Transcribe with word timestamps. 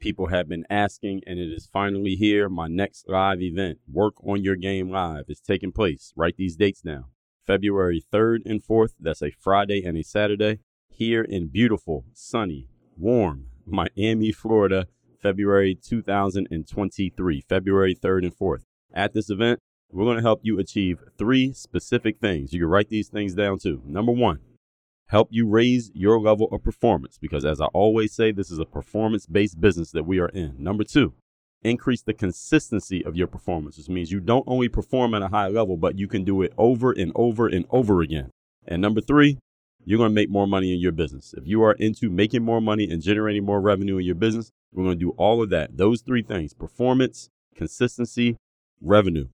People 0.00 0.28
have 0.28 0.48
been 0.48 0.64
asking, 0.70 1.22
and 1.26 1.40
it 1.40 1.52
is 1.52 1.68
finally 1.72 2.14
here. 2.14 2.48
My 2.48 2.68
next 2.68 3.08
live 3.08 3.42
event, 3.42 3.78
Work 3.92 4.14
on 4.24 4.44
Your 4.44 4.54
Game 4.54 4.90
Live, 4.90 5.24
is 5.28 5.40
taking 5.40 5.72
place. 5.72 6.12
Write 6.14 6.36
these 6.36 6.54
dates 6.54 6.82
down 6.82 7.06
February 7.44 8.04
3rd 8.12 8.42
and 8.46 8.62
4th. 8.62 8.92
That's 9.00 9.22
a 9.22 9.32
Friday 9.32 9.84
and 9.84 9.98
a 9.98 10.04
Saturday 10.04 10.60
here 10.88 11.22
in 11.22 11.48
beautiful, 11.48 12.04
sunny, 12.12 12.68
warm 12.96 13.46
Miami, 13.66 14.30
Florida, 14.30 14.86
February 15.20 15.74
2023, 15.74 17.40
February 17.48 17.94
3rd 17.96 18.22
and 18.22 18.38
4th. 18.38 18.62
At 18.94 19.14
this 19.14 19.28
event, 19.28 19.58
we're 19.90 20.04
going 20.04 20.18
to 20.18 20.22
help 20.22 20.40
you 20.44 20.60
achieve 20.60 21.02
three 21.18 21.52
specific 21.52 22.20
things. 22.20 22.52
You 22.52 22.60
can 22.60 22.68
write 22.68 22.88
these 22.88 23.08
things 23.08 23.34
down 23.34 23.58
too. 23.58 23.82
Number 23.84 24.12
one, 24.12 24.38
help 25.08 25.28
you 25.30 25.48
raise 25.48 25.90
your 25.94 26.20
level 26.20 26.48
of 26.52 26.62
performance 26.62 27.18
because, 27.20 27.44
as 27.44 27.60
I 27.60 27.66
always 27.66 28.12
say, 28.12 28.30
this 28.30 28.50
is 28.50 28.58
a 28.58 28.64
performance 28.64 29.26
based 29.26 29.60
business 29.60 29.90
that 29.92 30.06
we 30.06 30.18
are 30.18 30.28
in. 30.28 30.54
Number 30.58 30.84
two, 30.84 31.14
increase 31.62 32.02
the 32.02 32.14
consistency 32.14 33.04
of 33.04 33.16
your 33.16 33.26
performance, 33.26 33.76
This 33.76 33.88
means 33.88 34.12
you 34.12 34.20
don't 34.20 34.44
only 34.46 34.68
perform 34.68 35.14
at 35.14 35.22
a 35.22 35.28
high 35.28 35.48
level, 35.48 35.76
but 35.76 35.98
you 35.98 36.06
can 36.08 36.24
do 36.24 36.42
it 36.42 36.52
over 36.56 36.92
and 36.92 37.12
over 37.14 37.48
and 37.48 37.64
over 37.70 38.00
again. 38.00 38.30
And 38.66 38.80
number 38.80 39.00
three, 39.00 39.38
you're 39.84 39.98
going 39.98 40.10
to 40.10 40.14
make 40.14 40.30
more 40.30 40.46
money 40.46 40.72
in 40.72 40.80
your 40.80 40.92
business. 40.92 41.34
If 41.36 41.46
you 41.46 41.62
are 41.62 41.72
into 41.72 42.10
making 42.10 42.44
more 42.44 42.60
money 42.60 42.88
and 42.90 43.02
generating 43.02 43.44
more 43.44 43.60
revenue 43.60 43.96
in 43.96 44.04
your 44.04 44.14
business, 44.14 44.50
we're 44.72 44.84
going 44.84 44.98
to 44.98 45.04
do 45.04 45.10
all 45.16 45.42
of 45.42 45.50
that. 45.50 45.76
Those 45.76 46.02
three 46.02 46.22
things 46.22 46.52
performance, 46.52 47.30
consistency, 47.56 48.36
revenue 48.82 49.28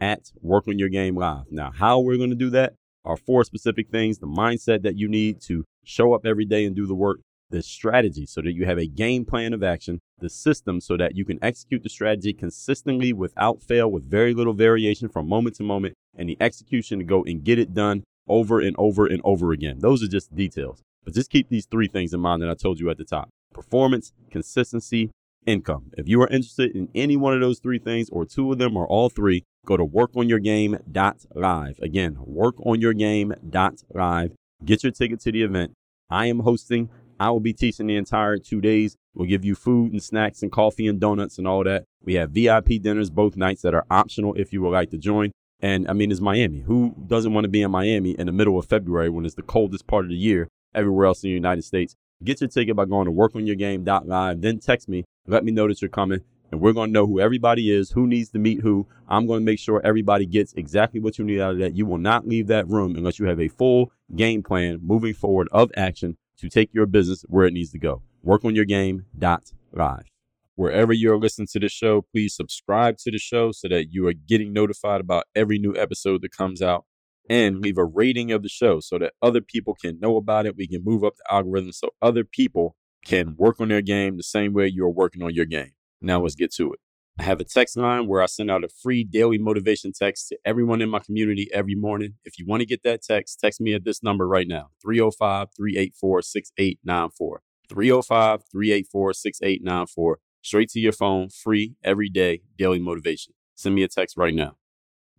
at 0.00 0.32
Work 0.40 0.66
on 0.66 0.78
Your 0.78 0.88
Game 0.88 1.16
Live. 1.16 1.44
Now, 1.50 1.70
how 1.70 2.00
we're 2.00 2.16
going 2.16 2.30
to 2.30 2.36
do 2.36 2.50
that 2.50 2.74
are 3.04 3.16
four 3.16 3.44
specific 3.44 3.88
things 3.88 4.18
the 4.18 4.26
mindset 4.26 4.82
that 4.82 4.96
you 4.96 5.08
need 5.08 5.40
to 5.42 5.64
show 5.84 6.12
up 6.12 6.26
every 6.26 6.44
day 6.44 6.64
and 6.64 6.76
do 6.76 6.86
the 6.86 6.94
work, 6.94 7.20
the 7.50 7.62
strategy 7.62 8.26
so 8.26 8.40
that 8.42 8.52
you 8.52 8.64
have 8.64 8.78
a 8.78 8.86
game 8.86 9.24
plan 9.24 9.52
of 9.52 9.62
action, 9.62 10.00
the 10.18 10.30
system 10.30 10.80
so 10.80 10.96
that 10.96 11.16
you 11.16 11.24
can 11.24 11.38
execute 11.42 11.82
the 11.82 11.88
strategy 11.88 12.32
consistently 12.32 13.12
without 13.12 13.62
fail, 13.62 13.90
with 13.90 14.08
very 14.08 14.34
little 14.34 14.54
variation 14.54 15.08
from 15.08 15.28
moment 15.28 15.56
to 15.56 15.62
moment, 15.62 15.94
and 16.16 16.28
the 16.28 16.36
execution 16.40 16.98
to 16.98 17.04
go 17.04 17.24
and 17.24 17.44
get 17.44 17.58
it 17.58 17.74
done 17.74 18.04
over 18.28 18.60
and 18.60 18.76
over 18.78 19.06
and 19.06 19.20
over 19.24 19.52
again. 19.52 19.78
Those 19.80 20.02
are 20.02 20.08
just 20.08 20.34
details. 20.34 20.82
But 21.04 21.14
just 21.14 21.30
keep 21.30 21.48
these 21.48 21.66
three 21.66 21.88
things 21.88 22.12
in 22.12 22.20
mind 22.20 22.42
that 22.42 22.50
I 22.50 22.54
told 22.54 22.78
you 22.78 22.90
at 22.90 22.98
the 22.98 23.04
top 23.04 23.30
performance, 23.52 24.12
consistency, 24.30 25.10
income. 25.46 25.90
If 25.96 26.06
you 26.08 26.22
are 26.22 26.28
interested 26.28 26.76
in 26.76 26.88
any 26.94 27.16
one 27.16 27.34
of 27.34 27.40
those 27.40 27.58
three 27.58 27.78
things, 27.78 28.08
or 28.10 28.24
two 28.24 28.52
of 28.52 28.58
them, 28.58 28.76
or 28.76 28.86
all 28.86 29.08
three, 29.08 29.44
go 29.66 29.76
to 29.76 29.84
workonyourgame.live. 29.84 31.78
Again, 31.80 32.16
workonyourgame.live. 32.16 34.32
Get 34.64 34.82
your 34.82 34.92
ticket 34.92 35.20
to 35.20 35.32
the 35.32 35.42
event. 35.42 35.72
I 36.10 36.26
am 36.26 36.40
hosting. 36.40 36.90
I 37.18 37.30
will 37.30 37.40
be 37.40 37.52
teaching 37.52 37.86
the 37.86 37.96
entire 37.96 38.38
two 38.38 38.60
days. 38.60 38.96
We'll 39.14 39.28
give 39.28 39.44
you 39.44 39.54
food 39.54 39.92
and 39.92 40.02
snacks 40.02 40.42
and 40.42 40.50
coffee 40.50 40.86
and 40.86 40.98
donuts 40.98 41.38
and 41.38 41.46
all 41.46 41.64
that. 41.64 41.84
We 42.02 42.14
have 42.14 42.30
VIP 42.30 42.80
dinners 42.80 43.10
both 43.10 43.36
nights 43.36 43.62
that 43.62 43.74
are 43.74 43.84
optional 43.90 44.34
if 44.34 44.52
you 44.52 44.62
would 44.62 44.70
like 44.70 44.90
to 44.90 44.98
join. 44.98 45.32
And 45.60 45.86
I 45.88 45.92
mean, 45.92 46.10
it's 46.10 46.20
Miami. 46.20 46.60
Who 46.60 46.94
doesn't 47.06 47.34
want 47.34 47.44
to 47.44 47.50
be 47.50 47.62
in 47.62 47.70
Miami 47.70 48.12
in 48.12 48.26
the 48.26 48.32
middle 48.32 48.58
of 48.58 48.66
February 48.66 49.10
when 49.10 49.26
it's 49.26 49.34
the 49.34 49.42
coldest 49.42 49.86
part 49.86 50.06
of 50.06 50.10
the 50.10 50.16
year 50.16 50.48
everywhere 50.74 51.06
else 51.06 51.22
in 51.22 51.28
the 51.28 51.34
United 51.34 51.62
States? 51.62 51.94
Get 52.24 52.40
your 52.40 52.48
ticket 52.48 52.76
by 52.76 52.86
going 52.86 53.06
to 53.06 53.12
workonyourgame.live. 53.12 54.40
Then 54.40 54.58
text 54.58 54.88
me. 54.88 55.04
Let 55.26 55.44
me 55.44 55.52
know 55.52 55.68
that 55.68 55.82
you're 55.82 55.90
coming. 55.90 56.20
And 56.50 56.60
we're 56.60 56.72
going 56.72 56.88
to 56.88 56.92
know 56.92 57.06
who 57.06 57.20
everybody 57.20 57.70
is, 57.70 57.90
who 57.90 58.06
needs 58.06 58.30
to 58.30 58.38
meet 58.38 58.60
who. 58.60 58.86
I'm 59.08 59.26
going 59.26 59.40
to 59.40 59.44
make 59.44 59.58
sure 59.58 59.80
everybody 59.84 60.26
gets 60.26 60.52
exactly 60.54 61.00
what 61.00 61.18
you 61.18 61.24
need 61.24 61.40
out 61.40 61.52
of 61.52 61.58
that. 61.58 61.76
You 61.76 61.86
will 61.86 61.98
not 61.98 62.26
leave 62.26 62.48
that 62.48 62.68
room 62.68 62.96
unless 62.96 63.18
you 63.18 63.26
have 63.26 63.40
a 63.40 63.48
full 63.48 63.92
game 64.16 64.42
plan 64.42 64.80
moving 64.82 65.14
forward 65.14 65.48
of 65.52 65.70
action 65.76 66.16
to 66.38 66.48
take 66.48 66.74
your 66.74 66.86
business 66.86 67.24
where 67.28 67.46
it 67.46 67.52
needs 67.52 67.70
to 67.70 67.78
go. 67.78 68.02
Work 68.22 68.44
on 68.44 68.56
your 68.56 68.64
game. 68.64 69.06
Dot 69.16 69.52
live. 69.72 70.10
Wherever 70.56 70.92
you're 70.92 71.18
listening 71.18 71.48
to 71.52 71.60
the 71.60 71.68
show, 71.68 72.02
please 72.02 72.34
subscribe 72.34 72.98
to 72.98 73.10
the 73.10 73.18
show 73.18 73.52
so 73.52 73.68
that 73.68 73.92
you 73.92 74.06
are 74.08 74.12
getting 74.12 74.52
notified 74.52 75.00
about 75.00 75.24
every 75.34 75.58
new 75.58 75.74
episode 75.76 76.20
that 76.22 76.36
comes 76.36 76.60
out 76.60 76.84
and 77.30 77.60
leave 77.60 77.78
a 77.78 77.84
rating 77.84 78.32
of 78.32 78.42
the 78.42 78.48
show 78.48 78.80
so 78.80 78.98
that 78.98 79.14
other 79.22 79.40
people 79.40 79.74
can 79.74 79.98
know 80.00 80.16
about 80.16 80.46
it. 80.46 80.56
We 80.56 80.66
can 80.66 80.82
move 80.84 81.04
up 81.04 81.14
the 81.16 81.32
algorithm 81.32 81.72
so 81.72 81.90
other 82.02 82.24
people 82.24 82.76
can 83.06 83.36
work 83.38 83.60
on 83.60 83.68
their 83.68 83.80
game 83.80 84.16
the 84.16 84.22
same 84.22 84.52
way 84.52 84.66
you're 84.66 84.90
working 84.90 85.22
on 85.22 85.32
your 85.32 85.46
game. 85.46 85.72
Now 86.00 86.22
let's 86.22 86.34
get 86.34 86.52
to 86.54 86.72
it. 86.72 86.80
I 87.18 87.24
have 87.24 87.40
a 87.40 87.44
text 87.44 87.76
line 87.76 88.06
where 88.06 88.22
I 88.22 88.26
send 88.26 88.50
out 88.50 88.64
a 88.64 88.68
free 88.68 89.04
daily 89.04 89.36
motivation 89.36 89.92
text 89.92 90.28
to 90.28 90.38
everyone 90.44 90.80
in 90.80 90.88
my 90.88 91.00
community 91.00 91.50
every 91.52 91.74
morning. 91.74 92.14
If 92.24 92.38
you 92.38 92.46
want 92.46 92.60
to 92.60 92.66
get 92.66 92.82
that 92.84 93.02
text, 93.02 93.40
text 93.40 93.60
me 93.60 93.74
at 93.74 93.84
this 93.84 94.02
number 94.02 94.26
right 94.26 94.48
now 94.48 94.70
305 94.82 95.48
384 95.54 96.22
6894. 96.22 97.42
305 97.68 98.40
384 98.50 99.12
6894 99.12 100.18
straight 100.42 100.70
to 100.70 100.80
your 100.80 100.92
phone, 100.92 101.28
free 101.28 101.76
every 101.84 102.08
day, 102.08 102.40
daily 102.56 102.78
motivation. 102.78 103.34
Send 103.54 103.74
me 103.74 103.82
a 103.82 103.88
text 103.88 104.16
right 104.16 104.34
now. 104.34 104.56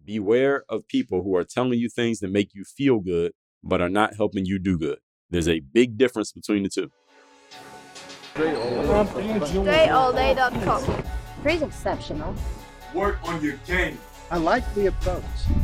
Beware 0.04 0.64
of 0.68 0.88
people 0.88 1.24
who 1.24 1.36
are 1.36 1.44
telling 1.44 1.80
you 1.80 1.90
things 1.90 2.20
that 2.20 2.32
make 2.32 2.54
you 2.54 2.64
feel 2.64 3.00
good, 3.00 3.34
but 3.64 3.82
are 3.82 3.90
not 3.90 4.16
helping 4.16 4.46
you 4.46 4.58
do 4.58 4.78
good. 4.78 4.98
There's 5.30 5.48
a 5.48 5.60
big 5.60 5.98
difference 5.98 6.32
between 6.32 6.64
the 6.64 6.70
two. 6.70 6.90
DreAllDay.com. 8.36 11.04
Pretty 11.42 11.66
exceptional. 11.66 12.36
Work 12.94 13.18
on 13.24 13.44
your 13.44 13.56
game. 13.68 13.98
I 14.30 14.38
like 14.38 14.64
the 14.76 14.86
approach. 14.88 15.24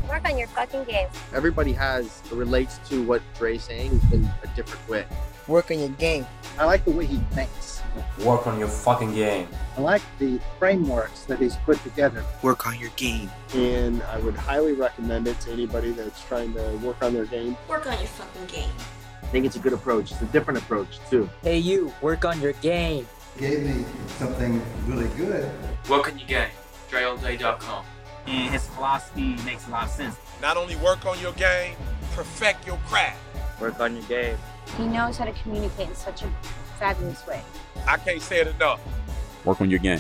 Work 0.10 0.28
on 0.28 0.38
your 0.38 0.48
fucking 0.50 0.84
game. 0.84 1.08
Everybody 1.34 1.72
has 1.74 2.22
relates 2.32 2.80
to 2.90 3.02
what 3.04 3.22
Dre's 3.38 3.64
saying 3.64 4.02
in 4.12 4.30
a 4.44 4.48
different 4.56 4.88
way. 4.90 5.06
Work 5.48 5.72
on 5.72 5.80
your 5.80 5.90
game. 5.90 6.26
I 6.60 6.66
like 6.66 6.84
the 6.84 6.92
way 6.92 7.06
he 7.06 7.18
thinks. 7.32 7.82
Work 8.26 8.48
on 8.48 8.60
your 8.60 8.68
fucking 8.68 9.14
game. 9.14 9.48
I 9.78 9.82
like 9.82 10.02
the 10.20 10.40
frameworks 10.60 11.24
that 11.26 11.40
he's 11.40 11.56
put 11.58 11.82
together. 11.84 12.24
Work 12.42 12.68
on 12.68 12.78
your 12.78 12.90
game. 12.98 13.32
And 13.54 14.04
I 14.04 14.20
would 14.20 14.36
highly 14.36 14.74
recommend 14.74 15.28
it 15.28 15.40
to 15.42 15.52
anybody 15.52 15.92
that's 15.92 16.22
trying 16.26 16.54
to 16.56 16.62
work 16.84 17.02
on 17.02 17.14
their 17.14 17.26
game. 17.26 17.56
Work 17.70 17.88
on 17.88 17.98
your 17.98 18.08
fucking 18.08 18.48
game. 18.48 18.70
I 19.28 19.30
think 19.30 19.46
it's 19.46 19.58
a 19.58 19.60
good 19.60 19.74
approach. 19.74 20.14
It's 20.14 20.22
a 20.22 20.26
different 20.28 20.58
approach 20.58 21.00
too. 21.10 21.30
Hey, 21.42 21.58
you, 21.58 21.94
work 22.02 22.24
on 22.24 22.40
your 22.40 22.54
game. 22.54 23.06
Gave 23.38 23.62
me 23.64 23.84
something 24.20 24.62
really 24.86 25.10
good. 25.18 25.52
Work 25.90 26.08
on 26.08 26.18
your 26.18 26.28
game. 26.30 26.48
DreAllDay.com. 26.90 27.86
And 28.26 28.54
his 28.54 28.68
philosophy 28.70 29.36
makes 29.44 29.68
a 29.68 29.72
lot 29.72 29.84
of 29.84 29.90
sense. 29.90 30.16
Not 30.42 30.56
only 30.56 30.78
work 30.78 31.06
on 31.06 31.20
your 31.20 31.34
game, 31.34 31.76
perfect 32.14 32.66
your 32.66 32.78
craft. 32.88 33.20
Work 33.60 33.82
on 33.82 33.98
your 33.98 34.06
game. 34.06 34.38
He 34.78 34.88
knows 34.88 35.18
how 35.18 35.26
to 35.26 35.34
communicate 35.34 35.90
in 35.90 35.96
such 35.96 36.22
a 36.24 36.30
fabulous 36.80 37.28
way. 37.28 37.42
I 37.86 37.98
can't 37.98 38.22
say 38.22 38.40
it 38.40 38.48
enough. 38.48 38.80
Work 39.44 39.60
on 39.60 39.70
your 39.70 39.80
game. 39.80 40.00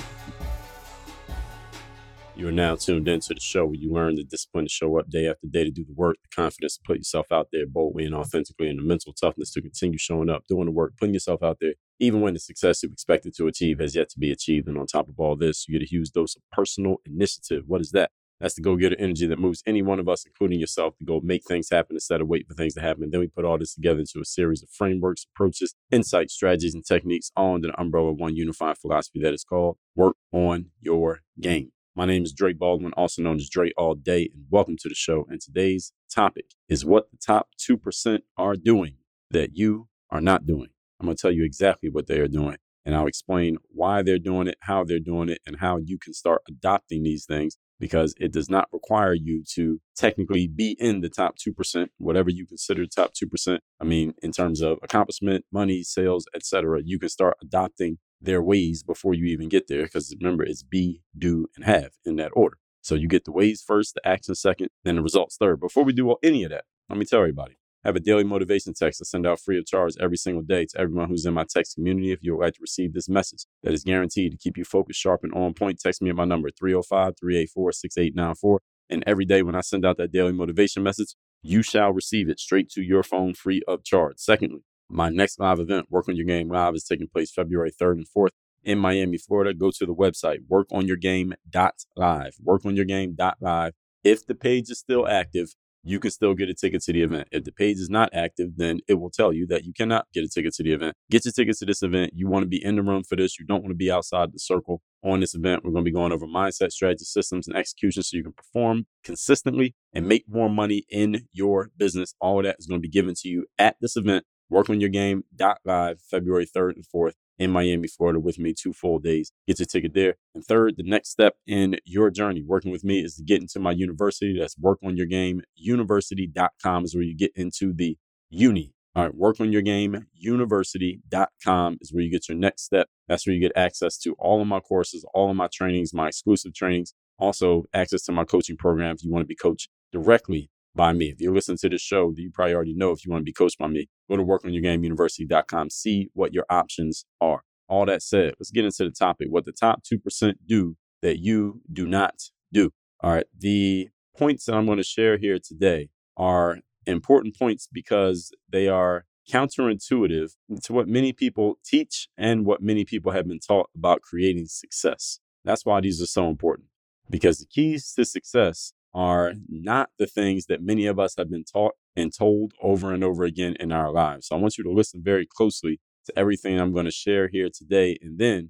You 2.37 2.47
are 2.47 2.51
now 2.51 2.75
tuned 2.75 3.07
into 3.07 3.33
the 3.33 3.39
show 3.39 3.65
where 3.65 3.73
you 3.73 3.91
learn 3.91 4.13
the 4.13 4.23
discipline 4.23 4.65
to 4.65 4.69
show 4.69 4.99
up 4.99 5.09
day 5.09 5.25
after 5.25 5.47
day 5.47 5.63
to 5.63 5.71
do 5.71 5.83
the 5.83 5.95
work, 5.95 6.17
the 6.21 6.29
confidence 6.35 6.77
to 6.77 6.83
put 6.85 6.97
yourself 6.97 7.31
out 7.31 7.47
there 7.51 7.65
boldly 7.65 8.05
and 8.05 8.13
authentically, 8.13 8.69
and 8.69 8.77
the 8.77 8.83
mental 8.83 9.11
toughness 9.11 9.51
to 9.53 9.61
continue 9.61 9.97
showing 9.97 10.29
up, 10.29 10.43
doing 10.47 10.65
the 10.65 10.71
work, 10.71 10.93
putting 10.99 11.15
yourself 11.15 11.41
out 11.41 11.57
there, 11.59 11.73
even 11.99 12.21
when 12.21 12.35
the 12.35 12.39
success 12.39 12.83
you 12.83 12.89
expected 12.91 13.33
to 13.37 13.47
achieve 13.47 13.79
has 13.79 13.95
yet 13.95 14.09
to 14.09 14.19
be 14.19 14.31
achieved. 14.31 14.67
And 14.67 14.77
on 14.77 14.85
top 14.85 15.09
of 15.09 15.19
all 15.19 15.35
this, 15.35 15.67
you 15.67 15.79
get 15.79 15.83
a 15.83 15.89
huge 15.89 16.11
dose 16.11 16.35
of 16.35 16.43
personal 16.51 16.97
initiative. 17.07 17.63
What 17.65 17.81
is 17.81 17.89
that? 17.93 18.11
That's 18.39 18.53
the 18.53 18.61
go 18.61 18.75
getter 18.75 18.95
energy 18.99 19.25
that 19.25 19.39
moves 19.39 19.63
any 19.65 19.81
one 19.81 19.99
of 19.99 20.07
us, 20.07 20.23
including 20.23 20.59
yourself, 20.59 20.95
to 20.99 21.05
go 21.05 21.19
make 21.23 21.43
things 21.43 21.71
happen 21.71 21.95
instead 21.95 22.21
of 22.21 22.27
wait 22.27 22.47
for 22.47 22.53
things 22.53 22.75
to 22.75 22.81
happen. 22.81 23.01
And 23.01 23.11
Then 23.11 23.21
we 23.21 23.27
put 23.29 23.45
all 23.45 23.57
this 23.57 23.73
together 23.73 24.01
into 24.01 24.19
a 24.21 24.25
series 24.25 24.61
of 24.61 24.69
frameworks, 24.69 25.25
approaches, 25.33 25.73
insights, 25.89 26.35
strategies, 26.35 26.75
and 26.75 26.85
techniques 26.85 27.31
all 27.35 27.55
under 27.55 27.69
the 27.69 27.81
umbrella 27.81 28.11
of 28.11 28.19
one 28.19 28.35
unified 28.35 28.77
philosophy 28.77 29.19
that 29.21 29.33
is 29.33 29.43
called 29.43 29.77
Work 29.95 30.17
on 30.31 30.67
Your 30.79 31.21
Game. 31.39 31.71
My 31.97 32.05
name 32.05 32.21
is 32.21 32.31
Dre 32.31 32.53
Baldwin, 32.53 32.93
also 32.93 33.23
known 33.23 33.37
as 33.37 33.49
Dre 33.49 33.71
All 33.75 33.95
Day, 33.95 34.29
and 34.31 34.45
welcome 34.51 34.77
to 34.81 34.87
the 34.87 34.93
show. 34.93 35.25
And 35.31 35.41
today's 35.41 35.93
topic 36.13 36.51
is 36.69 36.85
what 36.85 37.09
the 37.09 37.17
top 37.17 37.47
2% 37.59 38.19
are 38.37 38.55
doing 38.55 38.97
that 39.31 39.57
you 39.57 39.87
are 40.11 40.21
not 40.21 40.45
doing. 40.45 40.69
I'm 40.99 41.07
going 41.07 41.17
to 41.17 41.19
tell 41.19 41.31
you 41.31 41.43
exactly 41.43 41.89
what 41.89 42.05
they 42.05 42.19
are 42.19 42.27
doing, 42.27 42.57
and 42.85 42.95
I'll 42.95 43.07
explain 43.07 43.57
why 43.69 44.03
they're 44.03 44.19
doing 44.19 44.47
it, 44.47 44.59
how 44.59 44.83
they're 44.83 44.99
doing 44.99 45.29
it, 45.29 45.39
and 45.47 45.57
how 45.57 45.77
you 45.77 45.97
can 45.97 46.13
start 46.13 46.44
adopting 46.47 47.01
these 47.01 47.25
things 47.25 47.57
because 47.79 48.13
it 48.19 48.31
does 48.31 48.47
not 48.47 48.67
require 48.71 49.15
you 49.15 49.43
to 49.55 49.81
technically 49.95 50.45
be 50.45 50.77
in 50.79 51.01
the 51.01 51.09
top 51.09 51.35
2%, 51.38 51.88
whatever 51.97 52.29
you 52.29 52.45
consider 52.45 52.85
top 52.85 53.13
2%. 53.15 53.57
I 53.81 53.83
mean, 53.83 54.13
in 54.21 54.31
terms 54.31 54.61
of 54.61 54.77
accomplishment, 54.83 55.45
money, 55.51 55.81
sales, 55.81 56.27
etc., 56.35 56.79
you 56.85 57.00
can 57.00 57.09
start 57.09 57.38
adopting 57.41 57.97
their 58.21 58.41
ways 58.41 58.83
before 58.83 59.13
you 59.13 59.25
even 59.25 59.49
get 59.49 59.67
there 59.67 59.83
because 59.83 60.13
remember, 60.19 60.43
it's 60.43 60.63
be, 60.63 61.01
do, 61.17 61.47
and 61.55 61.65
have 61.65 61.91
in 62.05 62.15
that 62.17 62.31
order. 62.33 62.57
So 62.81 62.95
you 62.95 63.07
get 63.07 63.25
the 63.25 63.31
ways 63.31 63.61
first, 63.65 63.95
the 63.95 64.07
action 64.07 64.33
second, 64.35 64.69
then 64.83 64.95
the 64.95 65.01
results 65.01 65.37
third. 65.37 65.59
Before 65.59 65.83
we 65.83 65.93
do 65.93 66.15
any 66.23 66.43
of 66.43 66.51
that, 66.51 66.65
let 66.89 66.97
me 66.97 67.05
tell 67.05 67.19
everybody 67.19 67.57
I 67.83 67.89
have 67.89 67.95
a 67.95 68.01
daily 68.01 68.23
motivation 68.23 68.73
text 68.73 69.01
I 69.01 69.05
send 69.05 69.27
out 69.27 69.39
free 69.39 69.57
of 69.57 69.65
charge 69.65 69.93
every 69.99 70.17
single 70.17 70.41
day 70.41 70.65
to 70.65 70.79
everyone 70.79 71.09
who's 71.09 71.25
in 71.25 71.33
my 71.33 71.45
text 71.47 71.75
community. 71.75 72.11
If 72.11 72.19
you 72.21 72.35
would 72.35 72.43
like 72.43 72.53
to 72.55 72.61
receive 72.61 72.93
this 72.93 73.07
message 73.07 73.45
that 73.63 73.73
is 73.73 73.83
guaranteed 73.83 74.31
to 74.31 74.37
keep 74.37 74.57
you 74.57 74.65
focused, 74.65 74.99
sharp, 74.99 75.23
and 75.23 75.33
on 75.33 75.53
point, 75.53 75.79
text 75.79 76.01
me 76.01 76.09
at 76.09 76.15
my 76.15 76.25
number 76.25 76.49
305 76.49 77.13
384 77.19 77.71
6894. 77.71 78.61
And 78.89 79.03
every 79.05 79.25
day 79.25 79.43
when 79.43 79.55
I 79.55 79.61
send 79.61 79.85
out 79.85 79.97
that 79.97 80.11
daily 80.11 80.31
motivation 80.31 80.81
message, 80.81 81.13
you 81.41 81.61
shall 81.61 81.91
receive 81.91 82.29
it 82.29 82.39
straight 82.39 82.69
to 82.71 82.81
your 82.81 83.03
phone 83.03 83.33
free 83.33 83.61
of 83.67 83.83
charge. 83.83 84.15
Secondly, 84.17 84.63
my 84.89 85.10
next 85.10 85.39
live 85.39 85.60
event, 85.60 85.88
Work 85.89 86.07
on 86.10 86.16
Your 86.16 86.25
Game 86.25 86.50
Live, 86.50 86.75
is 86.75 86.84
taking 86.84 87.07
place 87.07 87.31
February 87.31 87.72
3rd 87.72 87.94
and 87.94 88.07
4th. 88.16 88.31
in 88.63 88.80
Miami, 88.80 89.18
Florida, 89.18 89.54
go 89.54 89.72
to 89.72 89.86
the 89.86 89.95
website 89.95 90.39
workonyourgame.live. 90.51 92.36
Workonyourgame.live. 92.45 93.74
If 94.04 94.25
the 94.25 94.36
page 94.36 94.69
is 94.69 94.80
still 94.80 95.07
active, 95.07 95.50
you 95.84 96.00
can 96.00 96.12
still 96.12 96.34
get 96.34 96.50
a 96.50 96.54
ticket 96.54 96.81
to 96.84 96.92
the 96.92 97.01
event. 97.01 97.30
If 97.31 97.45
the 97.45 97.51
page 97.51 97.78
is 97.78 97.89
not 97.89 98.10
active, 98.13 98.57
then 98.57 98.80
it 98.89 98.95
will 98.95 99.10
tell 99.10 99.31
you 99.31 99.48
that 99.48 99.63
you 99.63 99.72
cannot 99.74 100.07
get 100.13 100.25
a 100.25 100.28
ticket 100.28 100.54
to 100.56 100.63
the 100.63 100.74
event. 100.74 100.95
Get 101.10 101.24
your 101.24 101.31
tickets 101.31 101.60
to 101.60 101.66
this 101.66 101.81
event. 101.81 102.12
You 102.13 102.28
want 102.28 102.44
to 102.44 102.48
be 102.48 102.62
in 102.63 102.75
the 102.75 102.84
room 102.84 103.04
for 103.04 103.16
this. 103.16 103.39
You 103.39 103.45
don't 103.45 103.62
want 103.62 103.72
to 103.72 103.78
be 103.78 103.89
outside 103.89 104.34
the 104.34 104.39
circle 104.39 104.81
on 105.04 105.22
this 105.22 105.34
event. 105.34 105.63
We're 105.63 105.72
going 105.72 105.86
to 105.86 105.89
be 105.89 105.95
going 105.95 106.12
over 106.12 106.28
mindset, 106.28 106.72
strategy, 106.72 107.06
systems, 107.06 107.48
and 107.48 107.56
execution 107.56 108.04
so 108.04 108.18
you 108.18 108.24
can 108.24 108.34
perform 108.34 108.86
consistently 109.04 109.75
and 109.94 110.07
make 110.07 110.25
more 110.28 110.50
money 110.50 110.86
in 110.89 111.28
your 111.31 111.69
business. 111.78 112.13
All 112.19 112.39
of 112.39 112.45
that 112.45 112.57
is 112.60 112.68
going 112.68 112.81
to 112.81 112.86
be 112.86 112.89
given 112.89 113.13
to 113.19 113.30
you 113.30 113.45
at 113.57 113.78
this 113.80 113.95
event. 113.95 114.25
Work 114.49 114.69
on 114.69 114.79
your 114.79 114.89
game 114.89 115.23
live 115.65 115.99
February 116.01 116.45
3rd 116.45 116.75
and 116.75 116.85
4th 116.85 117.13
in 117.39 117.51
Miami, 117.51 117.88
Florida 117.88 118.19
with 118.19 118.39
me 118.39 118.53
two 118.53 118.73
full 118.73 118.99
days. 118.99 119.31
Get 119.47 119.59
your 119.59 119.65
ticket 119.65 119.94
there. 119.94 120.15
And 120.33 120.44
third, 120.44 120.75
the 120.77 120.83
next 120.83 121.09
step 121.09 121.35
in 121.45 121.77
your 121.85 122.09
journey 122.09 122.41
working 122.41 122.71
with 122.71 122.83
me 122.83 123.01
is 123.01 123.15
to 123.15 123.23
get 123.23 123.41
into 123.41 123.59
my 123.59 123.71
university. 123.71 124.38
That's 124.38 124.57
Work 124.57 124.79
On 124.83 124.97
Your 124.97 125.05
Game 125.05 125.41
University.com 125.55 126.85
is 126.85 126.95
where 126.95 127.03
you 127.03 127.15
get 127.15 127.31
into 127.35 127.73
the 127.73 127.97
uni. 128.29 128.73
All 128.95 129.03
right, 129.03 129.13
work 129.13 129.39
on 129.39 129.51
your 129.51 129.61
game. 129.61 130.07
University.com 130.15 131.77
is 131.81 131.93
where 131.93 132.03
you 132.03 132.09
get 132.09 132.27
your 132.27 132.38
next 132.38 132.63
step. 132.63 132.88
That's 133.07 133.27
where 133.27 133.35
you 133.35 133.39
get 133.39 133.51
access 133.55 133.97
to 134.00 134.13
all 134.13 134.41
of 134.41 134.47
my 134.47 134.59
courses, 134.59 135.05
all 135.13 135.29
of 135.29 135.35
my 135.35 135.47
trainings, 135.53 135.93
my 135.93 136.07
exclusive 136.07 136.55
trainings, 136.55 136.93
also 137.19 137.65
access 137.73 138.03
to 138.05 138.11
my 138.11 138.23
coaching 138.23 138.57
program 138.57 138.95
if 138.95 139.03
you 139.03 139.11
want 139.11 139.21
to 139.21 139.27
be 139.27 139.35
coached 139.35 139.69
directly 139.91 140.50
by 140.77 140.94
me. 140.94 141.07
If 141.07 141.19
you're 141.19 141.33
listening 141.33 141.57
to 141.57 141.69
this 141.69 141.81
show, 141.81 142.13
you 142.15 142.31
probably 142.31 142.53
already 142.53 142.74
know 142.74 142.91
if 142.91 143.06
you 143.06 143.12
want 143.12 143.24
to 143.24 143.25
be 143.25 143.33
coached 143.33 143.57
by 143.57 143.68
me. 143.68 143.89
Go 144.09 144.15
to 144.15 144.24
workonyourgameuniversity.com, 144.24 145.69
see 145.71 146.09
what 146.13 146.33
your 146.33 146.45
options 146.50 147.03
are. 147.19 147.41
All 147.68 147.85
that 147.88 148.01
said, 148.01 148.35
let's 148.39 148.51
get 148.51 148.63
into 148.63 148.85
the 148.85 148.91
topic. 148.91 149.27
What 149.29 149.44
the 149.44 149.51
top 149.51 149.83
2% 149.83 150.35
do 150.47 150.77
that 151.01 151.19
you 151.19 151.62
do 151.71 151.85
not 151.85 152.15
do. 152.53 152.71
All 153.01 153.12
right. 153.12 153.25
The 153.38 153.89
points 154.18 154.45
that 154.45 154.56
I'm 154.56 154.65
going 154.65 154.77
to 154.77 154.83
share 154.83 155.18
here 155.18 155.38
today 155.44 155.89
are 156.15 156.59
important 156.85 157.38
points 157.38 157.68
because 157.69 158.31
they 158.50 158.69
are 158.69 159.06
counterintuitive 159.29 160.31
to 160.63 160.74
what 160.74 160.88
many 160.88 161.12
people 161.12 161.59
teach 161.65 162.07
and 162.18 162.45
what 162.45 162.62
many 162.62 162.85
people 162.85 163.12
have 163.12 163.27
been 163.27 163.39
taught 163.39 163.69
about 163.75 164.01
creating 164.01 164.45
success. 164.47 165.19
That's 165.44 165.65
why 165.65 165.81
these 165.81 166.01
are 166.01 166.07
so 166.07 166.29
important 166.29 166.69
because 167.09 167.39
the 167.39 167.45
keys 167.45 167.94
to 167.94 168.06
success 168.06 168.74
are 168.97 169.33
not 169.47 169.91
the 169.99 170.07
things 170.07 170.47
that 170.47 170.63
many 170.63 170.88
of 170.88 170.97
us 170.97 171.13
have 171.15 171.29
been 171.29 171.44
taught 171.44 171.73
and 171.95 172.11
told 172.11 172.53
over 172.63 172.91
and 172.91 173.03
over 173.03 173.25
again 173.25 173.55
in 173.59 173.71
our 173.71 173.91
lives. 173.91 174.25
So 174.27 174.35
I 174.35 174.39
want 174.39 174.57
you 174.57 174.63
to 174.63 174.71
listen 174.71 175.03
very 175.03 175.27
closely 175.27 175.79
to 176.07 176.17
everything 176.17 176.59
I'm 176.59 176.73
going 176.73 176.85
to 176.85 176.91
share 176.91 177.27
here 177.27 177.47
today. 177.53 177.99
And 178.01 178.17
then, 178.17 178.49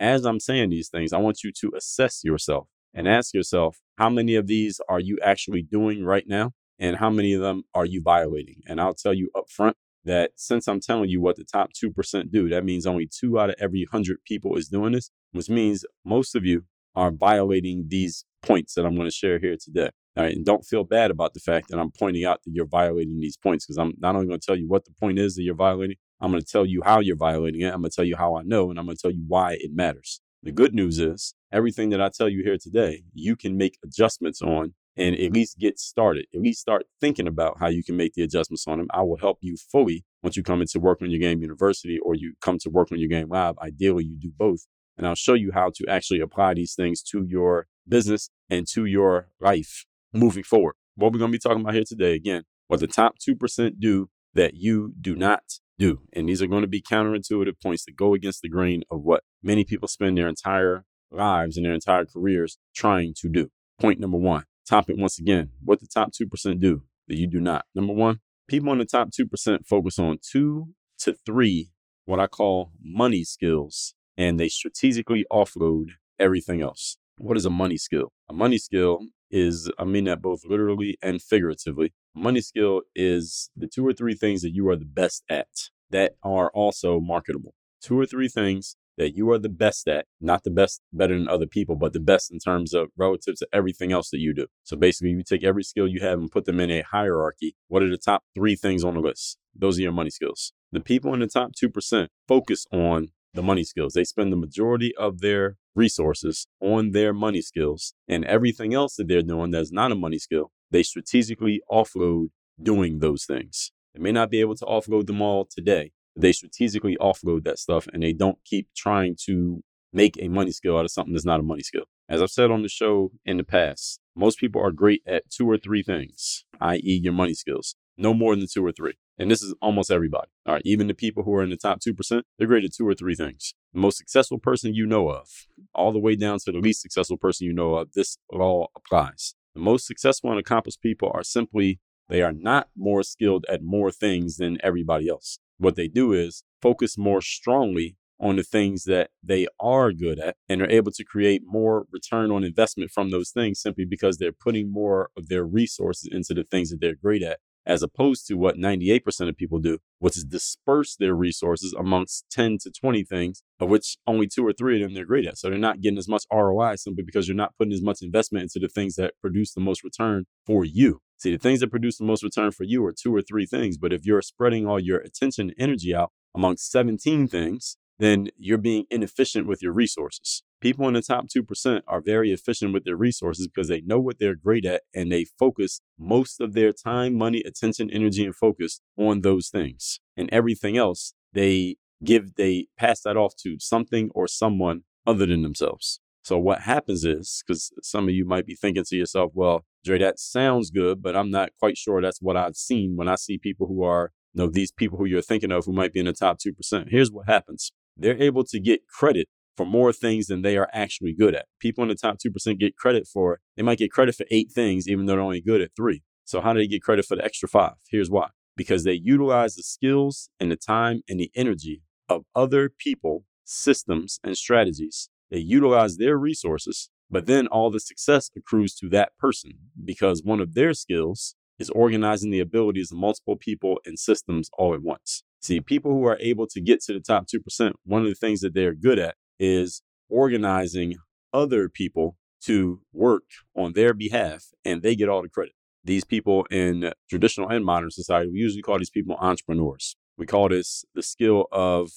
as 0.00 0.24
I'm 0.24 0.40
saying 0.40 0.70
these 0.70 0.88
things, 0.88 1.12
I 1.12 1.18
want 1.18 1.44
you 1.44 1.52
to 1.60 1.72
assess 1.76 2.24
yourself 2.24 2.68
and 2.94 3.06
ask 3.06 3.34
yourself 3.34 3.80
how 3.98 4.08
many 4.08 4.34
of 4.34 4.46
these 4.46 4.80
are 4.88 4.98
you 4.98 5.18
actually 5.22 5.60
doing 5.60 6.02
right 6.02 6.24
now? 6.26 6.52
And 6.78 6.96
how 6.96 7.10
many 7.10 7.34
of 7.34 7.42
them 7.42 7.64
are 7.74 7.84
you 7.84 8.00
violating? 8.02 8.62
And 8.66 8.80
I'll 8.80 8.94
tell 8.94 9.12
you 9.12 9.28
up 9.36 9.50
front 9.50 9.76
that 10.06 10.30
since 10.36 10.66
I'm 10.68 10.80
telling 10.80 11.10
you 11.10 11.20
what 11.20 11.36
the 11.36 11.44
top 11.44 11.72
2% 11.72 12.32
do, 12.32 12.48
that 12.48 12.64
means 12.64 12.86
only 12.86 13.06
two 13.06 13.38
out 13.38 13.50
of 13.50 13.56
every 13.60 13.86
100 13.92 14.24
people 14.26 14.56
is 14.56 14.68
doing 14.68 14.92
this, 14.92 15.10
which 15.32 15.50
means 15.50 15.84
most 16.02 16.34
of 16.34 16.46
you 16.46 16.64
are 16.96 17.10
violating 17.10 17.84
these 17.88 18.24
points 18.42 18.74
that 18.74 18.84
I'm 18.84 18.94
going 18.94 19.08
to 19.08 19.14
share 19.14 19.38
here 19.38 19.56
today. 19.60 19.90
All 20.16 20.24
right. 20.24 20.34
And 20.36 20.44
don't 20.44 20.64
feel 20.64 20.84
bad 20.84 21.10
about 21.10 21.34
the 21.34 21.40
fact 21.40 21.68
that 21.68 21.78
I'm 21.78 21.90
pointing 21.90 22.24
out 22.24 22.42
that 22.44 22.52
you're 22.52 22.66
violating 22.66 23.20
these 23.20 23.36
points 23.36 23.64
because 23.64 23.78
I'm 23.78 23.94
not 23.98 24.14
only 24.14 24.26
going 24.26 24.40
to 24.40 24.46
tell 24.46 24.56
you 24.56 24.68
what 24.68 24.84
the 24.84 24.92
point 24.92 25.18
is 25.18 25.36
that 25.36 25.42
you're 25.42 25.54
violating, 25.54 25.96
I'm 26.20 26.30
going 26.30 26.42
to 26.42 26.48
tell 26.48 26.66
you 26.66 26.82
how 26.84 27.00
you're 27.00 27.16
violating 27.16 27.62
it. 27.62 27.72
I'm 27.72 27.80
going 27.80 27.90
to 27.90 27.96
tell 27.96 28.04
you 28.04 28.16
how 28.16 28.36
I 28.36 28.42
know, 28.42 28.70
and 28.70 28.78
I'm 28.78 28.84
going 28.84 28.96
to 28.96 29.02
tell 29.02 29.10
you 29.10 29.24
why 29.26 29.54
it 29.58 29.70
matters. 29.74 30.20
The 30.42 30.52
good 30.52 30.74
news 30.74 30.98
is 30.98 31.34
everything 31.52 31.90
that 31.90 32.02
I 32.02 32.10
tell 32.10 32.28
you 32.28 32.42
here 32.42 32.58
today, 32.60 33.04
you 33.14 33.36
can 33.36 33.56
make 33.56 33.78
adjustments 33.84 34.42
on 34.42 34.74
and 34.96 35.14
at 35.16 35.32
least 35.32 35.58
get 35.58 35.78
started. 35.78 36.26
At 36.34 36.40
least 36.40 36.60
start 36.60 36.84
thinking 37.00 37.26
about 37.26 37.58
how 37.58 37.68
you 37.68 37.82
can 37.82 37.96
make 37.96 38.14
the 38.14 38.22
adjustments 38.22 38.66
on 38.66 38.78
them. 38.78 38.88
I 38.92 39.02
will 39.02 39.16
help 39.16 39.38
you 39.40 39.56
fully 39.56 40.04
once 40.22 40.36
you 40.36 40.42
come 40.42 40.60
into 40.60 40.80
Work 40.80 41.00
on 41.02 41.10
Your 41.10 41.20
Game 41.20 41.40
University 41.40 41.98
or 41.98 42.14
you 42.14 42.34
come 42.40 42.58
to 42.58 42.70
Work 42.70 42.92
on 42.92 42.98
Your 42.98 43.08
Game 43.08 43.28
Lab. 43.28 43.58
Ideally, 43.60 44.04
you 44.04 44.16
do 44.16 44.32
both. 44.36 44.66
And 44.96 45.06
I'll 45.06 45.14
show 45.14 45.34
you 45.34 45.52
how 45.52 45.70
to 45.74 45.86
actually 45.88 46.20
apply 46.20 46.54
these 46.54 46.74
things 46.74 47.02
to 47.04 47.24
your 47.24 47.66
business 47.88 48.30
and 48.50 48.66
to 48.68 48.84
your 48.84 49.28
life 49.40 49.86
moving 50.12 50.42
forward. 50.42 50.74
What 50.94 51.12
we're 51.12 51.18
going 51.18 51.32
to 51.32 51.38
be 51.38 51.40
talking 51.40 51.62
about 51.62 51.74
here 51.74 51.84
today, 51.86 52.14
again, 52.14 52.44
what 52.68 52.80
the 52.80 52.86
top 52.86 53.16
2% 53.18 53.80
do 53.80 54.10
that 54.34 54.54
you 54.54 54.92
do 55.00 55.16
not 55.16 55.42
do. 55.78 56.00
And 56.12 56.28
these 56.28 56.42
are 56.42 56.46
going 56.46 56.62
to 56.62 56.68
be 56.68 56.82
counterintuitive 56.82 57.60
points 57.62 57.84
that 57.84 57.96
go 57.96 58.14
against 58.14 58.42
the 58.42 58.48
grain 58.48 58.82
of 58.90 59.02
what 59.02 59.24
many 59.42 59.64
people 59.64 59.88
spend 59.88 60.18
their 60.18 60.28
entire 60.28 60.84
lives 61.10 61.56
and 61.56 61.66
their 61.66 61.74
entire 61.74 62.04
careers 62.04 62.58
trying 62.74 63.14
to 63.18 63.28
do. 63.28 63.50
Point 63.80 64.00
number 64.00 64.18
one 64.18 64.44
topic 64.66 64.96
once 64.96 65.18
again 65.18 65.50
what 65.62 65.80
the 65.80 65.86
top 65.86 66.12
2% 66.12 66.60
do 66.60 66.82
that 67.08 67.16
you 67.16 67.26
do 67.26 67.40
not. 67.40 67.64
Number 67.74 67.92
one, 67.92 68.20
people 68.48 68.72
in 68.72 68.78
the 68.78 68.84
top 68.84 69.10
2% 69.10 69.66
focus 69.66 69.98
on 69.98 70.18
two 70.22 70.68
to 71.00 71.14
three, 71.26 71.72
what 72.04 72.20
I 72.20 72.26
call 72.26 72.72
money 72.82 73.24
skills, 73.24 73.94
and 74.16 74.38
they 74.38 74.48
strategically 74.48 75.24
offload 75.32 75.90
everything 76.18 76.62
else. 76.62 76.96
What 77.18 77.36
is 77.36 77.44
a 77.44 77.50
money 77.50 77.76
skill? 77.76 78.12
A 78.28 78.32
money 78.32 78.58
skill 78.58 79.06
is, 79.30 79.70
I 79.78 79.84
mean 79.84 80.04
that 80.04 80.22
both 80.22 80.44
literally 80.44 80.98
and 81.02 81.22
figuratively. 81.22 81.92
Money 82.14 82.40
skill 82.40 82.82
is 82.94 83.50
the 83.56 83.66
two 83.66 83.86
or 83.86 83.92
three 83.92 84.14
things 84.14 84.42
that 84.42 84.54
you 84.54 84.68
are 84.68 84.76
the 84.76 84.84
best 84.84 85.24
at 85.28 85.70
that 85.90 86.12
are 86.22 86.50
also 86.54 87.00
marketable. 87.00 87.54
Two 87.80 87.98
or 87.98 88.06
three 88.06 88.28
things 88.28 88.76
that 88.98 89.16
you 89.16 89.30
are 89.30 89.38
the 89.38 89.48
best 89.48 89.88
at, 89.88 90.06
not 90.20 90.44
the 90.44 90.50
best 90.50 90.80
better 90.92 91.16
than 91.16 91.28
other 91.28 91.46
people, 91.46 91.76
but 91.76 91.92
the 91.92 92.00
best 92.00 92.30
in 92.30 92.38
terms 92.38 92.74
of 92.74 92.88
relative 92.96 93.36
to 93.36 93.48
everything 93.52 93.92
else 93.92 94.10
that 94.10 94.20
you 94.20 94.34
do. 94.34 94.46
So 94.64 94.76
basically, 94.76 95.10
you 95.10 95.22
take 95.22 95.44
every 95.44 95.64
skill 95.64 95.88
you 95.88 96.00
have 96.00 96.18
and 96.18 96.30
put 96.30 96.44
them 96.44 96.60
in 96.60 96.70
a 96.70 96.82
hierarchy. 96.82 97.56
What 97.68 97.82
are 97.82 97.90
the 97.90 97.96
top 97.96 98.22
three 98.34 98.54
things 98.54 98.84
on 98.84 98.94
the 98.94 99.00
list? 99.00 99.38
Those 99.54 99.78
are 99.78 99.82
your 99.82 99.92
money 99.92 100.10
skills. 100.10 100.52
The 100.72 100.80
people 100.80 101.12
in 101.14 101.20
the 101.20 101.26
top 101.26 101.52
2% 101.52 102.08
focus 102.26 102.66
on 102.72 103.08
the 103.34 103.42
money 103.42 103.64
skills. 103.64 103.94
They 103.94 104.04
spend 104.04 104.32
the 104.32 104.36
majority 104.36 104.94
of 104.96 105.20
their 105.20 105.56
resources 105.74 106.46
on 106.60 106.92
their 106.92 107.12
money 107.12 107.40
skills 107.40 107.94
and 108.08 108.24
everything 108.24 108.74
else 108.74 108.96
that 108.96 109.08
they're 109.08 109.22
doing 109.22 109.50
that's 109.50 109.72
not 109.72 109.92
a 109.92 109.96
money 109.96 110.18
skill. 110.18 110.52
They 110.70 110.82
strategically 110.82 111.62
offload 111.70 112.28
doing 112.62 112.98
those 112.98 113.24
things. 113.24 113.72
They 113.94 114.02
may 114.02 114.12
not 114.12 114.30
be 114.30 114.40
able 114.40 114.56
to 114.56 114.64
offload 114.64 115.06
them 115.06 115.22
all 115.22 115.46
today. 115.50 115.92
But 116.14 116.22
They 116.22 116.32
strategically 116.32 116.96
offload 117.00 117.44
that 117.44 117.58
stuff 117.58 117.88
and 117.92 118.02
they 118.02 118.12
don't 118.12 118.38
keep 118.44 118.68
trying 118.76 119.16
to 119.26 119.62
make 119.92 120.18
a 120.20 120.28
money 120.28 120.52
skill 120.52 120.78
out 120.78 120.84
of 120.84 120.90
something 120.90 121.12
that's 121.12 121.24
not 121.24 121.40
a 121.40 121.44
money 121.44 121.62
skill. 121.62 121.84
As 122.08 122.20
I've 122.20 122.30
said 122.30 122.50
on 122.50 122.62
the 122.62 122.68
show 122.68 123.12
in 123.24 123.38
the 123.38 123.44
past, 123.44 124.00
most 124.14 124.38
people 124.38 124.60
are 124.62 124.70
great 124.70 125.02
at 125.06 125.30
two 125.30 125.48
or 125.48 125.56
three 125.56 125.82
things, 125.82 126.44
i.e., 126.60 127.00
your 127.02 127.12
money 127.12 127.34
skills. 127.34 127.76
No 127.96 128.14
more 128.14 128.34
than 128.34 128.46
two 128.52 128.64
or 128.64 128.72
three. 128.72 128.94
And 129.18 129.30
this 129.30 129.42
is 129.42 129.54
almost 129.60 129.90
everybody. 129.90 130.28
All 130.46 130.54
right. 130.54 130.62
Even 130.64 130.86
the 130.86 130.94
people 130.94 131.22
who 131.22 131.34
are 131.34 131.42
in 131.42 131.50
the 131.50 131.56
top 131.56 131.80
2%, 131.80 132.22
they're 132.38 132.48
great 132.48 132.64
at 132.64 132.72
two 132.72 132.86
or 132.86 132.94
three 132.94 133.14
things. 133.14 133.54
The 133.74 133.80
most 133.80 133.98
successful 133.98 134.38
person 134.38 134.74
you 134.74 134.86
know 134.86 135.10
of, 135.10 135.28
all 135.74 135.92
the 135.92 135.98
way 135.98 136.16
down 136.16 136.38
to 136.40 136.52
the 136.52 136.58
least 136.58 136.82
successful 136.82 137.16
person 137.16 137.46
you 137.46 137.52
know 137.52 137.74
of, 137.74 137.92
this 137.92 138.18
law 138.32 138.68
applies. 138.76 139.34
The 139.54 139.60
most 139.60 139.86
successful 139.86 140.30
and 140.30 140.40
accomplished 140.40 140.80
people 140.80 141.10
are 141.14 141.22
simply, 141.22 141.78
they 142.08 142.22
are 142.22 142.32
not 142.32 142.68
more 142.76 143.02
skilled 143.02 143.44
at 143.48 143.62
more 143.62 143.90
things 143.90 144.36
than 144.38 144.58
everybody 144.62 145.08
else. 145.08 145.38
What 145.58 145.76
they 145.76 145.88
do 145.88 146.12
is 146.12 146.42
focus 146.60 146.96
more 146.96 147.20
strongly 147.20 147.96
on 148.18 148.36
the 148.36 148.42
things 148.42 148.84
that 148.84 149.10
they 149.22 149.46
are 149.60 149.92
good 149.92 150.18
at 150.18 150.36
and 150.48 150.62
are 150.62 150.70
able 150.70 150.92
to 150.92 151.04
create 151.04 151.42
more 151.44 151.86
return 151.90 152.30
on 152.30 152.44
investment 152.44 152.90
from 152.90 153.10
those 153.10 153.30
things 153.30 153.60
simply 153.60 153.84
because 153.84 154.16
they're 154.16 154.32
putting 154.32 154.72
more 154.72 155.10
of 155.16 155.28
their 155.28 155.44
resources 155.44 156.08
into 156.10 156.32
the 156.32 156.44
things 156.44 156.70
that 156.70 156.80
they're 156.80 156.94
great 156.94 157.22
at 157.22 157.40
as 157.66 157.82
opposed 157.82 158.26
to 158.26 158.34
what 158.34 158.56
98% 158.56 159.28
of 159.28 159.36
people 159.36 159.58
do, 159.58 159.78
which 159.98 160.16
is 160.16 160.24
disperse 160.24 160.96
their 160.96 161.14
resources 161.14 161.74
amongst 161.78 162.24
10 162.30 162.58
to 162.62 162.70
20 162.70 163.04
things, 163.04 163.42
of 163.60 163.68
which 163.68 163.96
only 164.06 164.26
two 164.26 164.46
or 164.46 164.52
three 164.52 164.82
of 164.82 164.88
them 164.88 164.94
they're 164.94 165.04
great 165.04 165.26
at. 165.26 165.38
So 165.38 165.48
they're 165.48 165.58
not 165.58 165.80
getting 165.80 165.98
as 165.98 166.08
much 166.08 166.24
ROI 166.32 166.76
simply 166.76 167.04
because 167.04 167.28
you're 167.28 167.36
not 167.36 167.56
putting 167.56 167.72
as 167.72 167.82
much 167.82 168.02
investment 168.02 168.42
into 168.42 168.58
the 168.58 168.68
things 168.68 168.96
that 168.96 169.14
produce 169.20 169.52
the 169.52 169.60
most 169.60 169.84
return 169.84 170.24
for 170.46 170.64
you. 170.64 171.00
See, 171.18 171.30
the 171.30 171.38
things 171.38 171.60
that 171.60 171.70
produce 171.70 171.98
the 171.98 172.04
most 172.04 172.24
return 172.24 172.50
for 172.50 172.64
you 172.64 172.84
are 172.84 172.92
two 172.92 173.14
or 173.14 173.22
three 173.22 173.46
things. 173.46 173.76
But 173.76 173.92
if 173.92 174.04
you're 174.04 174.22
spreading 174.22 174.66
all 174.66 174.80
your 174.80 174.98
attention 174.98 175.50
and 175.50 175.54
energy 175.56 175.94
out 175.94 176.10
amongst 176.34 176.70
17 176.72 177.28
things, 177.28 177.76
then 177.98 178.28
you're 178.36 178.58
being 178.58 178.86
inefficient 178.90 179.46
with 179.46 179.62
your 179.62 179.72
resources. 179.72 180.42
People 180.62 180.86
in 180.86 180.94
the 180.94 181.02
top 181.02 181.26
2% 181.26 181.80
are 181.88 182.00
very 182.00 182.30
efficient 182.30 182.72
with 182.72 182.84
their 182.84 182.96
resources 182.96 183.48
because 183.48 183.66
they 183.66 183.80
know 183.80 183.98
what 183.98 184.20
they're 184.20 184.36
great 184.36 184.64
at 184.64 184.82
and 184.94 185.10
they 185.10 185.24
focus 185.24 185.80
most 185.98 186.40
of 186.40 186.52
their 186.54 186.72
time, 186.72 187.18
money, 187.18 187.42
attention, 187.44 187.90
energy, 187.90 188.24
and 188.24 188.36
focus 188.36 188.80
on 188.96 189.22
those 189.22 189.48
things. 189.48 189.98
And 190.16 190.30
everything 190.30 190.76
else, 190.76 191.14
they 191.32 191.78
give, 192.04 192.36
they 192.36 192.68
pass 192.78 193.00
that 193.00 193.16
off 193.16 193.34
to 193.42 193.56
something 193.58 194.10
or 194.14 194.28
someone 194.28 194.82
other 195.04 195.26
than 195.26 195.42
themselves. 195.42 195.98
So 196.22 196.38
what 196.38 196.60
happens 196.60 197.04
is, 197.04 197.42
because 197.44 197.72
some 197.82 198.04
of 198.04 198.14
you 198.14 198.24
might 198.24 198.46
be 198.46 198.54
thinking 198.54 198.84
to 198.86 198.96
yourself, 198.96 199.32
well, 199.34 199.64
Dre, 199.84 199.98
that 199.98 200.20
sounds 200.20 200.70
good, 200.70 201.02
but 201.02 201.16
I'm 201.16 201.32
not 201.32 201.50
quite 201.58 201.76
sure 201.76 202.00
that's 202.00 202.22
what 202.22 202.36
I've 202.36 202.54
seen 202.54 202.94
when 202.94 203.08
I 203.08 203.16
see 203.16 203.36
people 203.36 203.66
who 203.66 203.82
are, 203.82 204.12
you 204.32 204.44
know, 204.44 204.48
these 204.48 204.70
people 204.70 204.96
who 204.96 205.06
you're 205.06 205.22
thinking 205.22 205.50
of 205.50 205.64
who 205.64 205.72
might 205.72 205.92
be 205.92 205.98
in 205.98 206.06
the 206.06 206.12
top 206.12 206.38
2%. 206.38 206.88
Here's 206.88 207.10
what 207.10 207.26
happens 207.26 207.72
they're 207.96 208.22
able 208.22 208.44
to 208.44 208.60
get 208.60 208.86
credit 208.86 209.28
for 209.56 209.66
more 209.66 209.92
things 209.92 210.26
than 210.26 210.42
they 210.42 210.56
are 210.56 210.68
actually 210.72 211.12
good 211.12 211.34
at. 211.34 211.46
People 211.60 211.82
in 211.82 211.88
the 211.88 211.94
top 211.94 212.18
2% 212.18 212.58
get 212.58 212.76
credit 212.76 213.06
for, 213.06 213.40
they 213.56 213.62
might 213.62 213.78
get 213.78 213.92
credit 213.92 214.14
for 214.14 214.26
eight 214.30 214.50
things, 214.50 214.88
even 214.88 215.06
though 215.06 215.12
they're 215.12 215.20
only 215.20 215.40
good 215.40 215.60
at 215.60 215.70
three. 215.76 216.02
So, 216.24 216.40
how 216.40 216.52
do 216.52 216.60
they 216.60 216.66
get 216.66 216.82
credit 216.82 217.04
for 217.04 217.16
the 217.16 217.24
extra 217.24 217.48
five? 217.48 217.74
Here's 217.90 218.10
why 218.10 218.28
because 218.56 218.84
they 218.84 218.92
utilize 218.92 219.56
the 219.56 219.62
skills 219.62 220.28
and 220.38 220.50
the 220.50 220.56
time 220.56 221.02
and 221.08 221.18
the 221.18 221.30
energy 221.34 221.82
of 222.08 222.22
other 222.34 222.68
people, 222.68 223.24
systems, 223.44 224.20
and 224.22 224.36
strategies. 224.36 225.08
They 225.30 225.38
utilize 225.38 225.96
their 225.96 226.18
resources, 226.18 226.90
but 227.10 227.26
then 227.26 227.46
all 227.46 227.70
the 227.70 227.80
success 227.80 228.30
accrues 228.36 228.74
to 228.76 228.88
that 228.90 229.16
person 229.18 229.52
because 229.82 230.22
one 230.22 230.40
of 230.40 230.54
their 230.54 230.74
skills 230.74 231.34
is 231.58 231.70
organizing 231.70 232.30
the 232.30 232.40
abilities 232.40 232.92
of 232.92 232.98
multiple 232.98 233.36
people 233.36 233.78
and 233.86 233.98
systems 233.98 234.50
all 234.58 234.74
at 234.74 234.82
once. 234.82 235.22
See, 235.40 235.60
people 235.60 235.92
who 235.92 236.04
are 236.06 236.18
able 236.20 236.46
to 236.48 236.60
get 236.60 236.82
to 236.82 236.92
the 236.92 237.00
top 237.00 237.26
2%, 237.26 237.72
one 237.84 238.02
of 238.02 238.08
the 238.08 238.14
things 238.14 238.40
that 238.40 238.54
they're 238.54 238.74
good 238.74 238.98
at 238.98 239.16
is 239.42 239.82
organizing 240.08 240.94
other 241.32 241.68
people 241.68 242.16
to 242.44 242.80
work 242.92 243.24
on 243.56 243.72
their 243.72 243.92
behalf, 243.92 244.46
and 244.64 244.82
they 244.82 244.94
get 244.94 245.08
all 245.08 245.22
the 245.22 245.28
credit. 245.28 245.54
These 245.84 246.04
people 246.04 246.44
in 246.50 246.92
traditional 247.10 247.48
and 247.48 247.64
modern 247.64 247.90
society, 247.90 248.30
we 248.30 248.38
usually 248.38 248.62
call 248.62 248.78
these 248.78 248.90
people 248.90 249.16
entrepreneurs. 249.20 249.96
We 250.16 250.26
call 250.26 250.48
this 250.48 250.84
the 250.94 251.02
skill 251.02 251.46
of 251.50 251.90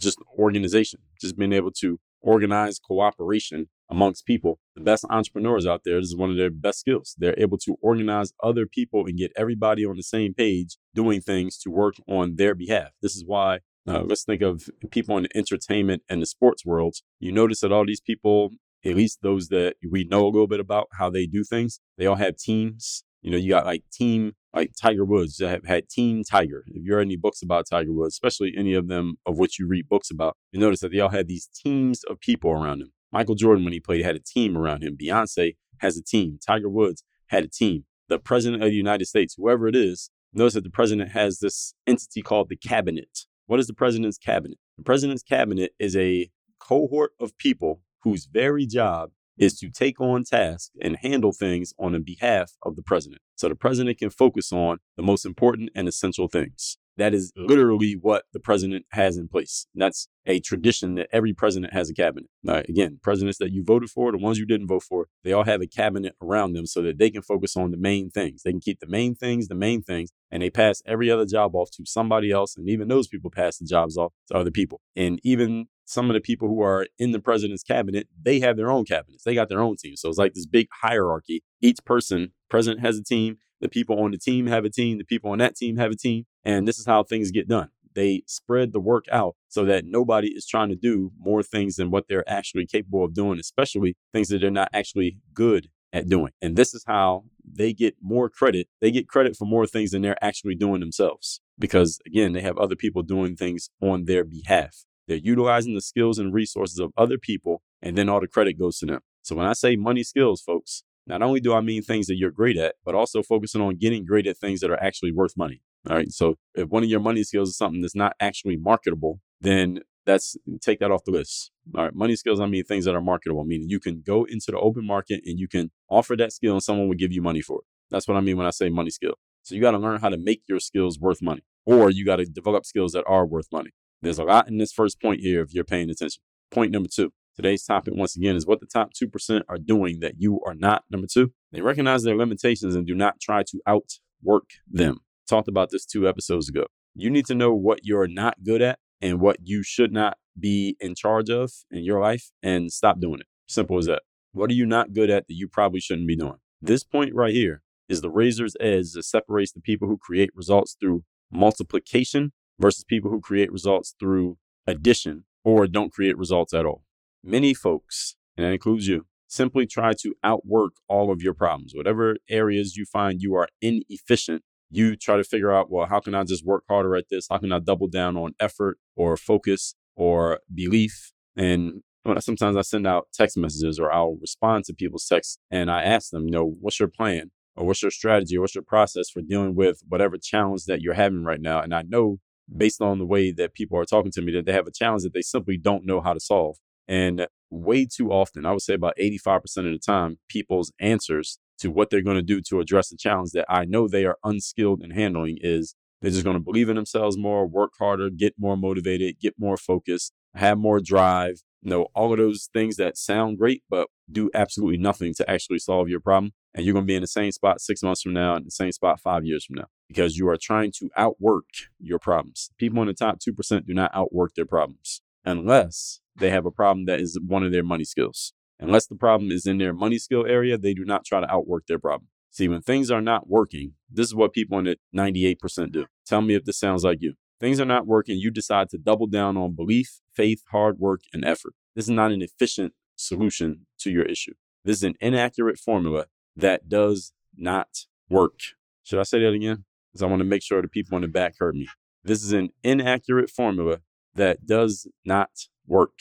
just 0.00 0.18
organization, 0.38 1.00
just 1.20 1.36
being 1.36 1.52
able 1.52 1.72
to 1.72 1.98
organize 2.22 2.78
cooperation 2.78 3.68
amongst 3.90 4.24
people. 4.24 4.58
The 4.74 4.82
best 4.82 5.04
entrepreneurs 5.10 5.66
out 5.66 5.82
there, 5.84 6.00
this 6.00 6.08
is 6.08 6.16
one 6.16 6.30
of 6.30 6.36
their 6.36 6.50
best 6.50 6.80
skills. 6.80 7.14
They're 7.18 7.38
able 7.38 7.58
to 7.58 7.76
organize 7.82 8.32
other 8.42 8.66
people 8.66 9.06
and 9.06 9.18
get 9.18 9.32
everybody 9.36 9.84
on 9.84 9.96
the 9.96 10.02
same 10.02 10.32
page 10.34 10.78
doing 10.94 11.20
things 11.20 11.58
to 11.58 11.70
work 11.70 11.94
on 12.06 12.36
their 12.36 12.54
behalf. 12.54 12.90
This 13.02 13.14
is 13.14 13.24
why 13.26 13.60
uh, 13.88 14.02
let's 14.02 14.24
think 14.24 14.42
of 14.42 14.68
people 14.90 15.16
in 15.16 15.24
the 15.24 15.36
entertainment 15.36 16.02
and 16.08 16.22
the 16.22 16.26
sports 16.26 16.64
worlds. 16.64 17.02
You 17.20 17.32
notice 17.32 17.60
that 17.60 17.72
all 17.72 17.86
these 17.86 18.00
people, 18.00 18.50
at 18.84 18.96
least 18.96 19.20
those 19.22 19.48
that 19.48 19.76
we 19.88 20.04
know 20.04 20.24
a 20.24 20.28
little 20.28 20.46
bit 20.46 20.60
about 20.60 20.88
how 20.98 21.10
they 21.10 21.26
do 21.26 21.44
things, 21.44 21.80
they 21.96 22.06
all 22.06 22.16
have 22.16 22.36
teams. 22.36 23.04
You 23.22 23.32
know, 23.32 23.36
you 23.36 23.50
got 23.50 23.66
like 23.66 23.82
team, 23.92 24.32
like 24.54 24.72
Tiger 24.80 25.04
Woods 25.04 25.40
have 25.40 25.64
had 25.64 25.88
Team 25.88 26.22
Tiger. 26.22 26.64
If 26.68 26.84
you 26.84 26.94
read 26.94 27.02
any 27.02 27.16
books 27.16 27.42
about 27.42 27.66
Tiger 27.68 27.92
Woods, 27.92 28.14
especially 28.14 28.54
any 28.56 28.74
of 28.74 28.88
them 28.88 29.16
of 29.26 29.38
which 29.38 29.58
you 29.58 29.66
read 29.66 29.88
books 29.88 30.10
about, 30.10 30.36
you 30.52 30.60
notice 30.60 30.80
that 30.80 30.92
they 30.92 31.00
all 31.00 31.08
had 31.08 31.26
these 31.26 31.48
teams 31.52 32.04
of 32.04 32.20
people 32.20 32.50
around 32.50 32.78
them. 32.78 32.92
Michael 33.10 33.34
Jordan, 33.34 33.64
when 33.64 33.72
he 33.72 33.80
played, 33.80 34.04
had 34.04 34.16
a 34.16 34.20
team 34.20 34.56
around 34.56 34.84
him. 34.84 34.96
Beyonce 34.96 35.56
has 35.78 35.96
a 35.96 36.02
team. 36.02 36.38
Tiger 36.46 36.68
Woods 36.68 37.02
had 37.26 37.44
a 37.44 37.48
team. 37.48 37.84
The 38.08 38.18
president 38.18 38.62
of 38.62 38.70
the 38.70 38.76
United 38.76 39.06
States, 39.06 39.34
whoever 39.36 39.66
it 39.66 39.74
is, 39.74 40.10
notice 40.32 40.54
that 40.54 40.64
the 40.64 40.70
president 40.70 41.10
has 41.10 41.40
this 41.40 41.74
entity 41.86 42.22
called 42.22 42.48
the 42.48 42.56
cabinet. 42.56 43.26
What 43.48 43.58
is 43.60 43.66
the 43.66 43.72
president's 43.72 44.18
cabinet? 44.18 44.58
The 44.76 44.84
president's 44.84 45.22
cabinet 45.22 45.72
is 45.78 45.96
a 45.96 46.30
cohort 46.60 47.12
of 47.18 47.36
people 47.38 47.80
whose 48.02 48.26
very 48.26 48.66
job 48.66 49.12
is 49.38 49.58
to 49.60 49.70
take 49.70 49.98
on 50.02 50.24
tasks 50.24 50.70
and 50.82 50.98
handle 51.00 51.32
things 51.32 51.72
on 51.78 52.00
behalf 52.02 52.52
of 52.62 52.76
the 52.76 52.82
president. 52.82 53.22
So 53.36 53.48
the 53.48 53.54
president 53.54 53.96
can 53.96 54.10
focus 54.10 54.52
on 54.52 54.80
the 54.98 55.02
most 55.02 55.24
important 55.24 55.70
and 55.74 55.88
essential 55.88 56.28
things. 56.28 56.76
That 56.98 57.14
is 57.14 57.32
literally 57.36 57.96
what 58.00 58.24
the 58.32 58.40
president 58.40 58.84
has 58.90 59.16
in 59.16 59.28
place. 59.28 59.66
That's 59.74 60.08
a 60.26 60.40
tradition 60.40 60.96
that 60.96 61.08
every 61.12 61.32
president 61.32 61.72
has 61.72 61.88
a 61.88 61.94
cabinet. 61.94 62.28
again, 62.68 62.98
presidents 63.02 63.38
that 63.38 63.52
you 63.52 63.64
voted 63.64 63.88
for, 63.88 64.12
the 64.12 64.18
ones 64.18 64.38
you 64.38 64.46
didn't 64.46 64.66
vote 64.66 64.82
for, 64.82 65.06
they 65.24 65.32
all 65.32 65.44
have 65.44 65.62
a 65.62 65.66
cabinet 65.66 66.14
around 66.20 66.52
them 66.52 66.66
so 66.66 66.82
that 66.82 66.98
they 66.98 67.08
can 67.10 67.22
focus 67.22 67.56
on 67.56 67.70
the 67.70 67.76
main 67.76 68.10
things. 68.10 68.42
They 68.42 68.50
can 68.50 68.60
keep 68.60 68.80
the 68.80 68.86
main 68.86 69.14
things, 69.14 69.48
the 69.48 69.54
main 69.54 69.82
things, 69.82 70.10
and 70.30 70.42
they 70.42 70.50
pass 70.50 70.82
every 70.86 71.10
other 71.10 71.24
job 71.24 71.54
off 71.54 71.70
to 71.72 71.84
somebody 71.86 72.30
else. 72.30 72.56
And 72.56 72.68
even 72.68 72.88
those 72.88 73.08
people 73.08 73.30
pass 73.30 73.58
the 73.58 73.64
jobs 73.64 73.96
off 73.96 74.12
to 74.28 74.36
other 74.36 74.50
people. 74.50 74.80
And 74.96 75.20
even 75.22 75.68
some 75.84 76.10
of 76.10 76.14
the 76.14 76.20
people 76.20 76.48
who 76.48 76.60
are 76.62 76.86
in 76.98 77.12
the 77.12 77.20
president's 77.20 77.62
cabinet, 77.62 78.08
they 78.20 78.40
have 78.40 78.56
their 78.56 78.70
own 78.70 78.84
cabinets. 78.84 79.24
They 79.24 79.34
got 79.34 79.48
their 79.48 79.60
own 79.60 79.76
team. 79.76 79.96
So 79.96 80.08
it's 80.08 80.18
like 80.18 80.34
this 80.34 80.46
big 80.46 80.68
hierarchy. 80.82 81.42
Each 81.62 81.78
person, 81.84 82.32
president 82.50 82.84
has 82.84 82.98
a 82.98 83.02
team, 83.02 83.38
the 83.60 83.68
people 83.68 84.00
on 84.00 84.10
the 84.10 84.18
team 84.18 84.46
have 84.46 84.64
a 84.64 84.70
team, 84.70 84.98
the 84.98 85.04
people 85.04 85.30
on 85.30 85.38
that 85.38 85.56
team 85.56 85.76
have 85.76 85.90
a 85.90 85.96
team, 85.96 86.26
and 86.44 86.66
this 86.66 86.78
is 86.78 86.86
how 86.86 87.02
things 87.02 87.30
get 87.30 87.48
done. 87.48 87.70
They 87.94 88.22
spread 88.26 88.72
the 88.72 88.80
work 88.80 89.06
out 89.10 89.34
so 89.48 89.64
that 89.64 89.84
nobody 89.84 90.28
is 90.28 90.46
trying 90.46 90.68
to 90.68 90.76
do 90.76 91.10
more 91.18 91.42
things 91.42 91.76
than 91.76 91.90
what 91.90 92.06
they're 92.08 92.28
actually 92.28 92.66
capable 92.66 93.04
of 93.04 93.14
doing, 93.14 93.38
especially 93.38 93.96
things 94.12 94.28
that 94.28 94.40
they're 94.40 94.50
not 94.50 94.68
actually 94.72 95.18
good 95.34 95.68
at 95.92 96.08
doing. 96.08 96.32
And 96.40 96.56
this 96.56 96.74
is 96.74 96.84
how 96.86 97.24
they 97.44 97.72
get 97.72 97.96
more 98.00 98.28
credit. 98.28 98.68
They 98.80 98.90
get 98.90 99.08
credit 99.08 99.36
for 99.36 99.46
more 99.46 99.66
things 99.66 99.90
than 99.90 100.02
they're 100.02 100.22
actually 100.22 100.54
doing 100.54 100.80
themselves. 100.80 101.40
Because 101.58 101.98
again, 102.06 102.32
they 102.32 102.42
have 102.42 102.58
other 102.58 102.76
people 102.76 103.02
doing 103.02 103.36
things 103.36 103.70
on 103.80 104.04
their 104.04 104.24
behalf. 104.24 104.84
They're 105.08 105.16
utilizing 105.16 105.74
the 105.74 105.80
skills 105.80 106.18
and 106.18 106.34
resources 106.34 106.78
of 106.78 106.92
other 106.96 107.16
people, 107.16 107.62
and 107.80 107.96
then 107.96 108.08
all 108.08 108.20
the 108.20 108.28
credit 108.28 108.58
goes 108.58 108.78
to 108.78 108.86
them. 108.86 109.00
So 109.22 109.34
when 109.34 109.46
I 109.46 109.54
say 109.54 109.74
money 109.74 110.02
skills, 110.02 110.42
folks, 110.42 110.82
not 111.06 111.22
only 111.22 111.40
do 111.40 111.54
I 111.54 111.62
mean 111.62 111.82
things 111.82 112.06
that 112.08 112.16
you're 112.16 112.30
great 112.30 112.58
at, 112.58 112.74
but 112.84 112.94
also 112.94 113.22
focusing 113.22 113.62
on 113.62 113.76
getting 113.76 114.04
great 114.04 114.26
at 114.26 114.36
things 114.36 114.60
that 114.60 114.70
are 114.70 114.82
actually 114.82 115.10
worth 115.10 115.36
money. 115.36 115.62
All 115.88 115.96
right. 115.96 116.10
So 116.10 116.36
if 116.54 116.68
one 116.68 116.82
of 116.82 116.88
your 116.88 117.00
money 117.00 117.22
skills 117.24 117.50
is 117.50 117.56
something 117.56 117.80
that's 117.80 117.94
not 117.94 118.14
actually 118.20 118.56
marketable, 118.56 119.20
then 119.40 119.80
that's 120.06 120.36
take 120.60 120.80
that 120.80 120.90
off 120.90 121.04
the 121.04 121.12
list. 121.12 121.50
All 121.76 121.84
right. 121.84 121.94
Money 121.94 122.16
skills, 122.16 122.40
I 122.40 122.46
mean 122.46 122.64
things 122.64 122.84
that 122.84 122.94
are 122.94 123.00
marketable, 123.00 123.44
meaning 123.44 123.68
you 123.68 123.80
can 123.80 124.02
go 124.04 124.24
into 124.24 124.50
the 124.50 124.58
open 124.58 124.86
market 124.86 125.22
and 125.24 125.38
you 125.38 125.48
can 125.48 125.70
offer 125.88 126.16
that 126.16 126.32
skill 126.32 126.54
and 126.54 126.62
someone 126.62 126.88
will 126.88 126.96
give 126.96 127.12
you 127.12 127.22
money 127.22 127.40
for 127.40 127.58
it. 127.58 127.64
That's 127.90 128.06
what 128.06 128.16
I 128.16 128.20
mean 128.20 128.36
when 128.36 128.46
I 128.46 128.50
say 128.50 128.68
money 128.68 128.90
skill. 128.90 129.14
So 129.42 129.54
you 129.54 129.60
got 129.60 129.70
to 129.70 129.78
learn 129.78 130.00
how 130.00 130.10
to 130.10 130.18
make 130.18 130.42
your 130.46 130.60
skills 130.60 130.98
worth 130.98 131.22
money, 131.22 131.42
or 131.64 131.90
you 131.90 132.04
got 132.04 132.16
to 132.16 132.26
develop 132.26 132.66
skills 132.66 132.92
that 132.92 133.04
are 133.06 133.24
worth 133.24 133.46
money. 133.50 133.70
There's 134.02 134.18
a 134.18 134.24
lot 134.24 134.48
in 134.48 134.58
this 134.58 134.72
first 134.72 135.00
point 135.00 135.20
here 135.20 135.40
if 135.40 135.54
you're 135.54 135.64
paying 135.64 135.88
attention. 135.88 136.22
Point 136.50 136.70
number 136.70 136.88
two 136.94 137.12
Today's 137.38 137.62
topic, 137.62 137.94
once 137.94 138.16
again, 138.16 138.34
is 138.34 138.48
what 138.48 138.58
the 138.58 138.66
top 138.66 138.90
2% 139.00 139.42
are 139.48 139.58
doing 139.58 140.00
that 140.00 140.14
you 140.18 140.40
are 140.44 140.56
not. 140.56 140.82
Number 140.90 141.06
two, 141.06 141.30
they 141.52 141.60
recognize 141.60 142.02
their 142.02 142.16
limitations 142.16 142.74
and 142.74 142.84
do 142.84 142.96
not 142.96 143.20
try 143.20 143.44
to 143.44 143.60
outwork 143.64 144.50
them. 144.68 144.98
Talked 145.28 145.48
about 145.48 145.68
this 145.70 145.84
two 145.84 146.08
episodes 146.08 146.48
ago. 146.48 146.64
You 146.94 147.10
need 147.10 147.26
to 147.26 147.34
know 147.34 147.52
what 147.52 147.80
you're 147.82 148.08
not 148.08 148.42
good 148.44 148.62
at 148.62 148.78
and 149.02 149.20
what 149.20 149.36
you 149.42 149.62
should 149.62 149.92
not 149.92 150.16
be 150.38 150.76
in 150.80 150.94
charge 150.94 151.28
of 151.28 151.52
in 151.70 151.84
your 151.84 152.00
life 152.00 152.30
and 152.42 152.72
stop 152.72 152.98
doing 152.98 153.20
it. 153.20 153.26
Simple 153.46 153.76
as 153.76 153.86
that. 153.86 154.02
What 154.32 154.50
are 154.50 154.54
you 154.54 154.64
not 154.64 154.94
good 154.94 155.10
at 155.10 155.26
that 155.28 155.34
you 155.34 155.46
probably 155.46 155.80
shouldn't 155.80 156.08
be 156.08 156.16
doing? 156.16 156.38
This 156.62 156.82
point 156.82 157.14
right 157.14 157.34
here 157.34 157.62
is 157.88 158.00
the 158.00 158.10
razor's 158.10 158.56
edge 158.58 158.92
that 158.92 159.04
separates 159.04 159.52
the 159.52 159.60
people 159.60 159.86
who 159.86 159.98
create 159.98 160.30
results 160.34 160.76
through 160.80 161.04
multiplication 161.30 162.32
versus 162.58 162.84
people 162.84 163.10
who 163.10 163.20
create 163.20 163.52
results 163.52 163.94
through 164.00 164.38
addition 164.66 165.24
or 165.44 165.66
don't 165.66 165.92
create 165.92 166.16
results 166.16 166.54
at 166.54 166.64
all. 166.64 166.84
Many 167.22 167.52
folks, 167.52 168.16
and 168.36 168.46
that 168.46 168.52
includes 168.52 168.88
you, 168.88 169.06
simply 169.26 169.66
try 169.66 169.92
to 170.00 170.14
outwork 170.24 170.72
all 170.88 171.12
of 171.12 171.22
your 171.22 171.34
problems. 171.34 171.74
Whatever 171.74 172.16
areas 172.30 172.76
you 172.76 172.86
find 172.86 173.20
you 173.20 173.34
are 173.34 173.48
inefficient, 173.60 174.42
you 174.70 174.96
try 174.96 175.16
to 175.16 175.24
figure 175.24 175.52
out, 175.52 175.70
well, 175.70 175.86
how 175.86 176.00
can 176.00 176.14
I 176.14 176.24
just 176.24 176.44
work 176.44 176.64
harder 176.68 176.94
at 176.96 177.08
this? 177.10 177.26
How 177.30 177.38
can 177.38 177.52
I 177.52 177.58
double 177.58 177.88
down 177.88 178.16
on 178.16 178.34
effort 178.40 178.78
or 178.96 179.16
focus 179.16 179.74
or 179.96 180.40
belief? 180.54 181.12
And 181.36 181.82
sometimes 182.20 182.56
I 182.56 182.62
send 182.62 182.86
out 182.86 183.08
text 183.12 183.36
messages 183.36 183.78
or 183.78 183.92
I'll 183.92 184.16
respond 184.20 184.64
to 184.64 184.74
people's 184.74 185.06
texts 185.06 185.38
and 185.50 185.70
I 185.70 185.82
ask 185.82 186.10
them, 186.10 186.24
you 186.26 186.32
know, 186.32 186.56
what's 186.60 186.78
your 186.78 186.88
plan? 186.88 187.30
Or 187.56 187.66
what's 187.66 187.82
your 187.82 187.90
strategy? 187.90 188.36
Or 188.36 188.42
what's 188.42 188.54
your 188.54 188.62
process 188.62 189.10
for 189.10 189.20
dealing 189.20 189.54
with 189.54 189.82
whatever 189.88 190.16
challenge 190.16 190.64
that 190.66 190.80
you're 190.80 190.94
having 190.94 191.24
right 191.24 191.40
now? 191.40 191.60
And 191.60 191.74
I 191.74 191.82
know 191.82 192.18
based 192.56 192.80
on 192.80 192.98
the 192.98 193.06
way 193.06 193.32
that 193.32 193.54
people 193.54 193.78
are 193.78 193.84
talking 193.84 194.12
to 194.12 194.22
me 194.22 194.32
that 194.32 194.46
they 194.46 194.52
have 194.52 194.66
a 194.66 194.72
challenge 194.72 195.02
that 195.02 195.12
they 195.12 195.22
simply 195.22 195.56
don't 195.56 195.84
know 195.84 196.00
how 196.00 196.14
to 196.14 196.20
solve. 196.20 196.56
And 196.86 197.26
way 197.50 197.86
too 197.86 198.10
often, 198.10 198.46
I 198.46 198.52
would 198.52 198.62
say 198.62 198.74
about 198.74 198.96
85% 198.98 199.42
of 199.58 199.64
the 199.64 199.78
time, 199.78 200.18
people's 200.28 200.72
answers 200.80 201.38
to 201.58 201.70
what 201.70 201.90
they're 201.90 202.02
going 202.02 202.16
to 202.16 202.22
do 202.22 202.40
to 202.48 202.60
address 202.60 202.88
the 202.88 202.96
challenge 202.96 203.30
that 203.32 203.46
I 203.48 203.64
know 203.64 203.88
they 203.88 204.04
are 204.04 204.18
unskilled 204.24 204.82
in 204.82 204.90
handling 204.90 205.38
is 205.40 205.74
they're 206.00 206.10
just 206.10 206.24
going 206.24 206.36
to 206.36 206.42
believe 206.42 206.68
in 206.68 206.76
themselves 206.76 207.18
more, 207.18 207.46
work 207.46 207.72
harder, 207.78 208.10
get 208.10 208.34
more 208.38 208.56
motivated, 208.56 209.18
get 209.20 209.34
more 209.38 209.56
focused, 209.56 210.12
have 210.34 210.58
more 210.58 210.80
drive, 210.80 211.42
you 211.62 211.70
know, 211.70 211.88
all 211.94 212.12
of 212.12 212.18
those 212.18 212.48
things 212.52 212.76
that 212.76 212.96
sound 212.96 213.38
great, 213.38 213.62
but 213.68 213.88
do 214.10 214.30
absolutely 214.34 214.78
nothing 214.78 215.12
to 215.14 215.28
actually 215.28 215.58
solve 215.58 215.88
your 215.88 216.00
problem. 216.00 216.32
And 216.54 216.64
you're 216.64 216.72
going 216.72 216.84
to 216.84 216.90
be 216.90 216.94
in 216.94 217.02
the 217.02 217.08
same 217.08 217.32
spot 217.32 217.60
six 217.60 217.82
months 217.82 218.02
from 218.02 218.12
now 218.12 218.34
and 218.34 218.46
the 218.46 218.50
same 218.50 218.72
spot 218.72 219.00
five 219.00 219.24
years 219.24 219.44
from 219.44 219.56
now 219.56 219.66
because 219.88 220.16
you 220.16 220.28
are 220.28 220.38
trying 220.40 220.72
to 220.78 220.88
outwork 220.96 221.46
your 221.78 221.98
problems. 221.98 222.50
People 222.58 222.80
in 222.82 222.88
the 222.88 222.94
top 222.94 223.18
2% 223.18 223.66
do 223.66 223.74
not 223.74 223.90
outwork 223.94 224.34
their 224.34 224.46
problems 224.46 225.02
unless 225.24 226.00
they 226.16 226.30
have 226.30 226.46
a 226.46 226.50
problem 226.50 226.86
that 226.86 227.00
is 227.00 227.18
one 227.24 227.44
of 227.44 227.52
their 227.52 227.62
money 227.62 227.84
skills. 227.84 228.32
Unless 228.60 228.86
the 228.86 228.96
problem 228.96 229.30
is 229.30 229.46
in 229.46 229.58
their 229.58 229.72
money 229.72 229.98
skill 229.98 230.26
area, 230.26 230.58
they 230.58 230.74
do 230.74 230.84
not 230.84 231.04
try 231.04 231.20
to 231.20 231.30
outwork 231.30 231.66
their 231.66 231.78
problem. 231.78 232.08
See, 232.30 232.48
when 232.48 232.60
things 232.60 232.90
are 232.90 233.00
not 233.00 233.28
working, 233.28 233.74
this 233.90 234.06
is 234.06 234.14
what 234.14 234.32
people 234.32 234.58
in 234.58 234.64
the 234.64 234.76
98% 234.94 235.72
do. 235.72 235.86
Tell 236.06 236.20
me 236.20 236.34
if 236.34 236.44
this 236.44 236.58
sounds 236.58 236.84
like 236.84 236.98
you. 237.00 237.14
Things 237.40 237.60
are 237.60 237.64
not 237.64 237.86
working, 237.86 238.18
you 238.18 238.30
decide 238.30 238.68
to 238.70 238.78
double 238.78 239.06
down 239.06 239.36
on 239.36 239.54
belief, 239.54 240.00
faith, 240.12 240.42
hard 240.50 240.78
work, 240.78 241.02
and 241.12 241.24
effort. 241.24 241.54
This 241.76 241.84
is 241.84 241.90
not 241.90 242.10
an 242.10 242.20
efficient 242.20 242.74
solution 242.96 243.66
to 243.78 243.90
your 243.90 244.04
issue. 244.04 244.34
This 244.64 244.78
is 244.78 244.82
an 244.82 244.94
inaccurate 245.00 245.58
formula 245.58 246.06
that 246.36 246.68
does 246.68 247.12
not 247.36 247.86
work. 248.10 248.40
Should 248.82 248.98
I 248.98 249.04
say 249.04 249.20
that 249.20 249.32
again? 249.32 249.64
Because 249.92 250.02
I 250.02 250.06
want 250.06 250.20
to 250.20 250.24
make 250.24 250.42
sure 250.42 250.60
the 250.60 250.68
people 250.68 250.96
in 250.96 251.02
the 251.02 251.08
back 251.08 251.34
heard 251.38 251.54
me. 251.54 251.68
This 252.02 252.24
is 252.24 252.32
an 252.32 252.50
inaccurate 252.64 253.30
formula 253.30 253.78
that 254.14 254.46
does 254.46 254.88
not 255.04 255.30
work. 255.66 255.92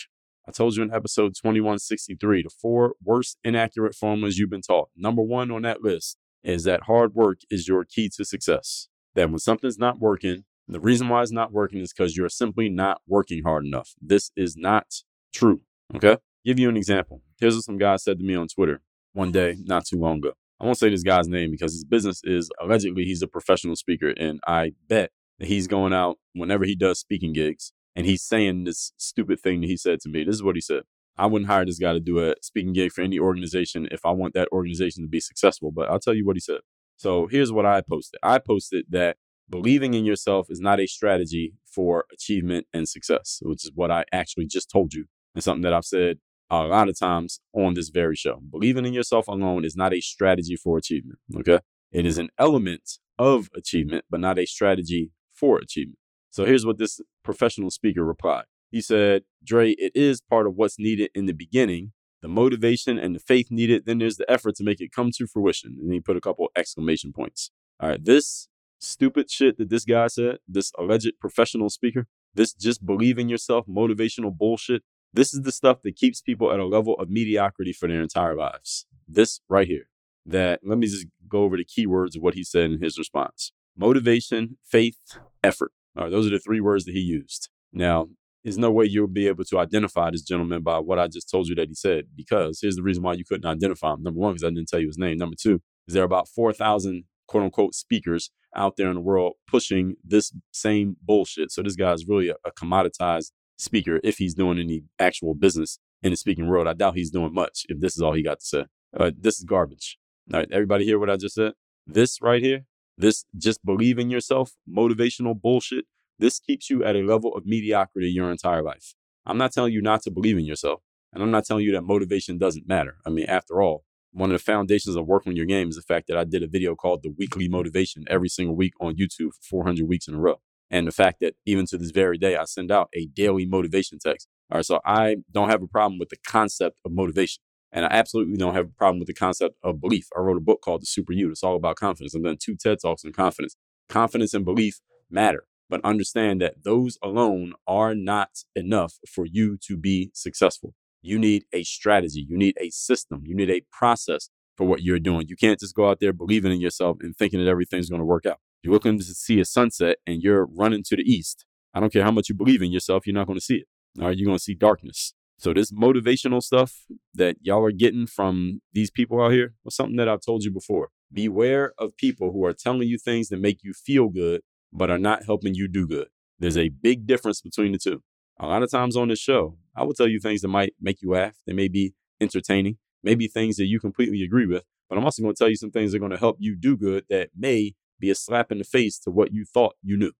I 0.48 0.52
told 0.54 0.78
you 0.78 0.84
in 0.84 0.94
episode 0.94 1.36
2163 1.36 2.44
the 2.44 2.50
four 2.50 2.94
worst 3.04 3.38
inaccurate 3.44 3.94
formulas 3.94 4.38
you've 4.38 4.50
been 4.50 4.62
taught. 4.62 4.90
Number 4.96 5.22
one 5.22 5.52
on 5.52 5.64
that 5.64 5.82
list 5.82 6.18
is 6.42 6.64
that 6.64 6.84
hard 6.84 7.14
work 7.14 7.40
is 7.50 7.68
your 7.68 7.84
key 7.84 8.10
to 8.16 8.24
success. 8.24 8.88
That 9.16 9.30
when 9.30 9.40
something's 9.40 9.78
not 9.78 10.00
working, 10.00 10.46
the 10.70 10.80
reason 10.80 11.10
why 11.10 11.22
it's 11.22 11.34
not 11.34 11.52
working 11.52 11.80
is 11.80 11.92
because 11.92 12.16
you're 12.16 12.30
simply 12.30 12.70
not 12.70 13.02
working 13.08 13.44
hard 13.44 13.66
enough. 13.66 13.94
This 14.02 14.32
is 14.38 14.56
not 14.56 14.86
true. 15.34 15.62
Okay? 15.94 16.16
Give 16.46 16.60
you 16.60 16.70
an 16.70 16.78
example. 16.78 17.22
Here's 17.42 17.56
what 17.56 17.66
some 17.66 17.78
guy 17.78 17.98
said 17.98 18.20
to 18.20 18.24
me 18.24 18.36
on 18.36 18.48
Twitter 18.48 18.82
one 19.12 19.34
day, 19.34 19.58
not 19.66 19.86
too 19.86 19.98
long 19.98 20.20
ago. 20.20 20.32
I 20.62 20.66
won't 20.66 20.78
say 20.78 20.90
this 20.90 21.04
guy's 21.04 21.28
name 21.28 21.52
because 21.52 21.74
his 21.74 21.84
business 21.84 22.22
is 22.24 22.50
allegedly 22.62 23.04
he's 23.04 23.22
a 23.22 23.28
professional 23.28 23.76
speaker, 23.76 24.14
and 24.18 24.40
I 24.48 24.72
bet 24.88 25.12
that 25.40 25.48
he's 25.48 25.68
going 25.68 25.94
out 25.94 26.18
whenever 26.34 26.64
he 26.64 26.76
does 26.76 27.00
speaking 27.00 27.34
gigs 27.34 27.74
and 27.98 28.06
he's 28.06 28.22
saying 28.22 28.66
this 28.66 28.92
stupid 28.98 29.40
thing 29.40 29.62
that 29.62 29.68
he 29.68 29.76
said 29.76 30.00
to 30.02 30.10
me. 30.10 30.24
This 30.24 30.36
is 30.36 30.44
what 30.44 30.56
he 30.56 30.62
said. 30.62 30.84
I 31.18 31.26
wouldn't 31.26 31.50
hire 31.50 31.66
this 31.66 31.80
guy 31.80 31.94
to 31.94 32.00
do 32.00 32.20
a 32.20 32.36
speaking 32.44 32.72
gig 32.72 32.92
for 32.92 33.02
any 33.02 33.18
organization 33.18 33.88
if 33.90 34.06
I 34.06 34.12
want 34.12 34.36
that 34.36 34.50
organization 34.52 35.04
to 35.04 35.10
be 35.10 35.20
successful. 35.20 35.72
But 35.72 35.90
I'll 35.90 36.00
tell 36.00 36.14
you 36.14 36.24
what 36.24 36.36
he 36.36 36.40
said. 36.40 36.60
So 36.98 37.26
here's 37.26 37.52
what 37.52 37.66
I 37.66 37.82
posted. 37.82 38.20
I 38.22 38.38
posted 38.38 38.86
that 38.90 39.18
believing 39.50 39.96
in 39.96 40.06
yourself 40.06 40.46
is 40.52 40.60
not 40.60 40.80
a 40.80 40.86
strategy 40.86 41.56
for 41.66 42.06
achievement 42.14 42.68
and 42.72 42.88
success, 42.88 43.40
which 43.42 43.66
is 43.66 43.72
what 43.74 43.90
I 43.90 44.06
actually 44.12 44.46
just 44.46 44.70
told 44.70 44.94
you 44.94 45.06
and 45.34 45.44
something 45.44 45.64
that 45.64 45.74
I've 45.74 45.84
said 45.84 46.20
a 46.52 46.66
lot 46.66 46.90
of 46.90 47.00
times 47.00 47.40
on 47.54 47.74
this 47.74 47.90
very 47.90 48.16
show. 48.16 48.40
Believing 48.52 48.86
in 48.86 48.94
yourself 48.94 49.28
alone 49.28 49.66
is 49.66 49.76
not 49.76 49.92
a 49.92 50.02
strategy 50.02 50.56
for 50.56 50.78
achievement. 50.78 51.18
Okay. 51.36 51.60
It 51.92 52.06
is 52.06 52.20
an 52.20 52.30
element 52.38 53.00
of 53.18 53.50
achievement, 53.56 54.06
but 54.08 54.20
not 54.20 54.38
a 54.38 54.46
strategy 54.46 55.10
for 55.34 55.58
achievement. 55.58 55.98
So 56.38 56.46
here's 56.46 56.68
what 56.68 56.78
this 56.78 57.02
professional 57.24 57.72
speaker 57.72 58.06
replied. 58.06 58.44
He 58.70 58.80
said, 58.80 59.24
Dre, 59.44 59.72
it 59.72 59.92
is 59.96 60.22
part 60.22 60.46
of 60.46 60.54
what's 60.54 60.78
needed 60.78 61.10
in 61.16 61.26
the 61.26 61.34
beginning, 61.34 61.94
the 62.22 62.28
motivation 62.28 63.00
and 63.00 63.16
the 63.16 63.20
faith 63.20 63.48
needed. 63.50 63.88
Then 63.88 63.98
there's 63.98 64.18
the 64.18 64.32
effort 64.32 64.54
to 64.58 64.64
make 64.64 64.80
it 64.80 64.92
come 64.92 65.10
to 65.18 65.26
fruition. 65.26 65.80
And 65.82 65.92
he 65.92 66.00
put 66.00 66.16
a 66.16 66.22
couple 66.22 66.52
exclamation 66.56 67.12
points. 67.12 67.50
All 67.80 67.90
right. 67.90 68.06
This 68.06 68.50
stupid 68.78 69.32
shit 69.32 69.58
that 69.58 69.72
this 69.72 69.84
guy 69.84 70.06
said, 70.06 70.38
this 70.48 70.72
alleged 70.78 71.14
professional 71.20 71.72
speaker, 71.72 72.06
this 72.36 72.54
just 72.54 72.86
believe 72.86 73.18
in 73.18 73.30
yourself, 73.30 73.66
motivational 73.66 74.32
bullshit. 74.32 74.84
This 75.12 75.34
is 75.34 75.42
the 75.42 75.52
stuff 75.52 75.82
that 75.82 75.96
keeps 75.96 76.22
people 76.22 76.54
at 76.54 76.60
a 76.60 76.68
level 76.68 76.94
of 77.00 77.10
mediocrity 77.10 77.74
for 77.74 77.88
their 77.88 78.04
entire 78.04 78.36
lives. 78.36 78.86
This 79.08 79.40
right 79.50 79.66
here. 79.66 79.90
That 80.24 80.60
let 80.64 80.78
me 80.78 80.86
just 80.86 81.08
go 81.28 81.42
over 81.46 81.58
the 81.58 81.66
keywords 81.66 82.16
of 82.16 82.22
what 82.22 82.36
he 82.36 82.44
said 82.44 82.70
in 82.70 82.80
his 82.80 83.00
response 83.00 83.54
motivation, 83.76 84.58
faith, 84.64 85.00
effort. 85.44 85.72
Those 85.98 86.28
are 86.28 86.32
the 86.32 86.40
three 86.40 86.62
words 86.62 86.86
that 86.86 86.94
he 86.94 87.00
used. 87.02 87.50
Now, 87.74 88.08
there's 88.44 88.58
no 88.58 88.72
way 88.72 88.86
you'll 88.86 89.08
be 89.08 89.28
able 89.28 89.44
to 89.46 89.60
identify 89.60 90.10
this 90.12 90.22
gentleman 90.22 90.62
by 90.62 90.80
what 90.80 91.00
I 91.00 91.08
just 91.08 91.30
told 91.30 91.48
you 91.48 91.56
that 91.56 91.68
he 91.68 91.76
said, 91.76 92.06
because 92.16 92.60
here's 92.62 92.76
the 92.76 92.84
reason 92.84 93.04
why 93.04 93.14
you 93.14 93.26
couldn't 93.26 93.50
identify 93.50 93.94
him. 93.94 94.04
Number 94.04 94.20
one, 94.20 94.34
because 94.34 94.46
I 94.46 94.50
didn't 94.50 94.70
tell 94.70 94.80
you 94.80 94.88
his 94.88 94.98
name. 94.98 95.18
Number 95.18 95.36
two, 95.40 95.62
is 95.88 95.94
there 95.94 96.04
are 96.04 96.06
about 96.06 96.30
4,000 96.30 97.04
quote 97.28 97.44
unquote 97.44 97.76
speakers 97.76 98.32
out 98.56 98.78
there 98.78 98.88
in 98.88 98.96
the 98.96 99.02
world 99.02 99.34
pushing 99.48 99.96
this 100.04 100.34
same 100.52 100.96
bullshit. 101.02 101.52
So 101.52 101.62
this 101.62 101.76
guy 101.76 101.92
is 101.94 102.08
really 102.08 102.30
a, 102.30 102.36
a 102.46 102.52
commoditized 102.52 103.32
speaker 103.58 104.00
if 104.04 104.18
he's 104.18 104.34
doing 104.34 104.60
any 104.60 104.84
actual 105.00 105.34
business 105.34 105.80
in 106.02 106.12
the 106.12 106.18
speaking 106.18 106.48
world. 106.48 106.68
I 106.68 106.74
doubt 106.74 106.96
he's 106.96 107.12
doing 107.12 107.34
much 107.34 107.66
if 107.70 107.80
this 107.80 107.96
is 107.96 108.02
all 108.02 108.14
he 108.14 108.24
got 108.24 108.40
to 108.40 108.46
say. 108.46 108.66
Uh, 108.98 109.12
this 109.18 109.40
is 109.40 109.46
garbage. 109.46 109.98
All 110.34 110.40
right, 110.40 110.50
everybody 110.52 110.86
hear 110.86 111.00
what 111.00 111.10
I 111.10 111.18
just 111.18 111.36
said? 111.36 111.54
This 111.86 112.22
right 112.22 112.42
here, 112.42 112.66
this 112.98 113.26
just 113.38 113.64
believe 113.66 114.00
in 114.00 114.10
yourself, 114.10 114.54
motivational 114.70 115.40
bullshit, 115.40 115.86
this 116.20 116.40
keeps 116.40 116.70
you 116.70 116.84
at 116.84 116.96
a 116.96 117.04
level 117.04 117.36
of 117.36 117.46
mediocrity 117.46 118.10
your 118.10 118.32
entire 118.32 118.64
life. 118.64 118.96
I'm 119.26 119.38
not 119.38 119.52
telling 119.52 119.74
you 119.74 119.82
not 119.82 120.02
to 120.04 120.12
believe 120.12 120.38
in 120.38 120.46
yourself, 120.46 120.82
and 121.14 121.22
I'm 121.22 121.32
not 121.32 121.46
telling 121.46 121.64
you 121.64 121.72
that 121.74 121.84
motivation 121.84 122.38
doesn't 122.38 122.68
matter. 122.68 122.98
I 123.06 123.10
mean, 123.10 123.26
after 123.26 123.62
all, 123.62 123.84
one 124.12 124.32
of 124.32 124.38
the 124.38 124.44
foundations 124.44 124.96
of 124.96 125.06
working 125.06 125.32
on 125.32 125.36
your 125.36 125.46
game 125.46 125.70
is 125.70 125.76
the 125.76 125.82
fact 125.82 126.08
that 126.08 126.18
I 126.18 126.24
did 126.24 126.42
a 126.42 126.48
video 126.48 126.76
called 126.76 127.04
The 127.04 127.14
Weekly 127.18 127.48
Motivation 127.48 128.06
every 128.10 128.30
single 128.30 128.56
week 128.56 128.74
on 128.80 128.96
YouTube 128.96 129.34
for 129.34 129.64
400 129.64 129.88
weeks 129.88 130.08
in 130.08 130.16
a 130.16 130.20
row. 130.20 130.40
And 130.72 130.88
the 130.88 130.92
fact 130.92 131.20
that 131.22 131.36
even 131.46 131.66
to 131.68 131.78
this 131.78 131.92
very 131.92 132.18
day, 132.18 132.36
I 132.36 132.46
send 132.46 132.72
out 132.72 132.90
a 132.94 133.06
daily 133.08 133.46
motivation 133.46 134.00
text. 134.00 134.28
All 134.52 134.58
right, 134.58 134.66
so 134.66 134.80
I 134.86 135.18
don't 135.32 135.50
have 135.50 135.62
a 135.62 135.68
problem 135.68 136.00
with 136.00 136.10
the 136.10 136.18
concept 136.26 136.80
of 136.84 136.94
motivation. 136.94 137.42
And 137.72 137.86
I 137.86 137.90
absolutely 137.90 138.38
don't 138.38 138.54
have 138.54 138.66
a 138.66 138.78
problem 138.78 139.00
with 139.00 139.08
the 139.08 139.14
concept 139.14 139.58
of 139.64 139.82
belief. 139.82 140.08
I 140.16 140.22
wrote 140.22 140.38
a 140.38 140.42
book 140.42 140.62
called 140.62 140.82
The 140.82 140.86
Super 140.86 141.14
You. 141.14 141.32
It's 141.32 141.44
all 141.44 141.56
about 141.56 141.76
confidence. 141.76 142.16
I've 142.16 142.24
done 142.24 142.38
two 142.40 142.56
TED 142.56 142.80
Talks 142.82 143.04
on 143.04 143.12
confidence. 143.12 143.56
Confidence 143.90 144.34
and 144.34 144.46
belief 144.46 144.80
matter, 145.10 145.46
but 145.70 145.82
understand 145.84 146.42
that 146.42 146.64
those 146.64 146.98
alone 147.04 147.54
are 147.68 147.96
not 147.96 148.44
enough 148.56 148.96
for 149.08 149.26
you 149.26 149.58
to 149.68 149.78
be 149.78 150.12
successful. 150.14 150.74
You 151.02 151.20
need 151.20 151.46
a 151.54 151.64
strategy, 151.64 152.26
you 152.28 152.38
need 152.38 152.56
a 152.60 152.70
system, 152.70 153.24
you 153.26 153.36
need 153.36 153.50
a 153.50 153.62
process 153.72 154.30
for 154.58 154.66
what 154.66 154.82
you're 154.82 155.00
doing. 155.00 155.28
You 155.30 155.36
can't 155.36 155.60
just 155.60 155.76
go 155.76 155.90
out 155.90 156.00
there 156.00 156.12
believing 156.12 156.52
in 156.52 156.60
yourself 156.60 156.98
and 157.02 157.16
thinking 157.16 157.40
that 157.40 157.50
everything's 157.50 157.90
going 157.90 158.02
to 158.02 158.06
work 158.06 158.26
out. 158.26 158.40
You're 158.64 158.74
looking 158.74 158.98
to 158.98 159.04
see 159.04 159.40
a 159.40 159.46
sunset 159.46 159.98
and 160.06 160.22
you're 160.22 160.46
running 160.46 160.84
to 160.84 160.96
the 160.96 161.04
east. 161.04 161.46
I 161.74 161.80
don't 161.80 161.94
care 161.94 162.04
how 162.04 162.12
much 162.12 162.28
you 162.28 162.36
believe 162.36 162.62
in 162.62 162.72
yourself, 162.72 163.06
you're 163.06 163.14
not 163.14 163.28
going 163.28 163.40
to 163.40 163.46
see 163.46 163.58
it. 163.58 163.68
All 164.00 164.08
right, 164.08 164.18
you're 164.18 164.26
going 164.26 164.38
to 164.38 164.44
see 164.44 164.56
darkness. 164.56 165.14
So 165.40 165.54
this 165.54 165.72
motivational 165.72 166.42
stuff 166.42 166.86
that 167.14 167.38
y'all 167.42 167.64
are 167.64 167.72
getting 167.72 168.08
from 168.08 168.62
these 168.74 168.90
people 168.90 169.22
out 169.22 169.34
here 169.34 169.54
was 169.64 169.76
something 169.76 169.98
that 169.98 170.10
I've 170.10 170.26
told 170.26 170.44
you 170.44 170.52
before. 170.52 170.90
Beware 171.14 171.74
of 171.78 171.96
people 171.96 172.32
who 172.32 172.44
are 172.46 172.54
telling 172.54 172.88
you 172.88 172.98
things 172.98 173.30
that 173.30 173.40
make 173.40 173.60
you 173.64 173.74
feel 173.74 174.10
good, 174.10 174.42
but 174.74 174.90
are 174.90 174.98
not 174.98 175.26
helping 175.26 175.54
you 175.54 175.68
do 175.68 175.88
good. 175.88 176.08
There's 176.40 176.58
a 176.58 176.70
big 176.70 177.06
difference 177.06 177.42
between 177.42 177.72
the 177.72 177.78
two. 177.78 178.02
A 178.40 178.48
lot 178.48 178.64
of 178.64 178.72
times 178.72 178.96
on 178.96 179.10
this 179.10 179.20
show, 179.20 179.58
I 179.76 179.84
will 179.84 179.94
tell 179.94 180.08
you 180.08 180.20
things 180.20 180.42
that 180.42 180.48
might 180.48 180.74
make 180.82 181.02
you 181.02 181.12
laugh. 181.12 181.36
They 181.46 181.54
may 181.54 181.68
be 181.68 181.94
entertaining, 182.20 182.78
maybe 183.04 183.28
things 183.28 183.58
that 183.58 183.66
you 183.66 183.80
completely 183.80 184.24
agree 184.24 184.48
with, 184.48 184.64
but 184.90 184.98
I'm 184.98 185.06
also 185.06 185.22
going 185.22 185.36
to 185.36 185.38
tell 185.38 185.50
you 185.50 185.56
some 185.56 185.72
things 185.72 185.92
that 185.92 185.98
are 185.98 186.00
going 186.00 186.12
to 186.12 186.18
help 186.18 186.38
you 186.40 186.56
do 186.56 186.76
good 186.76 187.06
that 187.10 187.30
may 187.36 187.74
be 188.00 188.10
a 188.10 188.16
slap 188.16 188.52
in 188.52 188.58
the 188.58 188.64
face 188.64 189.00
to 189.00 189.12
what 189.12 189.34
you 189.34 189.46
thought 189.46 189.76
you 189.84 189.98
knew. 189.98 190.12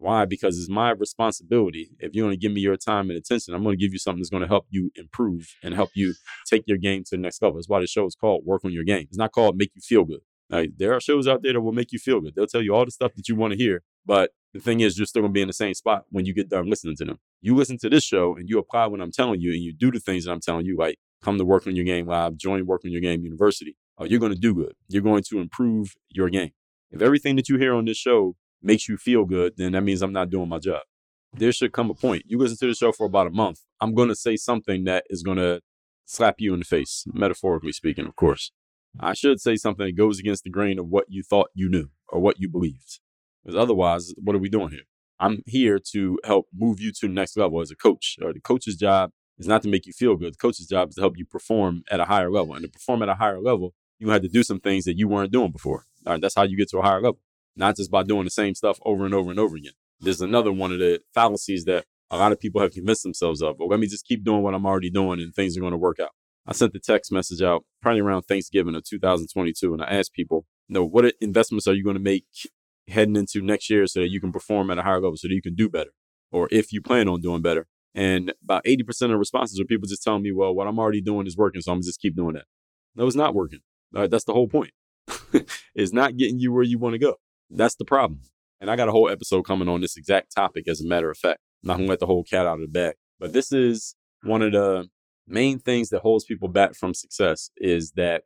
Why? 0.00 0.24
Because 0.24 0.58
it's 0.58 0.70
my 0.70 0.92
responsibility. 0.92 1.90
If 1.98 2.14
you're 2.14 2.24
going 2.24 2.32
to 2.32 2.40
give 2.40 2.52
me 2.52 2.62
your 2.62 2.78
time 2.78 3.10
and 3.10 3.18
attention, 3.18 3.52
I'm 3.52 3.62
going 3.62 3.76
to 3.76 3.84
give 3.84 3.92
you 3.92 3.98
something 3.98 4.20
that's 4.20 4.30
going 4.30 4.40
to 4.40 4.48
help 4.48 4.64
you 4.70 4.90
improve 4.96 5.54
and 5.62 5.74
help 5.74 5.90
you 5.94 6.14
take 6.46 6.64
your 6.66 6.78
game 6.78 7.04
to 7.04 7.10
the 7.12 7.18
next 7.18 7.42
level. 7.42 7.56
That's 7.58 7.68
why 7.68 7.80
the 7.80 7.86
show 7.86 8.06
is 8.06 8.14
called 8.14 8.46
Work 8.46 8.64
on 8.64 8.72
Your 8.72 8.82
Game. 8.82 9.06
It's 9.10 9.18
not 9.18 9.32
called 9.32 9.58
Make 9.58 9.72
You 9.74 9.82
Feel 9.82 10.04
Good. 10.04 10.20
Now, 10.48 10.64
there 10.74 10.94
are 10.94 11.00
shows 11.02 11.28
out 11.28 11.42
there 11.42 11.52
that 11.52 11.60
will 11.60 11.72
make 11.72 11.92
you 11.92 11.98
feel 11.98 12.22
good. 12.22 12.34
They'll 12.34 12.46
tell 12.46 12.62
you 12.62 12.74
all 12.74 12.86
the 12.86 12.90
stuff 12.90 13.12
that 13.14 13.28
you 13.28 13.36
want 13.36 13.52
to 13.52 13.58
hear, 13.58 13.82
but 14.06 14.30
the 14.54 14.58
thing 14.58 14.80
is, 14.80 14.98
you're 14.98 15.06
still 15.06 15.20
going 15.20 15.32
to 15.32 15.36
be 15.36 15.42
in 15.42 15.48
the 15.48 15.52
same 15.52 15.74
spot 15.74 16.06
when 16.08 16.24
you 16.24 16.32
get 16.32 16.48
done 16.48 16.68
listening 16.70 16.96
to 16.96 17.04
them. 17.04 17.18
You 17.42 17.54
listen 17.54 17.76
to 17.78 17.90
this 17.90 18.02
show 18.02 18.34
and 18.36 18.48
you 18.48 18.58
apply 18.58 18.86
what 18.86 19.02
I'm 19.02 19.12
telling 19.12 19.40
you 19.40 19.52
and 19.52 19.62
you 19.62 19.74
do 19.74 19.92
the 19.92 20.00
things 20.00 20.24
that 20.24 20.32
I'm 20.32 20.40
telling 20.40 20.64
you, 20.64 20.76
like 20.78 20.96
come 21.22 21.36
to 21.36 21.44
Work 21.44 21.66
on 21.66 21.76
Your 21.76 21.84
Game 21.84 22.06
Live, 22.06 22.36
join 22.36 22.64
Work 22.66 22.82
on 22.84 22.90
Your 22.90 23.02
Game 23.02 23.22
University. 23.22 23.76
Oh, 23.98 24.04
you're 24.06 24.18
going 24.18 24.32
to 24.32 24.38
do 24.38 24.54
good. 24.54 24.72
You're 24.88 25.02
going 25.02 25.22
to 25.24 25.40
improve 25.40 25.94
your 26.08 26.30
game. 26.30 26.52
If 26.90 27.02
everything 27.02 27.36
that 27.36 27.48
you 27.50 27.58
hear 27.58 27.74
on 27.74 27.84
this 27.84 27.98
show 27.98 28.34
makes 28.62 28.88
you 28.88 28.96
feel 28.96 29.24
good, 29.24 29.54
then 29.56 29.72
that 29.72 29.82
means 29.82 30.02
I'm 30.02 30.12
not 30.12 30.30
doing 30.30 30.48
my 30.48 30.58
job. 30.58 30.82
There 31.32 31.52
should 31.52 31.72
come 31.72 31.90
a 31.90 31.94
point. 31.94 32.24
You 32.26 32.38
listen 32.38 32.56
to 32.58 32.66
the 32.66 32.74
show 32.74 32.92
for 32.92 33.06
about 33.06 33.28
a 33.28 33.30
month. 33.30 33.60
I'm 33.80 33.94
going 33.94 34.08
to 34.08 34.16
say 34.16 34.36
something 34.36 34.84
that 34.84 35.04
is 35.08 35.22
going 35.22 35.38
to 35.38 35.60
slap 36.04 36.36
you 36.38 36.52
in 36.52 36.60
the 36.60 36.64
face, 36.64 37.04
metaphorically 37.12 37.72
speaking, 37.72 38.06
of 38.06 38.16
course. 38.16 38.50
I 38.98 39.14
should 39.14 39.40
say 39.40 39.54
something 39.54 39.86
that 39.86 39.96
goes 39.96 40.18
against 40.18 40.42
the 40.42 40.50
grain 40.50 40.78
of 40.78 40.88
what 40.88 41.04
you 41.08 41.22
thought 41.22 41.50
you 41.54 41.68
knew 41.68 41.90
or 42.08 42.20
what 42.20 42.40
you 42.40 42.48
believed. 42.48 42.98
Because 43.44 43.56
otherwise, 43.56 44.12
what 44.16 44.34
are 44.34 44.40
we 44.40 44.48
doing 44.48 44.70
here? 44.70 44.82
I'm 45.20 45.42
here 45.46 45.78
to 45.92 46.18
help 46.24 46.48
move 46.52 46.80
you 46.80 46.90
to 46.92 47.06
the 47.06 47.12
next 47.12 47.36
level 47.36 47.60
as 47.60 47.70
a 47.70 47.76
coach. 47.76 48.16
Or 48.20 48.32
the 48.32 48.40
coach's 48.40 48.74
job 48.74 49.12
is 49.38 49.46
not 49.46 49.62
to 49.62 49.68
make 49.68 49.86
you 49.86 49.92
feel 49.92 50.16
good. 50.16 50.34
The 50.34 50.38
coach's 50.38 50.66
job 50.66 50.88
is 50.88 50.96
to 50.96 51.02
help 51.02 51.16
you 51.16 51.24
perform 51.24 51.84
at 51.90 52.00
a 52.00 52.06
higher 52.06 52.30
level. 52.30 52.54
And 52.54 52.64
to 52.64 52.68
perform 52.68 53.02
at 53.02 53.08
a 53.08 53.14
higher 53.14 53.40
level, 53.40 53.74
you 53.98 54.10
had 54.10 54.22
to 54.22 54.28
do 54.28 54.42
some 54.42 54.58
things 54.58 54.84
that 54.86 54.98
you 54.98 55.06
weren't 55.06 55.30
doing 55.30 55.52
before. 55.52 55.84
All 56.06 56.14
right, 56.14 56.20
that's 56.20 56.34
how 56.34 56.42
you 56.42 56.56
get 56.56 56.70
to 56.70 56.78
a 56.78 56.82
higher 56.82 57.00
level 57.00 57.20
not 57.56 57.76
just 57.76 57.90
by 57.90 58.02
doing 58.02 58.24
the 58.24 58.30
same 58.30 58.54
stuff 58.54 58.78
over 58.84 59.04
and 59.04 59.14
over 59.14 59.30
and 59.30 59.40
over 59.40 59.56
again. 59.56 59.72
There's 60.00 60.20
another 60.20 60.52
one 60.52 60.72
of 60.72 60.78
the 60.78 61.00
fallacies 61.14 61.64
that 61.64 61.84
a 62.10 62.16
lot 62.16 62.32
of 62.32 62.40
people 62.40 62.60
have 62.60 62.72
convinced 62.72 63.02
themselves 63.02 63.42
of. 63.42 63.56
Well, 63.58 63.68
let 63.68 63.80
me 63.80 63.86
just 63.86 64.06
keep 64.06 64.24
doing 64.24 64.42
what 64.42 64.54
I'm 64.54 64.66
already 64.66 64.90
doing 64.90 65.20
and 65.20 65.34
things 65.34 65.56
are 65.56 65.60
going 65.60 65.72
to 65.72 65.78
work 65.78 66.00
out. 66.00 66.10
I 66.46 66.52
sent 66.52 66.72
the 66.72 66.80
text 66.80 67.12
message 67.12 67.42
out 67.42 67.64
probably 67.82 68.00
around 68.00 68.22
Thanksgiving 68.22 68.74
of 68.74 68.84
2022, 68.84 69.72
and 69.72 69.82
I 69.82 69.86
asked 69.86 70.14
people, 70.14 70.46
you 70.68 70.74
know, 70.74 70.84
what 70.84 71.14
investments 71.20 71.66
are 71.68 71.74
you 71.74 71.84
going 71.84 71.94
to 71.94 72.02
make 72.02 72.24
heading 72.88 73.16
into 73.16 73.40
next 73.42 73.70
year 73.70 73.86
so 73.86 74.00
that 74.00 74.08
you 74.08 74.20
can 74.20 74.32
perform 74.32 74.70
at 74.70 74.78
a 74.78 74.82
higher 74.82 75.00
level, 75.00 75.16
so 75.16 75.28
that 75.28 75.34
you 75.34 75.42
can 75.42 75.54
do 75.54 75.68
better, 75.68 75.90
or 76.32 76.48
if 76.50 76.72
you 76.72 76.80
plan 76.80 77.08
on 77.08 77.20
doing 77.20 77.42
better. 77.42 77.68
And 77.94 78.32
about 78.42 78.64
80% 78.64 78.88
of 79.02 79.10
the 79.10 79.16
responses 79.16 79.60
are 79.60 79.64
people 79.64 79.88
just 79.88 80.02
telling 80.02 80.22
me, 80.22 80.32
well, 80.32 80.54
what 80.54 80.66
I'm 80.66 80.78
already 80.78 81.00
doing 81.00 81.26
is 81.26 81.36
working, 81.36 81.60
so 81.60 81.72
I'm 81.72 81.82
just 81.82 82.00
keep 82.00 82.16
doing 82.16 82.34
that. 82.34 82.44
No, 82.94 83.06
it's 83.06 83.16
not 83.16 83.34
working. 83.34 83.60
that's 83.92 84.24
the 84.24 84.32
whole 84.32 84.48
point. 84.48 84.72
it's 85.74 85.92
not 85.92 86.16
getting 86.16 86.38
you 86.38 86.52
where 86.52 86.62
you 86.62 86.78
want 86.78 86.94
to 86.94 86.98
go. 86.98 87.16
That's 87.50 87.74
the 87.76 87.84
problem. 87.84 88.20
And 88.60 88.70
I 88.70 88.76
got 88.76 88.88
a 88.88 88.92
whole 88.92 89.08
episode 89.08 89.42
coming 89.42 89.68
on 89.68 89.80
this 89.80 89.96
exact 89.96 90.34
topic, 90.34 90.68
as 90.68 90.80
a 90.80 90.86
matter 90.86 91.10
of 91.10 91.18
fact. 91.18 91.40
I'm 91.62 91.68
not 91.68 91.76
going 91.76 91.86
to 91.86 91.90
let 91.90 92.00
the 92.00 92.06
whole 92.06 92.24
cat 92.24 92.46
out 92.46 92.54
of 92.54 92.60
the 92.60 92.68
bag. 92.68 92.94
But 93.18 93.32
this 93.32 93.52
is 93.52 93.94
one 94.22 94.42
of 94.42 94.52
the 94.52 94.88
main 95.26 95.58
things 95.58 95.88
that 95.90 96.02
holds 96.02 96.24
people 96.24 96.48
back 96.48 96.74
from 96.74 96.94
success 96.94 97.50
is 97.56 97.92
that 97.92 98.24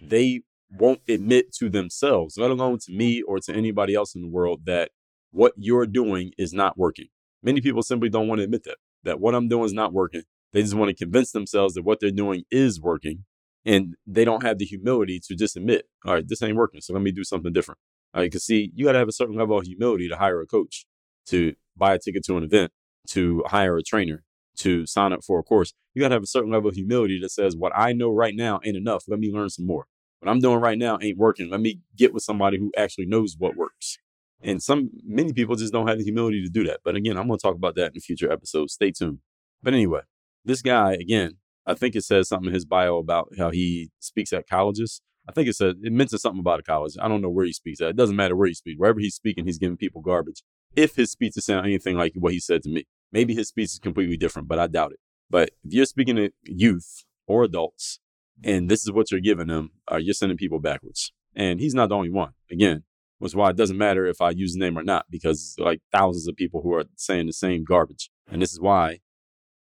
they 0.00 0.42
won't 0.70 1.00
admit 1.08 1.52
to 1.52 1.68
themselves, 1.68 2.36
let 2.36 2.50
alone 2.50 2.78
to 2.78 2.92
me 2.92 3.22
or 3.22 3.38
to 3.40 3.54
anybody 3.54 3.94
else 3.94 4.14
in 4.14 4.22
the 4.22 4.28
world, 4.28 4.62
that 4.64 4.90
what 5.30 5.52
you're 5.56 5.86
doing 5.86 6.32
is 6.38 6.52
not 6.52 6.78
working. 6.78 7.06
Many 7.42 7.60
people 7.60 7.82
simply 7.82 8.08
don't 8.08 8.28
want 8.28 8.38
to 8.38 8.44
admit 8.44 8.64
that, 8.64 8.76
that 9.04 9.20
what 9.20 9.34
I'm 9.34 9.48
doing 9.48 9.64
is 9.64 9.72
not 9.72 9.92
working, 9.92 10.22
They 10.52 10.62
just 10.62 10.74
want 10.74 10.88
to 10.88 10.94
convince 10.94 11.32
themselves 11.32 11.74
that 11.74 11.82
what 11.82 12.00
they're 12.00 12.10
doing 12.10 12.44
is 12.50 12.80
working. 12.80 13.24
And 13.66 13.96
they 14.06 14.24
don't 14.24 14.42
have 14.42 14.58
the 14.58 14.64
humility 14.64 15.20
to 15.26 15.34
just 15.34 15.56
admit, 15.56 15.86
all 16.04 16.14
right, 16.14 16.24
this 16.26 16.42
ain't 16.42 16.56
working. 16.56 16.80
So 16.80 16.92
let 16.92 17.02
me 17.02 17.12
do 17.12 17.24
something 17.24 17.52
different. 17.52 17.78
Uh, 18.14 18.18
All 18.18 18.22
right, 18.22 18.30
can 18.30 18.40
see, 18.40 18.70
you 18.74 18.84
got 18.84 18.92
to 18.92 18.98
have 18.98 19.08
a 19.08 19.12
certain 19.12 19.36
level 19.36 19.58
of 19.58 19.66
humility 19.66 20.08
to 20.08 20.16
hire 20.16 20.40
a 20.40 20.46
coach, 20.46 20.86
to 21.26 21.54
buy 21.76 21.94
a 21.94 21.98
ticket 21.98 22.24
to 22.26 22.36
an 22.36 22.44
event, 22.44 22.72
to 23.08 23.42
hire 23.46 23.76
a 23.76 23.82
trainer, 23.82 24.22
to 24.58 24.86
sign 24.86 25.12
up 25.12 25.24
for 25.24 25.38
a 25.38 25.42
course. 25.42 25.72
You 25.94 26.00
got 26.00 26.08
to 26.08 26.14
have 26.14 26.22
a 26.22 26.26
certain 26.26 26.50
level 26.52 26.68
of 26.68 26.76
humility 26.76 27.18
that 27.20 27.30
says, 27.30 27.56
what 27.56 27.72
I 27.74 27.92
know 27.92 28.10
right 28.10 28.34
now 28.34 28.60
ain't 28.64 28.76
enough. 28.76 29.04
Let 29.08 29.18
me 29.18 29.32
learn 29.32 29.50
some 29.50 29.66
more. 29.66 29.86
What 30.20 30.30
I'm 30.30 30.40
doing 30.40 30.60
right 30.60 30.78
now 30.78 30.98
ain't 31.02 31.18
working. 31.18 31.50
Let 31.50 31.60
me 31.60 31.80
get 31.96 32.14
with 32.14 32.22
somebody 32.22 32.58
who 32.58 32.72
actually 32.76 33.06
knows 33.06 33.36
what 33.38 33.56
works. 33.56 33.98
And 34.40 34.62
some, 34.62 34.90
many 35.04 35.32
people 35.32 35.56
just 35.56 35.72
don't 35.72 35.88
have 35.88 35.98
the 35.98 36.04
humility 36.04 36.42
to 36.42 36.48
do 36.50 36.64
that. 36.64 36.80
But 36.84 36.96
again, 36.96 37.16
I'm 37.16 37.26
going 37.26 37.38
to 37.38 37.42
talk 37.42 37.56
about 37.56 37.74
that 37.76 37.92
in 37.94 38.00
future 38.00 38.30
episodes. 38.30 38.74
Stay 38.74 38.90
tuned. 38.90 39.18
But 39.62 39.74
anyway, 39.74 40.00
this 40.44 40.62
guy, 40.62 40.92
again, 40.92 41.38
I 41.66 41.74
think 41.74 41.96
it 41.96 42.04
says 42.04 42.28
something 42.28 42.48
in 42.48 42.54
his 42.54 42.66
bio 42.66 42.98
about 42.98 43.32
how 43.38 43.50
he 43.50 43.90
speaks 44.00 44.32
at 44.32 44.48
colleges. 44.48 45.00
I 45.28 45.32
think 45.32 45.48
it's 45.48 45.60
a, 45.60 45.70
it 45.70 45.92
mentions 45.92 46.22
something 46.22 46.40
about 46.40 46.60
a 46.60 46.62
college. 46.62 46.94
I 47.00 47.08
don't 47.08 47.22
know 47.22 47.30
where 47.30 47.46
he 47.46 47.52
speaks 47.52 47.80
at. 47.80 47.88
It 47.88 47.96
doesn't 47.96 48.16
matter 48.16 48.36
where 48.36 48.48
he 48.48 48.54
speaks. 48.54 48.78
Wherever 48.78 49.00
he's 49.00 49.14
speaking, 49.14 49.46
he's 49.46 49.58
giving 49.58 49.76
people 49.76 50.02
garbage. 50.02 50.42
If 50.76 50.96
his 50.96 51.10
speech 51.10 51.36
is 51.36 51.46
sound 51.46 51.66
anything 51.66 51.96
like 51.96 52.12
what 52.16 52.32
he 52.32 52.40
said 52.40 52.62
to 52.64 52.68
me, 52.68 52.84
maybe 53.12 53.34
his 53.34 53.48
speech 53.48 53.70
is 53.70 53.78
completely 53.78 54.16
different, 54.16 54.48
but 54.48 54.58
I 54.58 54.66
doubt 54.66 54.92
it. 54.92 55.00
But 55.30 55.50
if 55.64 55.72
you're 55.72 55.86
speaking 55.86 56.16
to 56.16 56.30
youth 56.44 57.04
or 57.26 57.44
adults, 57.44 58.00
and 58.42 58.68
this 58.68 58.82
is 58.82 58.92
what 58.92 59.10
you're 59.10 59.20
giving 59.20 59.46
them, 59.46 59.70
uh, 59.90 59.96
you're 59.96 60.14
sending 60.14 60.36
people 60.36 60.58
backwards. 60.58 61.12
And 61.34 61.60
he's 61.60 61.74
not 61.74 61.88
the 61.88 61.96
only 61.96 62.10
one. 62.10 62.32
Again, 62.50 62.84
which 63.18 63.34
why 63.34 63.50
it 63.50 63.56
doesn't 63.56 63.78
matter 63.78 64.06
if 64.06 64.20
I 64.20 64.30
use 64.30 64.52
the 64.52 64.60
name 64.60 64.78
or 64.78 64.82
not, 64.82 65.06
because 65.10 65.54
like 65.58 65.80
thousands 65.92 66.28
of 66.28 66.36
people 66.36 66.60
who 66.62 66.74
are 66.74 66.84
saying 66.96 67.26
the 67.26 67.32
same 67.32 67.64
garbage. 67.64 68.10
And 68.30 68.42
this 68.42 68.52
is 68.52 68.60
why 68.60 68.98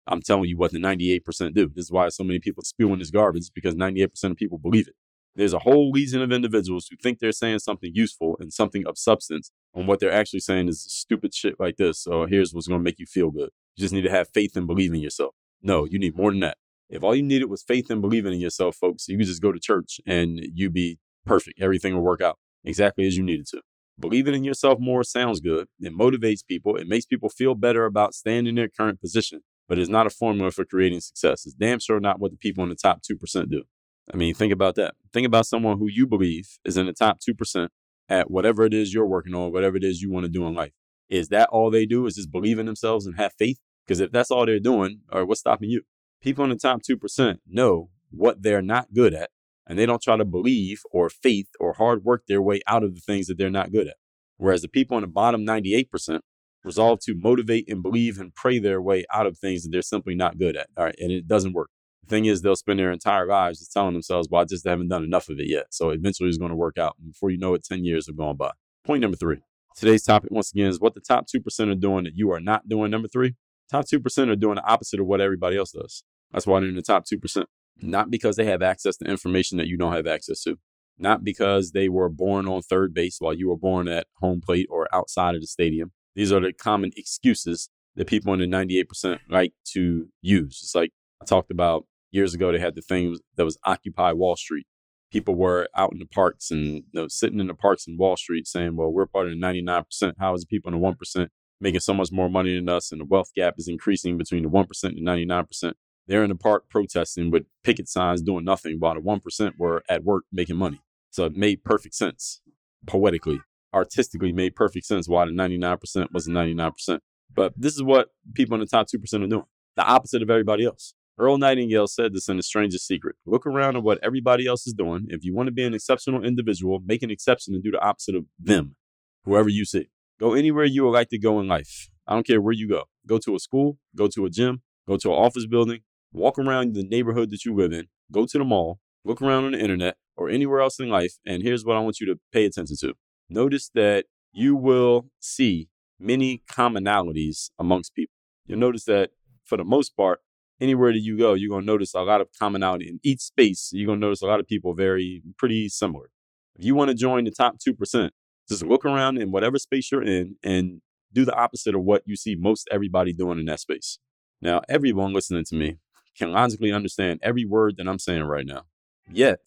I'm 0.07 0.23
telling 0.23 0.49
you 0.49 0.57
what 0.57 0.73
the 0.73 0.79
98% 0.79 1.55
do. 1.55 1.69
This 1.69 1.87
is 1.87 1.93
why 1.93 2.09
so 2.09 2.25
many 2.25 2.39
people 2.39 2.63
spewing 2.63 2.99
this 2.99 3.11
garbage 3.11 3.51
because 3.55 3.75
98% 3.75 4.25
of 4.25 4.37
people 4.37 4.59
believe 4.59 4.89
it. 4.89 4.95
There's 5.37 5.53
a 5.53 5.59
whole 5.61 5.91
legion 5.91 6.23
of 6.23 6.33
individuals 6.33 6.89
who 6.91 6.97
think 6.97 7.19
they're 7.19 7.31
saying 7.31 7.59
something 7.59 7.93
useful 7.95 8.37
and 8.41 8.53
something 8.53 8.87
of 8.87 8.97
substance, 8.97 9.51
and 9.75 9.87
what 9.87 10.01
they're 10.01 10.11
actually 10.13 10.41
saying 10.41 10.69
is 10.69 10.83
stupid 10.83 11.35
shit 11.35 11.61
like 11.61 11.77
this. 11.77 12.01
So 12.01 12.25
here's 12.25 12.55
what's 12.55 12.67
going 12.67 12.81
to 12.81 12.85
make 12.85 12.99
you 12.99 13.07
feel 13.07 13.31
good. 13.31 13.51
You 13.77 13.83
just 13.83 13.93
need 13.93 14.03
to 14.03 14.11
have 14.11 14.29
faith 14.33 14.57
and 14.57 14.67
believe 14.67 14.95
in 14.95 15.01
yourself. 15.01 15.35
No, 15.63 15.85
you 15.85 15.99
need 15.99 16.17
more 16.17 16.31
than 16.31 16.41
that. 16.41 16.57
If 16.89 17.03
all 17.03 17.15
you 17.15 17.23
needed 17.23 17.47
was 17.47 17.63
faith 17.63 17.91
and 17.91 18.01
believing 18.01 18.33
in 18.33 18.41
yourself, 18.41 18.77
folks, 18.77 19.09
you 19.09 19.19
could 19.19 19.27
just 19.27 19.43
go 19.43 19.53
to 19.53 19.59
church 19.59 20.01
and 20.07 20.41
you'd 20.55 20.73
be 20.73 20.99
perfect. 21.27 21.61
Everything 21.61 21.95
will 21.95 22.03
work 22.03 22.23
out 22.23 22.39
exactly 22.65 23.07
as 23.07 23.17
you 23.17 23.23
needed 23.23 23.47
to. 23.49 23.61
Believing 23.99 24.35
in 24.35 24.45
yourself 24.45 24.79
more 24.79 25.03
sounds 25.05 25.41
good. 25.41 25.69
It 25.81 25.95
motivates 25.95 26.47
people. 26.47 26.77
It 26.77 26.87
makes 26.87 27.05
people 27.05 27.29
feel 27.29 27.55
better 27.55 27.85
about 27.85 28.15
staying 28.15 28.47
in 28.47 28.55
their 28.55 28.69
current 28.69 29.01
position, 29.01 29.41
but 29.69 29.79
it's 29.79 29.91
not 29.91 30.07
a 30.07 30.11
formula 30.11 30.51
for 30.51 30.65
creating 30.65 31.01
success. 31.01 31.45
It's 31.45 31.55
damn 31.55 31.81
sure 31.81 31.99
not 32.01 32.21
what 32.21 32.31
the 32.31 32.37
people 32.37 32.63
in 32.63 32.71
the 32.71 32.77
top 32.77 33.03
2% 33.03 33.51
do. 33.51 33.65
I 34.13 34.17
mean, 34.17 34.35
think 34.35 34.53
about 34.53 34.77
that. 34.77 34.95
Think 35.13 35.27
about 35.27 35.47
someone 35.47 35.79
who 35.79 35.89
you 35.89 36.07
believe 36.07 36.59
is 36.65 36.77
in 36.77 36.87
the 36.87 36.93
top 36.93 37.19
2% 37.21 37.69
at 38.09 38.31
whatever 38.31 38.65
it 38.65 38.73
is 38.73 38.95
you're 38.95 39.07
working 39.07 39.35
on, 39.35 39.53
whatever 39.53 39.77
it 39.77 39.85
is 39.85 40.01
you 40.01 40.11
want 40.11 40.25
to 40.25 40.31
do 40.31 40.47
in 40.47 40.55
life. 40.55 40.73
Is 41.09 41.29
that 41.29 41.49
all 41.51 41.71
they 41.71 41.87
do 41.87 42.07
is 42.07 42.15
just 42.15 42.31
believe 42.31 42.59
in 42.59 42.67
themselves 42.67 43.07
and 43.07 43.17
have 43.17 43.33
faith? 43.39 43.59
Because 43.85 44.01
if 44.01 44.11
that's 44.11 44.31
all 44.31 44.47
they're 44.47 44.59
doing, 44.59 45.01
or 45.11 45.25
what's 45.25 45.41
stopping 45.41 45.71
you? 45.71 45.83
People 46.21 46.45
in 46.45 46.51
the 46.51 46.57
top 46.57 46.83
2% 46.83 47.39
know 47.47 47.91
what 48.11 48.43
they're 48.43 48.63
not 48.63 48.93
good 48.93 49.15
at, 49.15 49.31
and 49.67 49.79
they 49.79 49.87
don't 49.87 50.03
try 50.03 50.17
to 50.17 50.25
believe 50.25 50.83
or 50.91 51.09
faith 51.09 51.49
or 51.61 51.75
hard 51.75 52.05
work 52.05 52.25
their 52.27 52.43
way 52.43 52.61
out 52.67 52.83
of 52.83 52.95
the 52.95 53.01
things 53.01 53.27
that 53.27 53.39
they're 53.39 53.51
not 53.51 53.73
good 53.73 53.89
at. 53.89 53.97
Whereas 54.37 54.63
the 54.63 54.69
people 54.69 54.97
in 54.97 55.03
the 55.03 55.09
bottom 55.09 55.45
98% 55.47 56.21
resolve 56.65 56.99
to 57.01 57.15
motivate 57.15 57.69
and 57.69 57.83
believe 57.83 58.19
and 58.19 58.35
pray 58.35 58.59
their 58.59 58.83
way 58.83 59.05
out 59.13 59.27
of 59.27 59.39
things 59.39 59.63
that 59.63 59.71
they're 59.71 59.83
simply 59.83 60.15
not 60.15 60.39
good 60.39 60.57
at. 60.57 60.69
All 60.77 60.85
right. 60.85 60.97
And 60.99 61.11
it 61.13 61.29
doesn't 61.29 61.53
work. 61.53 61.71
The 62.07 62.11
thing 62.11 62.27
is, 62.27 62.43
they'll 62.43 62.57
spend 62.57 62.79
their 62.79 62.93
entire 62.93 63.27
lives 63.27 63.59
just 63.59 63.73
telling 63.73 63.93
themselves, 63.93 64.29
well, 64.31 64.43
I 64.43 64.45
just 64.45 64.67
haven't 64.67 64.89
done 64.89 65.03
enough 65.03 65.29
of 65.29 65.41
it 65.41 65.49
yet. 65.49 65.67
So 65.71 65.91
eventually 65.91 66.29
it's 66.29 66.39
going 66.39 66.51
to 66.51 66.57
work 66.57 66.79
out. 66.79 66.95
And 67.01 67.13
before 67.13 67.31
you 67.31 67.39
know 67.39 67.55
it, 67.55 67.65
10 67.65 67.85
years 67.85 68.07
have 68.07 68.17
gone 68.17 68.37
by. 68.37 68.53
Point 68.85 69.03
number 69.03 69.17
three. 69.17 69.39
Today's 69.77 70.05
topic, 70.05 70.31
once 70.31 70.53
again, 70.53 70.69
is 70.69 70.81
what 70.81 70.95
the 70.95 71.01
top 71.01 71.27
2% 71.27 71.71
are 71.71 71.75
doing 71.75 72.05
that 72.05 72.15
you 72.15 72.31
are 72.31 72.41
not 72.41 72.69
doing. 72.69 72.91
Number 72.91 73.09
three, 73.09 73.35
top 73.71 73.87
2% 73.87 74.31
are 74.31 74.37
doing 74.37 74.55
the 74.55 74.65
opposite 74.65 75.01
of 75.01 75.07
what 75.07 75.21
everybody 75.21 75.57
else 75.57 75.73
does. 75.73 76.05
That's 76.33 76.47
why 76.47 76.61
they're 76.61 76.69
in 76.69 76.77
the 76.77 76.83
top 76.83 77.05
2%. 77.05 77.45
Not 77.83 78.11
because 78.11 78.37
they 78.37 78.47
have 78.47 78.63
access 78.63 78.97
to 78.99 79.05
information 79.05 79.59
that 79.59 79.67
you 79.67 79.77
don't 79.77 79.93
have 79.93 80.07
access 80.07 80.43
to. 80.45 80.57
Not 80.99 81.25
because 81.25 81.73
they 81.73 81.89
were 81.89 82.09
born 82.09 82.47
on 82.47 82.63
third 82.63 82.95
base 82.95 83.17
while 83.19 83.35
you 83.35 83.49
were 83.49 83.57
born 83.57 83.89
at 83.89 84.07
home 84.15 84.41
plate 84.41 84.69
or 84.71 84.89
outside 84.95 85.35
of 85.35 85.41
the 85.41 85.47
stadium. 85.47 85.93
These 86.15 86.33
are 86.33 86.41
the 86.41 86.53
common 86.53 86.93
excuses 86.97 87.69
that 87.97 88.07
people 88.07 88.33
in 88.33 88.41
the 88.41 88.47
98% 88.47 89.19
like 89.29 89.53
to 89.73 90.09
use. 90.23 90.61
It's 90.63 90.75
like 90.75 90.93
I 91.21 91.25
talked 91.25 91.51
about 91.51 91.87
years 92.11 92.35
ago, 92.35 92.53
they 92.53 92.59
had 92.59 92.75
the 92.75 92.83
thing 92.83 93.17
that 93.37 93.45
was 93.45 93.59
Occupy 93.65 94.13
Wall 94.13 94.37
Street. 94.37 94.67
People 95.13 95.35
were 95.35 95.69
out 95.77 95.93
in 95.93 95.99
the 95.99 96.07
parks 96.07 96.51
and 96.51 96.63
you 96.63 96.83
know, 96.93 97.09
sitting 97.09 97.41
in 97.41 97.47
the 97.47 97.55
parks 97.55 97.87
in 97.87 97.97
Wall 97.97 98.17
Street 98.17 98.47
saying, 98.47 98.77
well, 98.77 98.93
we're 98.93 99.07
part 99.07 99.27
of 99.27 99.33
the 99.33 99.39
99%. 99.39 100.15
How 100.19 100.35
is 100.35 100.41
the 100.43 100.47
people 100.47 100.73
in 100.73 100.81
the 100.81 100.87
1% 100.87 101.29
making 101.61 101.81
so 101.81 101.95
much 101.95 102.11
more 102.11 102.29
money 102.29 102.55
than 102.55 102.69
us? 102.69 102.91
And 102.91 103.01
the 103.01 103.05
wealth 103.05 103.31
gap 103.35 103.55
is 103.57 103.69
increasing 103.69 104.19
between 104.19 104.43
the 104.43 104.49
1% 104.49 104.85
and 104.85 104.97
the 104.97 105.03
99%. 105.03 105.75
They're 106.09 106.23
in 106.23 106.31
the 106.31 106.37
park 106.37 106.69
protesting 106.69 107.31
with 107.31 107.45
picket 107.65 107.89
signs 107.89 108.23
doing 108.23 108.45
nothing 108.45 108.77
while 108.79 108.95
the 108.95 109.01
1% 109.01 109.53
were 109.59 109.83
at 109.89 110.05
work 110.05 110.25
making 110.33 110.57
money. 110.57 110.81
So 111.11 111.25
it 111.25 111.37
made 111.37 111.65
perfect 111.65 111.95
sense 111.95 112.41
poetically, 112.87 113.41
artistically 113.75 114.33
made 114.33 114.55
perfect 114.55 114.87
sense 114.87 115.09
why 115.09 115.25
the 115.25 115.33
99% 115.33 116.13
was 116.13 116.27
the 116.27 116.33
99%. 116.33 117.01
But 117.35 117.55
this 117.57 117.75
is 117.75 117.83
what 117.83 118.11
people 118.35 118.55
in 118.55 118.61
the 118.61 118.67
top 118.67 118.87
2% 118.87 119.25
are 119.25 119.27
doing, 119.27 119.45
the 119.77 119.85
opposite 119.85 120.23
of 120.23 120.31
everybody 120.31 120.65
else. 120.65 120.95
Earl 121.19 121.39
Nightingale 121.39 121.87
said 121.87 122.13
this 122.13 122.29
in 122.29 122.37
The 122.37 122.43
Strangest 122.43 122.87
Secret. 122.87 123.17
Look 123.25 123.47
around 123.47 123.77
at 123.77 123.83
what 123.83 123.99
everybody 124.03 124.47
else 124.47 124.67
is 124.67 124.75
doing. 124.75 125.07
If 125.09 125.25
you 125.25 125.35
want 125.35 125.47
to 125.47 125.53
be 125.53 125.65
an 125.65 125.73
exceptional 125.73 126.23
individual, 126.23 126.81
make 126.85 127.03
an 127.03 127.11
exception 127.11 127.55
and 127.55 127.65
do 127.65 127.71
the 127.71 127.81
opposite 127.81 128.15
of 128.15 128.27
them, 128.39 128.77
whoever 129.25 129.49
you 129.49 129.65
see. 129.65 129.89
Go 130.21 130.35
anywhere 130.35 130.67
you 130.67 130.85
would 130.85 130.91
like 130.91 131.09
to 131.11 131.19
go 131.19 131.41
in 131.41 131.49
life. 131.49 131.89
I 132.07 132.15
don't 132.15 132.27
care 132.27 132.41
where 132.41 132.53
you 132.53 132.69
go. 132.69 132.85
Go 133.07 133.19
to 133.19 133.35
a 133.35 133.39
school, 133.39 133.79
go 133.97 134.09
to 134.09 134.27
a 134.27 134.31
gym, 134.31 134.63
go 134.87 134.99
to 134.99 135.09
an 135.09 135.15
office 135.15 135.47
building, 135.47 135.81
walk 136.13 136.39
around 136.39 136.75
the 136.75 136.85
neighborhood 136.85 137.31
that 137.31 137.45
you 137.45 137.55
live 137.55 137.73
in, 137.73 137.87
go 138.13 138.27
to 138.27 138.39
the 138.39 138.45
mall, 138.45 138.79
look 139.05 139.23
around 139.23 139.45
on 139.45 139.53
the 139.53 139.61
internet 139.61 139.97
or 140.17 140.29
anywhere 140.29 140.61
else 140.61 140.79
in 140.79 140.91
life. 140.91 141.15
And 141.27 141.43
here's 141.43 141.65
what 141.65 141.77
I 141.77 141.81
want 141.81 141.99
you 141.99 142.07
to 142.07 142.21
pay 142.33 142.45
attention 142.45 142.77
to. 142.81 142.95
Notice 143.31 143.71
that 143.75 144.05
you 144.33 144.55
will 144.55 145.09
see 145.19 145.69
many 145.99 146.43
commonalities 146.51 147.51
amongst 147.59 147.95
people. 147.95 148.13
You'll 148.47 148.59
notice 148.59 148.85
that 148.85 149.11
for 149.45 149.57
the 149.57 149.65
most 149.65 149.97
part, 149.97 150.21
anywhere 150.61 150.93
that 150.93 151.01
you 151.01 151.19
go, 151.19 151.35
you're 151.35 151.49
going 151.51 151.63
to 151.63 151.67
notice 151.67 151.95
a 151.95 152.01
lot 152.01 152.21
of 152.21 152.29
commonality 152.39 152.89
in 152.89 153.01
each 153.03 153.21
space. 153.21 153.71
You're 153.73 153.87
going 153.87 154.01
to 154.01 154.07
notice 154.07 154.23
a 154.23 154.27
lot 154.27 154.41
of 154.41 154.47
people 154.47 154.75
very 154.75 155.23
pretty 155.39 155.69
similar. 155.69 156.11
If 156.59 156.65
you 156.65 156.75
want 156.75 156.89
to 156.89 156.95
join 156.95 157.25
the 157.25 157.31
top 157.31 157.57
2%, 157.59 158.11
just 158.49 158.65
look 158.65 158.85
around 158.85 159.19
in 159.19 159.31
whatever 159.31 159.59
space 159.59 159.91
you're 159.91 160.03
in 160.03 160.37
and 160.43 160.81
do 161.13 161.25
the 161.25 161.35
opposite 161.35 161.75
of 161.75 161.83
what 161.83 162.03
you 162.07 162.17
see 162.17 162.35
most 162.35 162.69
everybody 162.71 163.13
doing 163.13 163.39
in 163.39 163.47
that 163.47 163.61
space. 163.61 163.99
Now, 164.41 164.63
everyone 164.69 165.13
listening 165.13 165.45
to 165.49 165.57
me 165.57 165.79
can 166.17 166.33
logically 166.33 166.73
understand 166.73 167.21
every 167.23 167.45
word 167.45 167.77
that 167.77 167.89
I'm 167.89 167.99
saying 167.99 168.25
right 168.25 168.47
now. 168.47 168.63
Yet, 169.11 169.41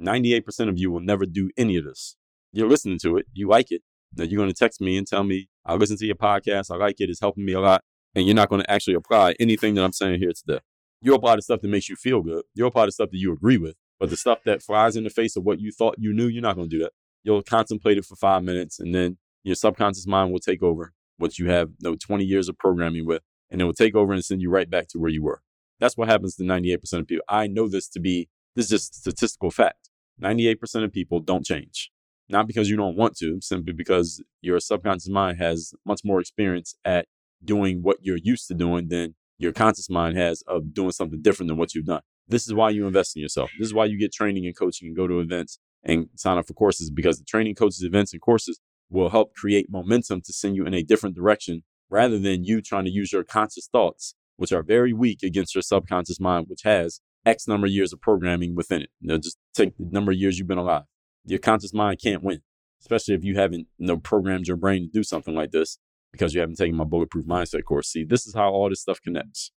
98% 0.00 0.68
of 0.68 0.78
you 0.78 0.90
will 0.90 1.00
never 1.00 1.26
do 1.26 1.50
any 1.56 1.76
of 1.76 1.84
this. 1.84 2.16
You're 2.52 2.68
listening 2.68 2.98
to 3.02 3.16
it, 3.16 3.26
you 3.32 3.48
like 3.48 3.70
it. 3.70 3.82
Now, 4.16 4.24
you're 4.24 4.38
going 4.38 4.50
to 4.50 4.54
text 4.54 4.80
me 4.80 4.96
and 4.96 5.06
tell 5.06 5.24
me, 5.24 5.48
I 5.66 5.74
listen 5.74 5.96
to 5.96 6.06
your 6.06 6.16
podcast, 6.16 6.70
I 6.70 6.76
like 6.76 6.96
it, 7.00 7.10
it's 7.10 7.20
helping 7.20 7.44
me 7.44 7.52
a 7.52 7.60
lot 7.60 7.82
and 8.14 8.26
you're 8.26 8.34
not 8.34 8.48
going 8.48 8.62
to 8.62 8.70
actually 8.70 8.94
apply 8.94 9.34
anything 9.40 9.74
that 9.74 9.84
I'm 9.84 9.92
saying 9.92 10.20
here 10.20 10.32
today. 10.32 10.60
You'll 11.00 11.16
apply 11.16 11.36
the 11.36 11.42
stuff 11.42 11.60
that 11.60 11.68
makes 11.68 11.88
you 11.88 11.96
feel 11.96 12.22
good. 12.22 12.44
You'll 12.54 12.68
apply 12.68 12.86
the 12.86 12.92
stuff 12.92 13.10
that 13.10 13.18
you 13.18 13.32
agree 13.32 13.58
with. 13.58 13.76
But 14.00 14.10
the 14.10 14.16
stuff 14.16 14.38
that 14.44 14.62
flies 14.62 14.96
in 14.96 15.04
the 15.04 15.10
face 15.10 15.36
of 15.36 15.44
what 15.44 15.60
you 15.60 15.70
thought 15.70 15.96
you 15.98 16.12
knew, 16.12 16.26
you're 16.26 16.42
not 16.42 16.56
going 16.56 16.68
to 16.68 16.76
do 16.76 16.82
that. 16.82 16.92
You'll 17.22 17.42
contemplate 17.42 17.98
it 17.98 18.04
for 18.04 18.16
five 18.16 18.42
minutes, 18.42 18.78
and 18.78 18.94
then 18.94 19.18
your 19.42 19.54
subconscious 19.54 20.06
mind 20.06 20.32
will 20.32 20.40
take 20.40 20.62
over 20.62 20.92
what 21.16 21.38
you 21.38 21.48
have 21.48 21.70
you 21.78 21.90
know, 21.90 21.96
20 21.96 22.24
years 22.24 22.48
of 22.48 22.58
programming 22.58 23.06
with, 23.06 23.22
and 23.50 23.60
it 23.60 23.64
will 23.64 23.72
take 23.72 23.94
over 23.94 24.12
and 24.12 24.24
send 24.24 24.42
you 24.42 24.50
right 24.50 24.68
back 24.68 24.88
to 24.88 24.98
where 24.98 25.10
you 25.10 25.22
were. 25.22 25.42
That's 25.80 25.96
what 25.96 26.08
happens 26.08 26.36
to 26.36 26.42
98% 26.42 26.92
of 27.00 27.06
people. 27.06 27.24
I 27.28 27.46
know 27.46 27.68
this 27.68 27.88
to 27.90 28.00
be, 28.00 28.28
this 28.56 28.66
is 28.66 28.70
just 28.70 28.94
statistical 28.94 29.50
fact. 29.50 29.90
98% 30.22 30.84
of 30.84 30.92
people 30.92 31.20
don't 31.20 31.44
change. 31.44 31.90
Not 32.28 32.46
because 32.46 32.70
you 32.70 32.76
don't 32.76 32.96
want 32.96 33.16
to, 33.18 33.38
simply 33.40 33.72
because 33.72 34.22
your 34.40 34.58
subconscious 34.60 35.08
mind 35.08 35.38
has 35.38 35.74
much 35.84 36.00
more 36.04 36.20
experience 36.20 36.74
at 36.84 37.06
doing 37.44 37.82
what 37.82 37.98
you're 38.00 38.18
used 38.22 38.48
to 38.48 38.54
doing 38.54 38.88
than 38.88 39.14
your 39.38 39.52
conscious 39.52 39.90
mind 39.90 40.16
has 40.16 40.42
of 40.46 40.72
doing 40.72 40.92
something 40.92 41.20
different 41.20 41.48
than 41.48 41.58
what 41.58 41.74
you've 41.74 41.86
done. 41.86 42.02
This 42.28 42.46
is 42.46 42.54
why 42.54 42.70
you 42.70 42.86
invest 42.86 43.16
in 43.16 43.22
yourself. 43.22 43.50
This 43.58 43.66
is 43.66 43.74
why 43.74 43.84
you 43.86 43.98
get 43.98 44.12
training 44.12 44.46
and 44.46 44.56
coaching 44.56 44.88
and 44.88 44.96
go 44.96 45.06
to 45.06 45.20
events 45.20 45.58
and 45.82 46.08
sign 46.16 46.38
up 46.38 46.46
for 46.46 46.54
courses 46.54 46.90
because 46.90 47.18
the 47.18 47.24
training, 47.24 47.54
coaches, 47.54 47.82
events, 47.82 48.12
and 48.12 48.22
courses 48.22 48.60
will 48.90 49.10
help 49.10 49.34
create 49.34 49.66
momentum 49.70 50.22
to 50.22 50.32
send 50.32 50.56
you 50.56 50.64
in 50.64 50.74
a 50.74 50.82
different 50.82 51.14
direction 51.14 51.62
rather 51.90 52.18
than 52.18 52.44
you 52.44 52.62
trying 52.62 52.84
to 52.84 52.90
use 52.90 53.12
your 53.12 53.24
conscious 53.24 53.68
thoughts, 53.70 54.14
which 54.36 54.52
are 54.52 54.62
very 54.62 54.92
weak 54.92 55.22
against 55.22 55.54
your 55.54 55.62
subconscious 55.62 56.20
mind, 56.20 56.46
which 56.48 56.62
has 56.64 57.00
X 57.26 57.46
number 57.46 57.66
of 57.66 57.72
years 57.72 57.92
of 57.92 58.00
programming 58.00 58.54
within 58.54 58.82
it. 58.82 58.90
You 59.00 59.08
know, 59.08 59.18
just 59.18 59.36
take 59.54 59.76
the 59.76 59.86
number 59.90 60.12
of 60.12 60.18
years 60.18 60.38
you've 60.38 60.48
been 60.48 60.58
alive. 60.58 60.84
Your 61.26 61.38
conscious 61.38 61.74
mind 61.74 62.00
can't 62.02 62.22
win, 62.22 62.40
especially 62.80 63.14
if 63.14 63.24
you 63.24 63.36
haven't 63.36 63.66
you 63.78 63.86
know, 63.86 63.96
programmed 63.98 64.46
your 64.46 64.56
brain 64.56 64.82
to 64.82 64.88
do 64.88 65.02
something 65.02 65.34
like 65.34 65.50
this 65.50 65.78
because 66.14 66.32
you 66.32 66.40
haven't 66.40 66.54
taken 66.54 66.76
my 66.76 66.84
bulletproof 66.84 67.26
mindset 67.26 67.64
course. 67.64 67.88
See, 67.88 68.04
this 68.04 68.24
is 68.24 68.34
how 68.34 68.52
all 68.52 68.68
this 68.68 68.80
stuff 68.80 69.00
connects. 69.02 69.50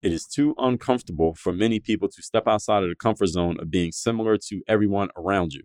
It 0.00 0.12
is 0.12 0.26
too 0.26 0.54
uncomfortable 0.58 1.34
for 1.34 1.52
many 1.52 1.80
people 1.80 2.08
to 2.08 2.22
step 2.22 2.46
outside 2.46 2.84
of 2.84 2.88
the 2.88 2.94
comfort 2.94 3.26
zone 3.26 3.56
of 3.58 3.68
being 3.68 3.90
similar 3.90 4.38
to 4.46 4.62
everyone 4.68 5.08
around 5.16 5.54
you. 5.54 5.62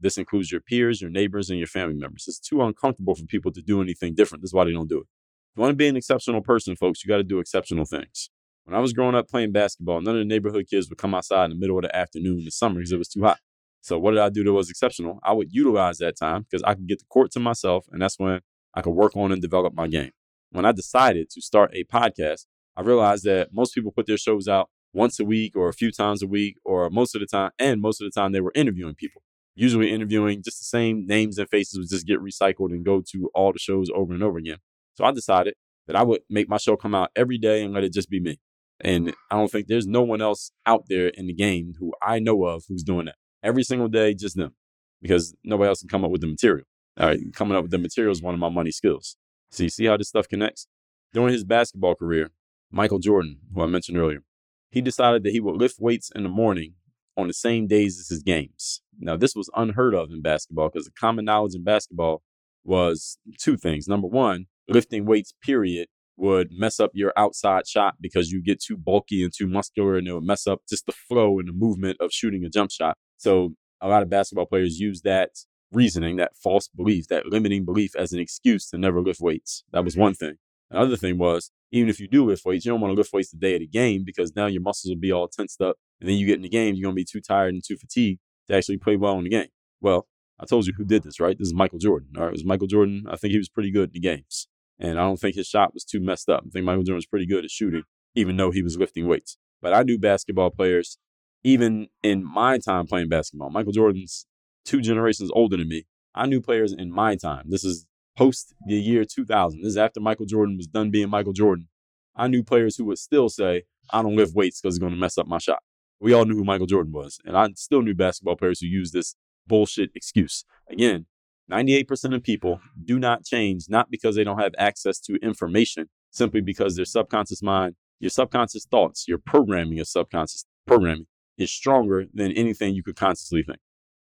This 0.00 0.18
includes 0.18 0.50
your 0.50 0.60
peers, 0.60 1.00
your 1.00 1.10
neighbors, 1.10 1.50
and 1.50 1.58
your 1.58 1.68
family 1.68 1.94
members. 1.94 2.24
It's 2.26 2.40
too 2.40 2.62
uncomfortable 2.62 3.14
for 3.14 3.24
people 3.26 3.52
to 3.52 3.62
do 3.62 3.80
anything 3.80 4.16
different. 4.16 4.42
This 4.42 4.48
is 4.48 4.54
why 4.54 4.64
they 4.64 4.72
don't 4.72 4.88
do 4.88 4.98
it. 4.98 5.06
If 5.52 5.56
you 5.56 5.60
want 5.60 5.70
to 5.70 5.76
be 5.76 5.86
an 5.86 5.96
exceptional 5.96 6.42
person, 6.42 6.74
folks, 6.74 7.04
you 7.04 7.08
got 7.08 7.18
to 7.18 7.22
do 7.22 7.38
exceptional 7.38 7.84
things. 7.84 8.28
When 8.64 8.74
I 8.74 8.80
was 8.80 8.92
growing 8.92 9.14
up 9.14 9.28
playing 9.28 9.52
basketball, 9.52 10.00
none 10.00 10.16
of 10.16 10.20
the 10.20 10.24
neighborhood 10.24 10.66
kids 10.68 10.88
would 10.88 10.98
come 10.98 11.14
outside 11.14 11.44
in 11.44 11.50
the 11.50 11.56
middle 11.56 11.78
of 11.78 11.82
the 11.82 11.94
afternoon 11.94 12.40
in 12.40 12.44
the 12.44 12.50
summer 12.50 12.80
because 12.80 12.90
it 12.90 12.98
was 12.98 13.08
too 13.08 13.22
hot. 13.22 13.38
So 13.80 14.00
what 14.00 14.12
did 14.12 14.20
I 14.20 14.30
do 14.30 14.42
that 14.42 14.52
was 14.52 14.68
exceptional? 14.68 15.20
I 15.22 15.32
would 15.32 15.52
utilize 15.52 15.98
that 15.98 16.16
time 16.16 16.42
because 16.42 16.64
I 16.64 16.74
could 16.74 16.88
get 16.88 16.98
the 16.98 17.04
court 17.06 17.30
to 17.32 17.40
myself, 17.40 17.86
and 17.92 18.02
that's 18.02 18.18
when 18.18 18.40
I 18.74 18.82
could 18.82 18.90
work 18.90 19.16
on 19.16 19.32
and 19.32 19.42
develop 19.42 19.74
my 19.74 19.88
game. 19.88 20.12
When 20.50 20.64
I 20.64 20.72
decided 20.72 21.30
to 21.30 21.40
start 21.40 21.74
a 21.74 21.84
podcast, 21.84 22.46
I 22.76 22.82
realized 22.82 23.24
that 23.24 23.52
most 23.52 23.74
people 23.74 23.92
put 23.92 24.06
their 24.06 24.16
shows 24.16 24.48
out 24.48 24.70
once 24.92 25.18
a 25.18 25.24
week 25.24 25.56
or 25.56 25.68
a 25.68 25.74
few 25.74 25.90
times 25.90 26.22
a 26.22 26.26
week 26.26 26.56
or 26.64 26.90
most 26.90 27.14
of 27.14 27.20
the 27.20 27.26
time, 27.26 27.50
and 27.58 27.80
most 27.80 28.00
of 28.00 28.06
the 28.06 28.20
time 28.20 28.32
they 28.32 28.40
were 28.40 28.52
interviewing 28.54 28.94
people 28.94 29.22
usually 29.54 29.90
interviewing 29.90 30.42
just 30.42 30.58
the 30.60 30.64
same 30.64 31.06
names 31.06 31.38
and 31.38 31.48
faces 31.48 31.78
would 31.78 31.88
just 31.88 32.06
get 32.06 32.20
recycled 32.20 32.70
and 32.70 32.84
go 32.84 33.02
to 33.12 33.30
all 33.34 33.52
the 33.52 33.58
shows 33.58 33.88
over 33.94 34.14
and 34.14 34.22
over 34.22 34.38
again. 34.38 34.58
So 34.94 35.04
I 35.04 35.12
decided 35.12 35.54
that 35.86 35.96
I 35.96 36.02
would 36.02 36.22
make 36.30 36.48
my 36.48 36.56
show 36.56 36.76
come 36.76 36.94
out 36.94 37.10
every 37.16 37.38
day 37.38 37.62
and 37.62 37.74
let 37.74 37.84
it 37.84 37.92
just 37.92 38.10
be 38.10 38.20
me. 38.20 38.38
And 38.80 39.14
I 39.30 39.36
don't 39.36 39.50
think 39.50 39.66
there's 39.66 39.86
no 39.86 40.02
one 40.02 40.20
else 40.20 40.52
out 40.66 40.84
there 40.88 41.08
in 41.08 41.26
the 41.26 41.34
game 41.34 41.74
who 41.78 41.92
I 42.02 42.18
know 42.18 42.44
of 42.44 42.64
who's 42.68 42.82
doing 42.82 43.06
that. 43.06 43.16
Every 43.42 43.62
single 43.62 43.88
day, 43.88 44.14
just 44.14 44.36
them, 44.36 44.54
because 45.00 45.34
nobody 45.44 45.68
else 45.68 45.80
can 45.80 45.88
come 45.88 46.04
up 46.04 46.10
with 46.10 46.20
the 46.20 46.26
material. 46.26 46.64
All 46.98 47.06
right, 47.06 47.20
coming 47.32 47.56
up 47.56 47.62
with 47.62 47.70
the 47.70 47.78
material 47.78 48.12
is 48.12 48.22
one 48.22 48.34
of 48.34 48.40
my 48.40 48.50
money 48.50 48.70
skills. 48.70 49.16
See, 49.50 49.68
see 49.68 49.86
how 49.86 49.96
this 49.96 50.08
stuff 50.08 50.28
connects? 50.28 50.66
During 51.12 51.32
his 51.32 51.44
basketball 51.44 51.94
career, 51.94 52.30
Michael 52.70 52.98
Jordan, 52.98 53.38
who 53.54 53.62
I 53.62 53.66
mentioned 53.66 53.98
earlier, 53.98 54.22
he 54.70 54.80
decided 54.80 55.22
that 55.22 55.32
he 55.32 55.40
would 55.40 55.56
lift 55.56 55.76
weights 55.78 56.10
in 56.14 56.22
the 56.22 56.28
morning 56.28 56.74
on 57.16 57.26
the 57.28 57.34
same 57.34 57.66
days 57.66 57.98
as 57.98 58.08
his 58.08 58.22
games. 58.22 58.82
Now, 58.98 59.16
this 59.16 59.34
was 59.34 59.50
unheard 59.54 59.94
of 59.94 60.10
in 60.10 60.22
basketball 60.22 60.70
because 60.70 60.86
the 60.86 60.92
common 60.98 61.24
knowledge 61.24 61.54
in 61.54 61.64
basketball 61.64 62.22
was 62.64 63.18
two 63.38 63.56
things. 63.56 63.88
Number 63.88 64.06
one, 64.06 64.46
lifting 64.68 65.04
weights, 65.04 65.34
period, 65.42 65.88
would 66.16 66.50
mess 66.52 66.78
up 66.78 66.90
your 66.94 67.12
outside 67.16 67.66
shot 67.66 67.96
because 68.00 68.30
you 68.30 68.42
get 68.42 68.60
too 68.60 68.76
bulky 68.76 69.24
and 69.24 69.32
too 69.36 69.46
muscular 69.46 69.96
and 69.96 70.06
it 70.06 70.12
would 70.12 70.24
mess 70.24 70.46
up 70.46 70.60
just 70.68 70.86
the 70.86 70.92
flow 70.92 71.38
and 71.38 71.48
the 71.48 71.52
movement 71.52 71.96
of 72.00 72.12
shooting 72.12 72.44
a 72.44 72.50
jump 72.50 72.70
shot. 72.70 72.96
So, 73.16 73.54
a 73.80 73.88
lot 73.88 74.02
of 74.02 74.10
basketball 74.10 74.46
players 74.46 74.78
use 74.78 75.02
that 75.02 75.30
reasoning, 75.72 76.16
that 76.16 76.36
false 76.36 76.68
belief, 76.68 77.08
that 77.08 77.26
limiting 77.26 77.64
belief 77.64 77.94
as 77.96 78.12
an 78.12 78.20
excuse 78.20 78.68
to 78.70 78.78
never 78.78 79.00
lift 79.00 79.20
weights. 79.20 79.64
That 79.72 79.84
was 79.84 79.94
mm-hmm. 79.94 80.02
one 80.02 80.14
thing. 80.14 80.34
Another 80.70 80.96
thing 80.96 81.18
was, 81.18 81.50
even 81.70 81.88
if 81.88 82.00
you 82.00 82.08
do 82.08 82.26
lift 82.26 82.44
weights, 82.44 82.64
you 82.64 82.72
don't 82.72 82.80
want 82.80 82.92
to 82.92 82.96
lift 82.96 83.12
weights 83.12 83.30
the 83.30 83.36
day 83.36 83.54
of 83.54 83.60
the 83.60 83.66
game 83.66 84.04
because 84.04 84.34
now 84.34 84.46
your 84.46 84.62
muscles 84.62 84.90
will 84.90 85.00
be 85.00 85.12
all 85.12 85.28
tensed 85.28 85.60
up. 85.60 85.76
And 86.00 86.08
then 86.08 86.16
you 86.16 86.26
get 86.26 86.36
in 86.36 86.42
the 86.42 86.48
game, 86.48 86.74
you're 86.74 86.84
going 86.84 86.94
to 86.94 87.00
be 87.00 87.04
too 87.04 87.20
tired 87.20 87.54
and 87.54 87.62
too 87.62 87.76
fatigued 87.76 88.20
to 88.48 88.56
actually 88.56 88.78
play 88.78 88.96
well 88.96 89.18
in 89.18 89.24
the 89.24 89.30
game. 89.30 89.48
Well, 89.80 90.06
I 90.40 90.46
told 90.46 90.66
you 90.66 90.72
who 90.76 90.84
did 90.84 91.02
this, 91.02 91.20
right? 91.20 91.38
This 91.38 91.48
is 91.48 91.54
Michael 91.54 91.78
Jordan. 91.78 92.08
All 92.16 92.22
right, 92.22 92.28
it 92.28 92.32
was 92.32 92.44
Michael 92.44 92.66
Jordan. 92.66 93.04
I 93.08 93.16
think 93.16 93.32
he 93.32 93.38
was 93.38 93.48
pretty 93.48 93.70
good 93.70 93.90
in 93.90 93.92
the 93.94 94.00
games. 94.00 94.48
And 94.78 94.98
I 94.98 95.02
don't 95.02 95.20
think 95.20 95.36
his 95.36 95.46
shot 95.46 95.74
was 95.74 95.84
too 95.84 96.00
messed 96.00 96.28
up. 96.28 96.44
I 96.46 96.50
think 96.50 96.64
Michael 96.64 96.82
Jordan 96.82 96.96
was 96.96 97.06
pretty 97.06 97.26
good 97.26 97.44
at 97.44 97.50
shooting, 97.50 97.84
even 98.14 98.36
though 98.36 98.50
he 98.50 98.62
was 98.62 98.76
lifting 98.76 99.06
weights. 99.06 99.38
But 99.60 99.72
I 99.72 99.82
knew 99.82 99.98
basketball 99.98 100.50
players, 100.50 100.98
even 101.44 101.88
in 102.02 102.24
my 102.24 102.58
time 102.58 102.86
playing 102.86 103.08
basketball. 103.08 103.50
Michael 103.50 103.72
Jordan's 103.72 104.26
two 104.64 104.80
generations 104.80 105.30
older 105.34 105.56
than 105.56 105.68
me. 105.68 105.86
I 106.14 106.26
knew 106.26 106.40
players 106.40 106.72
in 106.72 106.92
my 106.92 107.16
time. 107.16 107.46
This 107.48 107.64
is 107.64 107.86
post 108.16 108.54
the 108.66 108.74
year 108.74 109.04
2000. 109.04 109.60
This 109.60 109.70
is 109.70 109.76
after 109.76 110.00
Michael 110.00 110.26
Jordan 110.26 110.56
was 110.56 110.66
done 110.66 110.90
being 110.90 111.08
Michael 111.08 111.32
Jordan. 111.32 111.68
I 112.14 112.28
knew 112.28 112.42
players 112.42 112.76
who 112.76 112.84
would 112.86 112.98
still 112.98 113.28
say, 113.28 113.62
I 113.90 114.02
don't 114.02 114.16
lift 114.16 114.34
weights 114.34 114.60
because 114.60 114.76
it's 114.76 114.80
going 114.80 114.92
to 114.92 114.98
mess 114.98 115.16
up 115.16 115.26
my 115.26 115.38
shot. 115.38 115.62
We 116.00 116.12
all 116.12 116.24
knew 116.24 116.34
who 116.34 116.44
Michael 116.44 116.66
Jordan 116.66 116.92
was. 116.92 117.18
And 117.24 117.36
I 117.36 117.48
still 117.56 117.82
knew 117.82 117.94
basketball 117.94 118.36
players 118.36 118.60
who 118.60 118.66
used 118.66 118.92
this 118.92 119.14
bullshit 119.46 119.90
excuse. 119.94 120.44
Again, 120.68 121.06
98% 121.50 122.14
of 122.14 122.22
people 122.22 122.60
do 122.84 122.98
not 122.98 123.24
change, 123.24 123.64
not 123.68 123.90
because 123.90 124.16
they 124.16 124.24
don't 124.24 124.40
have 124.40 124.52
access 124.58 124.98
to 125.00 125.16
information, 125.22 125.88
simply 126.10 126.40
because 126.40 126.76
their 126.76 126.84
subconscious 126.84 127.42
mind, 127.42 127.74
your 128.00 128.10
subconscious 128.10 128.66
thoughts, 128.66 129.06
your 129.08 129.18
programming, 129.18 129.76
your 129.76 129.84
subconscious 129.84 130.44
programming 130.66 131.06
is 131.38 131.50
stronger 131.50 132.04
than 132.12 132.32
anything 132.32 132.74
you 132.74 132.82
could 132.82 132.96
consciously 132.96 133.42
think. 133.42 133.58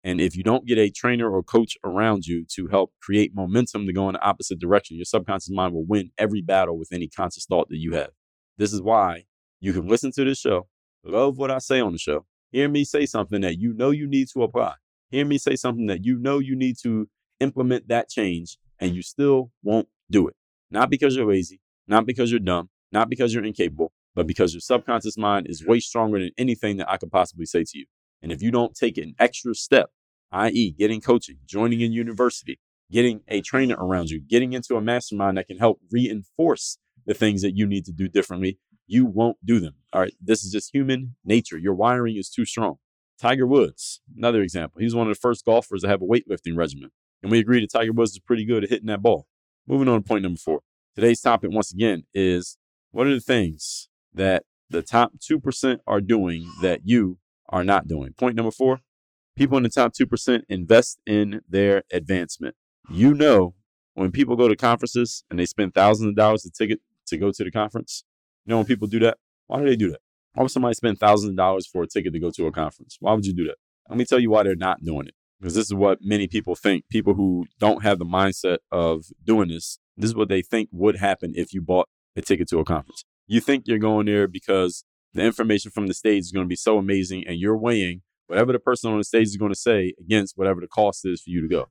And 0.05 0.21
if 0.21 0.37
you 0.37 0.43
don't 0.43 0.67
get 0.67 0.79
a 0.79 0.91
trainer 0.91 1.29
or 1.31 1.43
coach 1.43 1.77
around 1.85 2.27
you 2.27 2.45
to 2.55 2.69
help 2.69 2.93
create 3.03 3.35
momentum 3.35 3.87
to 3.87 3.93
go 3.93 4.09
in 4.09 4.15
the 4.15 4.23
opposite 4.23 4.59
direction, 4.59 4.97
your 4.97 5.05
subconscious 5.05 5.51
mind 5.51 5.75
will 5.75 5.85
win 5.85 6.11
every 6.17 6.41
battle 6.41 6.79
with 6.79 6.93
any 6.93 7.09
conscious 7.09 7.45
thought 7.47 7.69
that 7.69 7.79
you 7.79 7.95
have. 7.95 8.11
This 8.57 8.73
is 8.73 8.81
why 8.81 9.25
you 9.61 9.73
can 9.73 9.89
listen 9.89 10.13
to 10.13 10.25
this 10.25 10.39
show, 10.39 10.69
love 11.05 11.37
what 11.37 11.51
I 11.51 11.59
say 11.59 11.81
on 11.81 11.93
the 11.93 11.99
show, 11.99 12.27
hear 12.51 12.69
me 12.69 12.85
say 12.85 13.07
something 13.07 13.41
that 13.41 13.59
you 13.59 13.73
know 13.73 13.91
you 13.91 14.07
need 14.07 14.29
to 14.35 14.43
apply, 14.43 14.75
hear 15.11 15.25
me 15.25 15.37
say 15.39 15.57
something 15.57 15.87
that 15.87 16.05
you 16.05 16.19
know 16.19 16.39
you 16.39 16.55
need 16.55 16.77
to 16.83 17.09
implement 17.41 17.89
that 17.89 18.09
change, 18.09 18.57
and 18.81 18.95
you 18.95 19.03
still 19.03 19.51
won't 19.63 19.89
do 20.11 20.29
it. 20.29 20.37
Not 20.71 20.91
because 20.91 21.17
you're 21.17 21.29
lazy, 21.29 21.61
not 21.87 22.07
because 22.07 22.31
you're 22.31 22.41
dumb, 22.41 22.69
not 22.93 23.09
because 23.09 23.35
you're 23.35 23.45
incapable, 23.45 23.93
but 24.15 24.27
because 24.27 24.55
your 24.55 24.61
subconscious 24.61 25.17
mind 25.17 25.47
is 25.49 25.67
way 25.67 25.81
stronger 25.81 26.19
than 26.19 26.31
anything 26.39 26.77
that 26.77 26.91
I 26.91 26.97
could 26.97 27.11
possibly 27.11 27.47
say 27.47 27.65
to 27.65 27.79
you. 27.79 27.87
And 28.23 28.33
if 28.33 28.43
you 28.43 28.51
don't 28.51 28.75
take 28.75 28.99
an 28.99 29.15
extra 29.19 29.55
step, 29.55 29.91
i.e., 30.33 30.75
getting 30.79 31.01
coaching, 31.01 31.39
joining 31.47 31.83
a 31.83 31.87
university, 31.87 32.59
getting 32.91 33.21
a 33.29 33.41
trainer 33.41 33.77
around 33.77 34.11
you, 34.11 34.21
getting 34.21 34.53
into 34.53 34.77
a 34.77 34.81
mastermind 34.81 35.37
that 35.37 35.47
can 35.47 35.59
help 35.59 35.81
reinforce 35.91 36.79
the 37.07 37.15
things 37.15 37.43
that 37.43 37.57
you 37.57 37.67
need 37.67 37.85
to 37.87 37.93
do 37.93 38.09
differently, 38.09 38.59
you 38.87 39.07
won't 39.07 39.37
do 39.45 39.61
them. 39.61 39.75
All 39.93 40.01
right. 40.01 40.15
This 40.21 40.45
is 40.45 40.53
just 40.53 40.75
human 40.75 41.17
nature. 41.25 41.59
Your 41.59 41.75
wiring 41.75 42.17
is 42.17 42.31
too 42.31 42.45
strong. 42.45 42.77
Tiger 43.21 43.47
Woods, 43.47 44.01
another 44.17 44.43
example. 44.43 44.79
He 44.79 44.85
was 44.85 44.95
one 44.95 45.09
of 45.09 45.15
the 45.15 45.21
first 45.21 45.45
golfers 45.45 45.83
to 45.83 45.89
have 45.89 46.03
a 46.03 46.07
weightlifting 46.07 46.57
regimen. 46.57 46.91
And 47.23 47.33
we 47.33 47.39
agree 47.39 47.61
that 47.61 47.73
Tiger 47.73 47.93
Woods 47.93 48.13
is 48.13 48.21
pretty 48.21 48.45
good 48.45 48.65
at 48.65 48.71
hitting 48.71 48.87
that 48.87 49.03
ball. 49.03 49.27
Moving 49.67 49.89
on 49.89 50.03
to 50.03 50.09
point 50.09 50.23
number 50.23 50.39
four. 50.39 50.61
Today's 50.95 51.21
topic, 51.21 51.51
once 51.53 51.73
again, 51.73 52.05
is 52.15 52.57
what 52.91 53.07
are 53.07 53.15
the 53.15 53.21
things 53.21 53.89
that 54.15 54.45
the 54.71 54.83
top 54.83 55.13
2% 55.19 55.79
are 55.87 56.01
doing 56.01 56.51
that 56.63 56.81
you 56.85 57.19
are 57.49 57.65
not 57.65 57.89
doing. 57.89 58.13
Point 58.13 58.37
number 58.37 58.51
four 58.51 58.81
people 59.39 59.57
in 59.57 59.63
the 59.63 59.69
top 59.69 59.93
2% 59.95 60.43
invest 60.49 61.01
in 61.07 61.41
their 61.49 61.85
advancement. 61.93 62.57
You 62.91 63.15
know, 63.15 63.55
when 63.95 64.11
people 64.11 64.37
go 64.37 64.49
to 64.49 64.57
conferences 64.57 65.25
and 65.31 65.39
they 65.39 65.47
spend 65.47 65.75
thousands 65.75 66.09
of 66.09 66.17
dollars 66.17 66.45
a 66.45 66.51
ticket 66.51 66.81
to 67.07 67.17
go 67.17 67.31
to 67.31 67.45
the 67.45 67.51
conference, 67.51 68.05
you 68.45 68.51
know, 68.51 68.57
when 68.59 68.67
people 68.67 68.89
do 68.89 68.99
that, 68.99 69.19
why 69.47 69.61
do 69.61 69.65
they 69.65 69.77
do 69.77 69.91
that? 69.91 70.01
Why 70.35 70.43
would 70.43 70.51
somebody 70.51 70.75
spend 70.75 70.99
thousands 70.99 71.31
of 71.31 71.37
dollars 71.37 71.67
for 71.67 71.85
a 71.85 71.87
ticket 71.87 72.13
to 72.13 72.19
go 72.19 72.31
to 72.31 72.47
a 72.47 72.53
conference? 72.53 72.97
Why 73.01 73.15
would 73.15 73.25
you 73.25 73.33
do 73.33 73.45
that? 73.45 73.57
Let 73.89 73.99
me 73.99 74.05
tell 74.05 74.19
you 74.19 74.31
why 74.31 74.43
they're 74.43 74.57
not 74.57 74.85
doing 74.85 75.07
it. 75.07 75.15
Because 75.41 75.55
this 75.55 75.67
is 75.67 75.75
what 75.75 75.99
many 76.03 76.27
people 76.27 76.57
think. 76.57 76.85
People 76.91 77.15
who 77.15 77.47
don't 77.61 77.85
have 77.85 77.99
the 77.99 78.05
mindset 78.05 78.59
of 78.73 79.07
doing 79.25 79.49
this, 79.49 79.79
this 79.97 80.11
is 80.11 80.17
what 80.17 80.29
they 80.29 80.43
think 80.43 80.69
would 80.73 80.97
happen 80.97 81.33
if 81.37 81.55
you 81.55 81.63
bought 81.63 81.89
a 82.17 82.23
ticket 82.23 82.49
to 82.49 82.59
a 82.59 82.65
conference. 82.65 83.05
You 83.29 83.41
think 83.41 83.65
you're 83.67 83.79
going 83.79 84.07
there 84.07 84.27
because 84.27 84.85
the 85.15 85.23
information 85.23 85.71
from 85.71 85.87
the 85.87 85.95
stage 85.95 86.21
is 86.21 86.33
going 86.33 86.45
to 86.45 86.49
be 86.49 86.57
so 86.57 86.79
amazing 86.79 87.27
and 87.27 87.39
you're 87.39 87.57
weighing 87.57 88.03
whatever 88.27 88.53
the 88.53 88.59
person 88.59 88.91
on 88.91 88.99
the 88.99 89.05
stage 89.05 89.27
is 89.27 89.37
going 89.37 89.53
to 89.53 89.59
say 89.59 89.95
against 89.99 90.37
whatever 90.37 90.61
the 90.61 90.69
cost 90.69 91.07
is 91.07 91.23
for 91.23 91.31
you 91.31 91.41
to 91.41 91.49
go. 91.49 91.69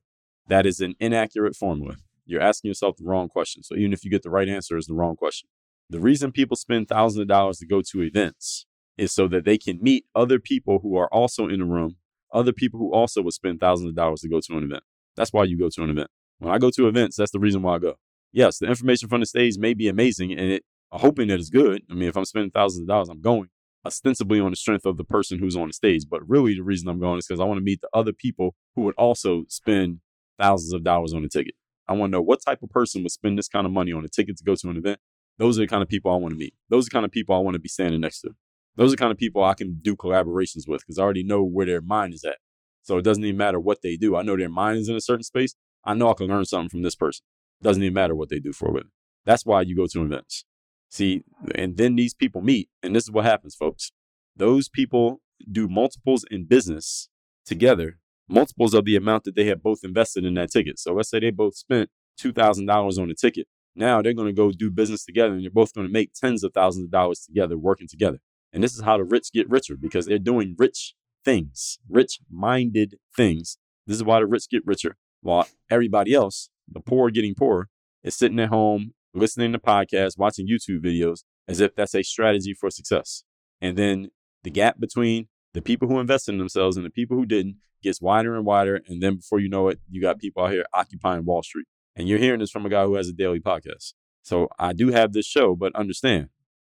That 0.48 0.66
is 0.66 0.80
an 0.80 0.94
inaccurate 0.98 1.54
formula. 1.56 1.96
You're 2.26 2.42
asking 2.42 2.68
yourself 2.68 2.96
the 2.96 3.04
wrong 3.04 3.28
question. 3.28 3.62
So 3.62 3.74
even 3.74 3.92
if 3.92 4.04
you 4.04 4.10
get 4.10 4.22
the 4.22 4.30
right 4.30 4.48
answer, 4.48 4.76
is 4.76 4.86
the 4.86 4.94
wrong 4.94 5.16
question. 5.16 5.48
The 5.88 6.00
reason 6.00 6.32
people 6.32 6.56
spend 6.56 6.88
thousands 6.88 7.22
of 7.22 7.28
dollars 7.28 7.58
to 7.58 7.66
go 7.66 7.80
to 7.80 8.02
events 8.02 8.66
is 8.98 9.12
so 9.12 9.28
that 9.28 9.44
they 9.44 9.56
can 9.56 9.78
meet 9.80 10.04
other 10.14 10.38
people 10.38 10.80
who 10.80 10.96
are 10.96 11.08
also 11.12 11.48
in 11.48 11.60
the 11.60 11.64
room, 11.64 11.96
other 12.32 12.52
people 12.52 12.78
who 12.78 12.92
also 12.92 13.22
would 13.22 13.32
spend 13.32 13.60
thousands 13.60 13.90
of 13.90 13.94
dollars 13.94 14.20
to 14.20 14.28
go 14.28 14.40
to 14.40 14.56
an 14.56 14.64
event. 14.64 14.82
That's 15.16 15.32
why 15.32 15.44
you 15.44 15.56
go 15.58 15.70
to 15.70 15.82
an 15.82 15.90
event. 15.90 16.10
When 16.38 16.52
I 16.52 16.58
go 16.58 16.70
to 16.70 16.88
events, 16.88 17.16
that's 17.16 17.30
the 17.30 17.40
reason 17.40 17.62
why 17.62 17.76
I 17.76 17.78
go. 17.78 17.94
Yes, 18.32 18.58
the 18.58 18.66
information 18.66 19.08
from 19.08 19.20
the 19.20 19.26
stage 19.26 19.56
may 19.56 19.72
be 19.72 19.88
amazing 19.88 20.32
and 20.32 20.50
it 20.50 20.64
hoping 20.92 21.28
that 21.28 21.38
it's 21.38 21.50
good. 21.50 21.82
I 21.90 21.94
mean, 21.94 22.08
if 22.08 22.16
I'm 22.16 22.24
spending 22.24 22.50
thousands 22.50 22.82
of 22.82 22.88
dollars, 22.88 23.08
I'm 23.08 23.20
going 23.20 23.48
ostensibly 23.84 24.40
on 24.40 24.50
the 24.50 24.56
strength 24.56 24.86
of 24.86 24.96
the 24.96 25.04
person 25.04 25.38
who's 25.38 25.56
on 25.56 25.68
the 25.68 25.72
stage. 25.72 26.04
But 26.08 26.28
really, 26.28 26.54
the 26.54 26.62
reason 26.62 26.88
I'm 26.88 27.00
going 27.00 27.18
is 27.18 27.26
because 27.26 27.40
I 27.40 27.44
want 27.44 27.58
to 27.58 27.64
meet 27.64 27.80
the 27.80 27.88
other 27.92 28.12
people 28.12 28.54
who 28.74 28.82
would 28.82 28.94
also 28.96 29.44
spend 29.48 30.00
thousands 30.38 30.72
of 30.72 30.84
dollars 30.84 31.12
on 31.14 31.24
a 31.24 31.28
ticket. 31.28 31.54
I 31.88 31.94
want 31.94 32.10
to 32.10 32.18
know 32.18 32.22
what 32.22 32.40
type 32.44 32.62
of 32.62 32.70
person 32.70 33.02
would 33.02 33.12
spend 33.12 33.38
this 33.38 33.48
kind 33.48 33.66
of 33.66 33.72
money 33.72 33.92
on 33.92 34.04
a 34.04 34.08
ticket 34.08 34.36
to 34.38 34.44
go 34.44 34.54
to 34.54 34.68
an 34.68 34.76
event. 34.76 35.00
Those 35.38 35.58
are 35.58 35.62
the 35.62 35.68
kind 35.68 35.82
of 35.82 35.88
people 35.88 36.12
I 36.12 36.16
want 36.16 36.32
to 36.32 36.38
meet. 36.38 36.54
Those 36.68 36.84
are 36.84 36.90
the 36.90 36.94
kind 36.94 37.04
of 37.04 37.10
people 37.10 37.34
I 37.34 37.38
want 37.38 37.54
to 37.54 37.60
be 37.60 37.68
standing 37.68 38.00
next 38.00 38.20
to. 38.22 38.30
Those 38.76 38.92
are 38.92 38.96
the 38.96 39.00
kind 39.00 39.12
of 39.12 39.18
people 39.18 39.42
I 39.42 39.54
can 39.54 39.78
do 39.80 39.96
collaborations 39.96 40.68
with 40.68 40.82
because 40.82 40.98
I 40.98 41.02
already 41.02 41.24
know 41.24 41.42
where 41.42 41.66
their 41.66 41.80
mind 41.80 42.14
is 42.14 42.24
at. 42.24 42.38
So 42.82 42.98
it 42.98 43.02
doesn't 43.02 43.24
even 43.24 43.36
matter 43.36 43.60
what 43.60 43.82
they 43.82 43.96
do. 43.96 44.16
I 44.16 44.22
know 44.22 44.36
their 44.36 44.48
mind 44.48 44.78
is 44.78 44.88
in 44.88 44.96
a 44.96 45.00
certain 45.00 45.22
space. 45.22 45.54
I 45.84 45.94
know 45.94 46.10
I 46.10 46.14
can 46.14 46.26
learn 46.26 46.44
something 46.44 46.68
from 46.68 46.82
this 46.82 46.94
person. 46.94 47.24
It 47.60 47.64
doesn't 47.64 47.82
even 47.82 47.94
matter 47.94 48.14
what 48.14 48.28
they 48.28 48.38
do 48.38 48.52
for 48.52 48.68
a 48.68 48.72
living. 48.72 48.90
That's 49.24 49.44
why 49.44 49.62
you 49.62 49.76
go 49.76 49.86
to 49.86 50.02
events. 50.02 50.44
See, 50.90 51.24
and 51.54 51.76
then 51.76 51.96
these 51.96 52.14
people 52.14 52.40
meet, 52.40 52.68
and 52.82 52.96
this 52.96 53.04
is 53.04 53.10
what 53.10 53.24
happens, 53.24 53.54
folks. 53.54 53.92
Those 54.36 54.68
people 54.68 55.20
do 55.50 55.68
multiples 55.68 56.24
in 56.30 56.44
business 56.44 57.08
together, 57.44 57.98
multiples 58.28 58.74
of 58.74 58.84
the 58.84 58.96
amount 58.96 59.24
that 59.24 59.34
they 59.34 59.46
have 59.46 59.62
both 59.62 59.80
invested 59.82 60.24
in 60.24 60.34
that 60.34 60.50
ticket. 60.50 60.78
So 60.78 60.94
let's 60.94 61.10
say 61.10 61.20
they 61.20 61.30
both 61.30 61.56
spent 61.56 61.90
$2,000 62.20 62.98
on 62.98 63.10
a 63.10 63.14
ticket. 63.14 63.46
Now 63.74 64.02
they're 64.02 64.14
going 64.14 64.28
to 64.28 64.32
go 64.32 64.50
do 64.50 64.70
business 64.70 65.04
together 65.04 65.34
and 65.34 65.42
you're 65.42 65.50
both 65.50 65.72
going 65.72 65.86
to 65.86 65.92
make 65.92 66.12
tens 66.12 66.42
of 66.42 66.52
thousands 66.52 66.86
of 66.86 66.90
dollars 66.90 67.20
together 67.20 67.56
working 67.56 67.86
together. 67.88 68.18
And 68.52 68.62
this 68.62 68.74
is 68.74 68.82
how 68.82 68.96
the 68.96 69.04
rich 69.04 69.32
get 69.32 69.48
richer 69.48 69.76
because 69.76 70.06
they're 70.06 70.18
doing 70.18 70.56
rich 70.58 70.94
things, 71.24 71.78
rich 71.88 72.20
minded 72.30 72.96
things. 73.16 73.58
This 73.86 73.96
is 73.96 74.04
why 74.04 74.20
the 74.20 74.26
rich 74.26 74.48
get 74.50 74.66
richer 74.66 74.96
while 75.20 75.46
everybody 75.70 76.12
else, 76.12 76.50
the 76.68 76.80
poor 76.80 77.10
getting 77.10 77.34
poorer, 77.34 77.68
is 78.02 78.14
sitting 78.14 78.40
at 78.40 78.48
home 78.48 78.94
listening 79.18 79.52
to 79.52 79.58
podcasts, 79.58 80.18
watching 80.18 80.48
YouTube 80.48 80.84
videos 80.84 81.24
as 81.46 81.60
if 81.60 81.74
that's 81.74 81.94
a 81.94 82.02
strategy 82.02 82.54
for 82.54 82.70
success. 82.70 83.24
And 83.60 83.76
then 83.76 84.10
the 84.44 84.50
gap 84.50 84.78
between 84.78 85.28
the 85.54 85.62
people 85.62 85.88
who 85.88 85.98
invest 85.98 86.28
in 86.28 86.38
themselves 86.38 86.76
and 86.76 86.84
the 86.84 86.90
people 86.90 87.16
who 87.16 87.26
didn't 87.26 87.56
gets 87.82 88.00
wider 88.00 88.36
and 88.36 88.44
wider. 88.44 88.80
And 88.86 89.02
then 89.02 89.16
before 89.16 89.40
you 89.40 89.48
know 89.48 89.68
it, 89.68 89.80
you 89.88 90.00
got 90.00 90.18
people 90.18 90.44
out 90.44 90.52
here 90.52 90.64
occupying 90.74 91.24
Wall 91.24 91.42
Street. 91.42 91.66
And 91.96 92.08
you're 92.08 92.18
hearing 92.18 92.40
this 92.40 92.50
from 92.50 92.66
a 92.66 92.68
guy 92.68 92.84
who 92.84 92.94
has 92.94 93.08
a 93.08 93.12
daily 93.12 93.40
podcast. 93.40 93.94
So 94.22 94.48
I 94.58 94.72
do 94.72 94.90
have 94.90 95.12
this 95.12 95.26
show, 95.26 95.56
but 95.56 95.74
understand, 95.74 96.28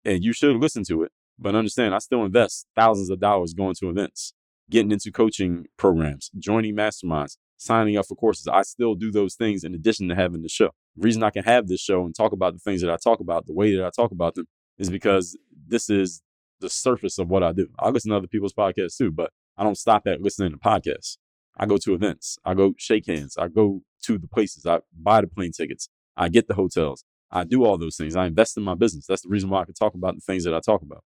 and 0.05 0.23
you 0.23 0.33
should 0.33 0.57
listen 0.57 0.85
to 0.85 1.03
it, 1.03 1.13
but 1.39 1.55
understand 1.55 1.95
I 1.95 1.99
still 1.99 2.25
invest 2.25 2.67
thousands 2.77 3.11
of 3.11 3.21
dollars 3.21 3.55
going 3.55 3.75
to 3.77 3.89
events, 3.89 4.35
getting 4.71 4.93
into 4.93 5.11
coaching 5.11 5.67
programs, 5.77 6.31
joining 6.39 6.77
masterminds, 6.77 7.37
signing 7.57 7.97
up 7.97 8.07
for 8.07 8.17
courses. 8.17 8.49
I 8.49 8.63
still 8.63 8.95
do 8.95 9.11
those 9.11 9.35
things 9.35 9.65
in 9.65 9.75
addition 9.75 10.09
to 10.09 10.15
having 10.15 10.43
the 10.43 10.49
show. 10.49 10.71
Reason 10.99 11.23
I 11.23 11.31
can 11.31 11.45
have 11.45 11.69
this 11.69 11.81
show 11.81 12.05
and 12.05 12.15
talk 12.15 12.33
about 12.33 12.55
the 12.55 12.59
things 12.59 12.81
that 12.83 12.91
I 12.91 12.97
talk 12.97 13.21
about 13.21 13.47
the 13.47 13.53
way 13.53 13.75
that 13.77 13.85
I 13.85 13.91
talk 13.91 14.11
about 14.11 14.35
them 14.35 14.47
is 14.79 14.91
because 14.91 15.37
this 15.67 15.89
is 15.89 16.23
the 16.61 16.69
surface 16.69 17.19
of 17.19 17.29
what 17.29 17.43
I 17.43 17.53
do. 17.53 17.69
I 17.79 17.91
listen 17.91 18.11
to 18.11 18.17
other 18.17 18.27
people's 18.27 18.53
podcasts 18.53 18.97
too, 18.97 19.11
but 19.11 19.31
I 19.57 19.65
don't 19.65 19.79
stop 19.79 20.07
at 20.07 20.21
listening 20.21 20.53
to 20.53 20.59
podcasts. 20.59 21.19
I 21.57 21.67
go 21.67 21.77
to 21.79 21.95
events. 21.95 22.39
I 22.45 22.55
go 22.55 22.75
shake 22.79 23.07
hands. 23.07 23.37
I 23.37 23.49
go 23.49 23.83
to 24.05 24.19
the 24.19 24.29
places. 24.29 24.67
I 24.67 24.81
buy 24.93 25.21
the 25.21 25.27
plane 25.27 25.53
tickets. 25.53 25.89
I 26.17 26.29
get 26.29 26.49
the 26.49 26.55
hotels. 26.55 27.05
I 27.31 27.45
do 27.45 27.65
all 27.65 27.77
those 27.77 27.97
things. 27.97 28.17
I 28.17 28.27
invest 28.27 28.57
in 28.57 28.63
my 28.63 28.75
business. 28.75 29.07
That's 29.07 29.23
the 29.23 29.29
reason 29.29 29.51
why 29.51 29.63
I 29.63 29.65
can 29.65 29.75
talk 29.75 29.95
about 29.95 30.15
the 30.15 30.21
things 30.21 30.45
that 30.45 30.55
I 30.55 30.61
talk 30.61 30.83
about. 30.83 31.05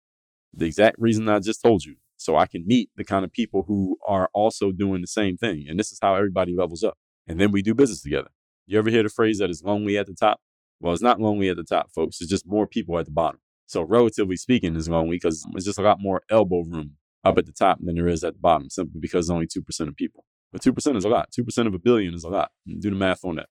The 0.53 0.65
exact 0.65 0.97
reason 0.99 1.29
I 1.29 1.39
just 1.39 1.61
told 1.61 1.85
you. 1.85 1.95
So 2.17 2.35
I 2.35 2.47
can 2.47 2.67
meet 2.67 2.89
the 2.97 3.05
kind 3.05 3.23
of 3.23 3.31
people 3.31 3.63
who 3.67 3.97
are 4.05 4.29
also 4.33 4.71
doing 4.71 5.01
the 5.01 5.07
same 5.07 5.37
thing. 5.37 5.65
And 5.69 5.79
this 5.79 5.91
is 5.91 5.99
how 6.01 6.15
everybody 6.15 6.53
levels 6.53 6.83
up. 6.83 6.97
And 7.27 7.39
then 7.39 7.51
we 7.51 7.61
do 7.61 7.73
business 7.73 8.01
together. 8.01 8.29
You 8.69 8.77
ever 8.77 8.91
hear 8.91 9.01
the 9.01 9.09
phrase 9.09 9.39
that 9.39 9.49
it's 9.49 9.63
lonely 9.63 9.97
at 9.97 10.05
the 10.05 10.13
top? 10.13 10.41
Well, 10.79 10.93
it's 10.93 11.01
not 11.01 11.19
lonely 11.19 11.49
at 11.49 11.57
the 11.57 11.63
top, 11.63 11.89
folks. 11.91 12.21
It's 12.21 12.29
just 12.29 12.45
more 12.45 12.67
people 12.67 12.99
at 12.99 13.05
the 13.05 13.11
bottom. 13.11 13.39
So 13.65 13.81
relatively 13.81 14.35
speaking, 14.35 14.75
it's 14.75 14.87
lonely 14.87 15.15
because 15.15 15.43
it's 15.55 15.65
just 15.65 15.79
a 15.79 15.81
lot 15.81 15.99
more 15.99 16.21
elbow 16.29 16.61
room 16.61 16.91
up 17.23 17.39
at 17.39 17.47
the 17.47 17.51
top 17.51 17.79
than 17.81 17.95
there 17.95 18.07
is 18.07 18.23
at 18.23 18.33
the 18.33 18.39
bottom, 18.39 18.69
simply 18.69 18.99
because 18.99 19.31
only 19.31 19.47
2% 19.47 19.87
of 19.87 19.95
people. 19.95 20.23
But 20.53 20.61
2% 20.61 20.95
is 20.95 21.03
a 21.03 21.09
lot. 21.09 21.31
2% 21.31 21.65
of 21.65 21.73
a 21.73 21.79
billion 21.79 22.13
is 22.13 22.23
a 22.23 22.29
lot. 22.29 22.51
Do 22.67 22.91
the 22.91 22.95
math 22.95 23.25
on 23.25 23.37
that. 23.37 23.49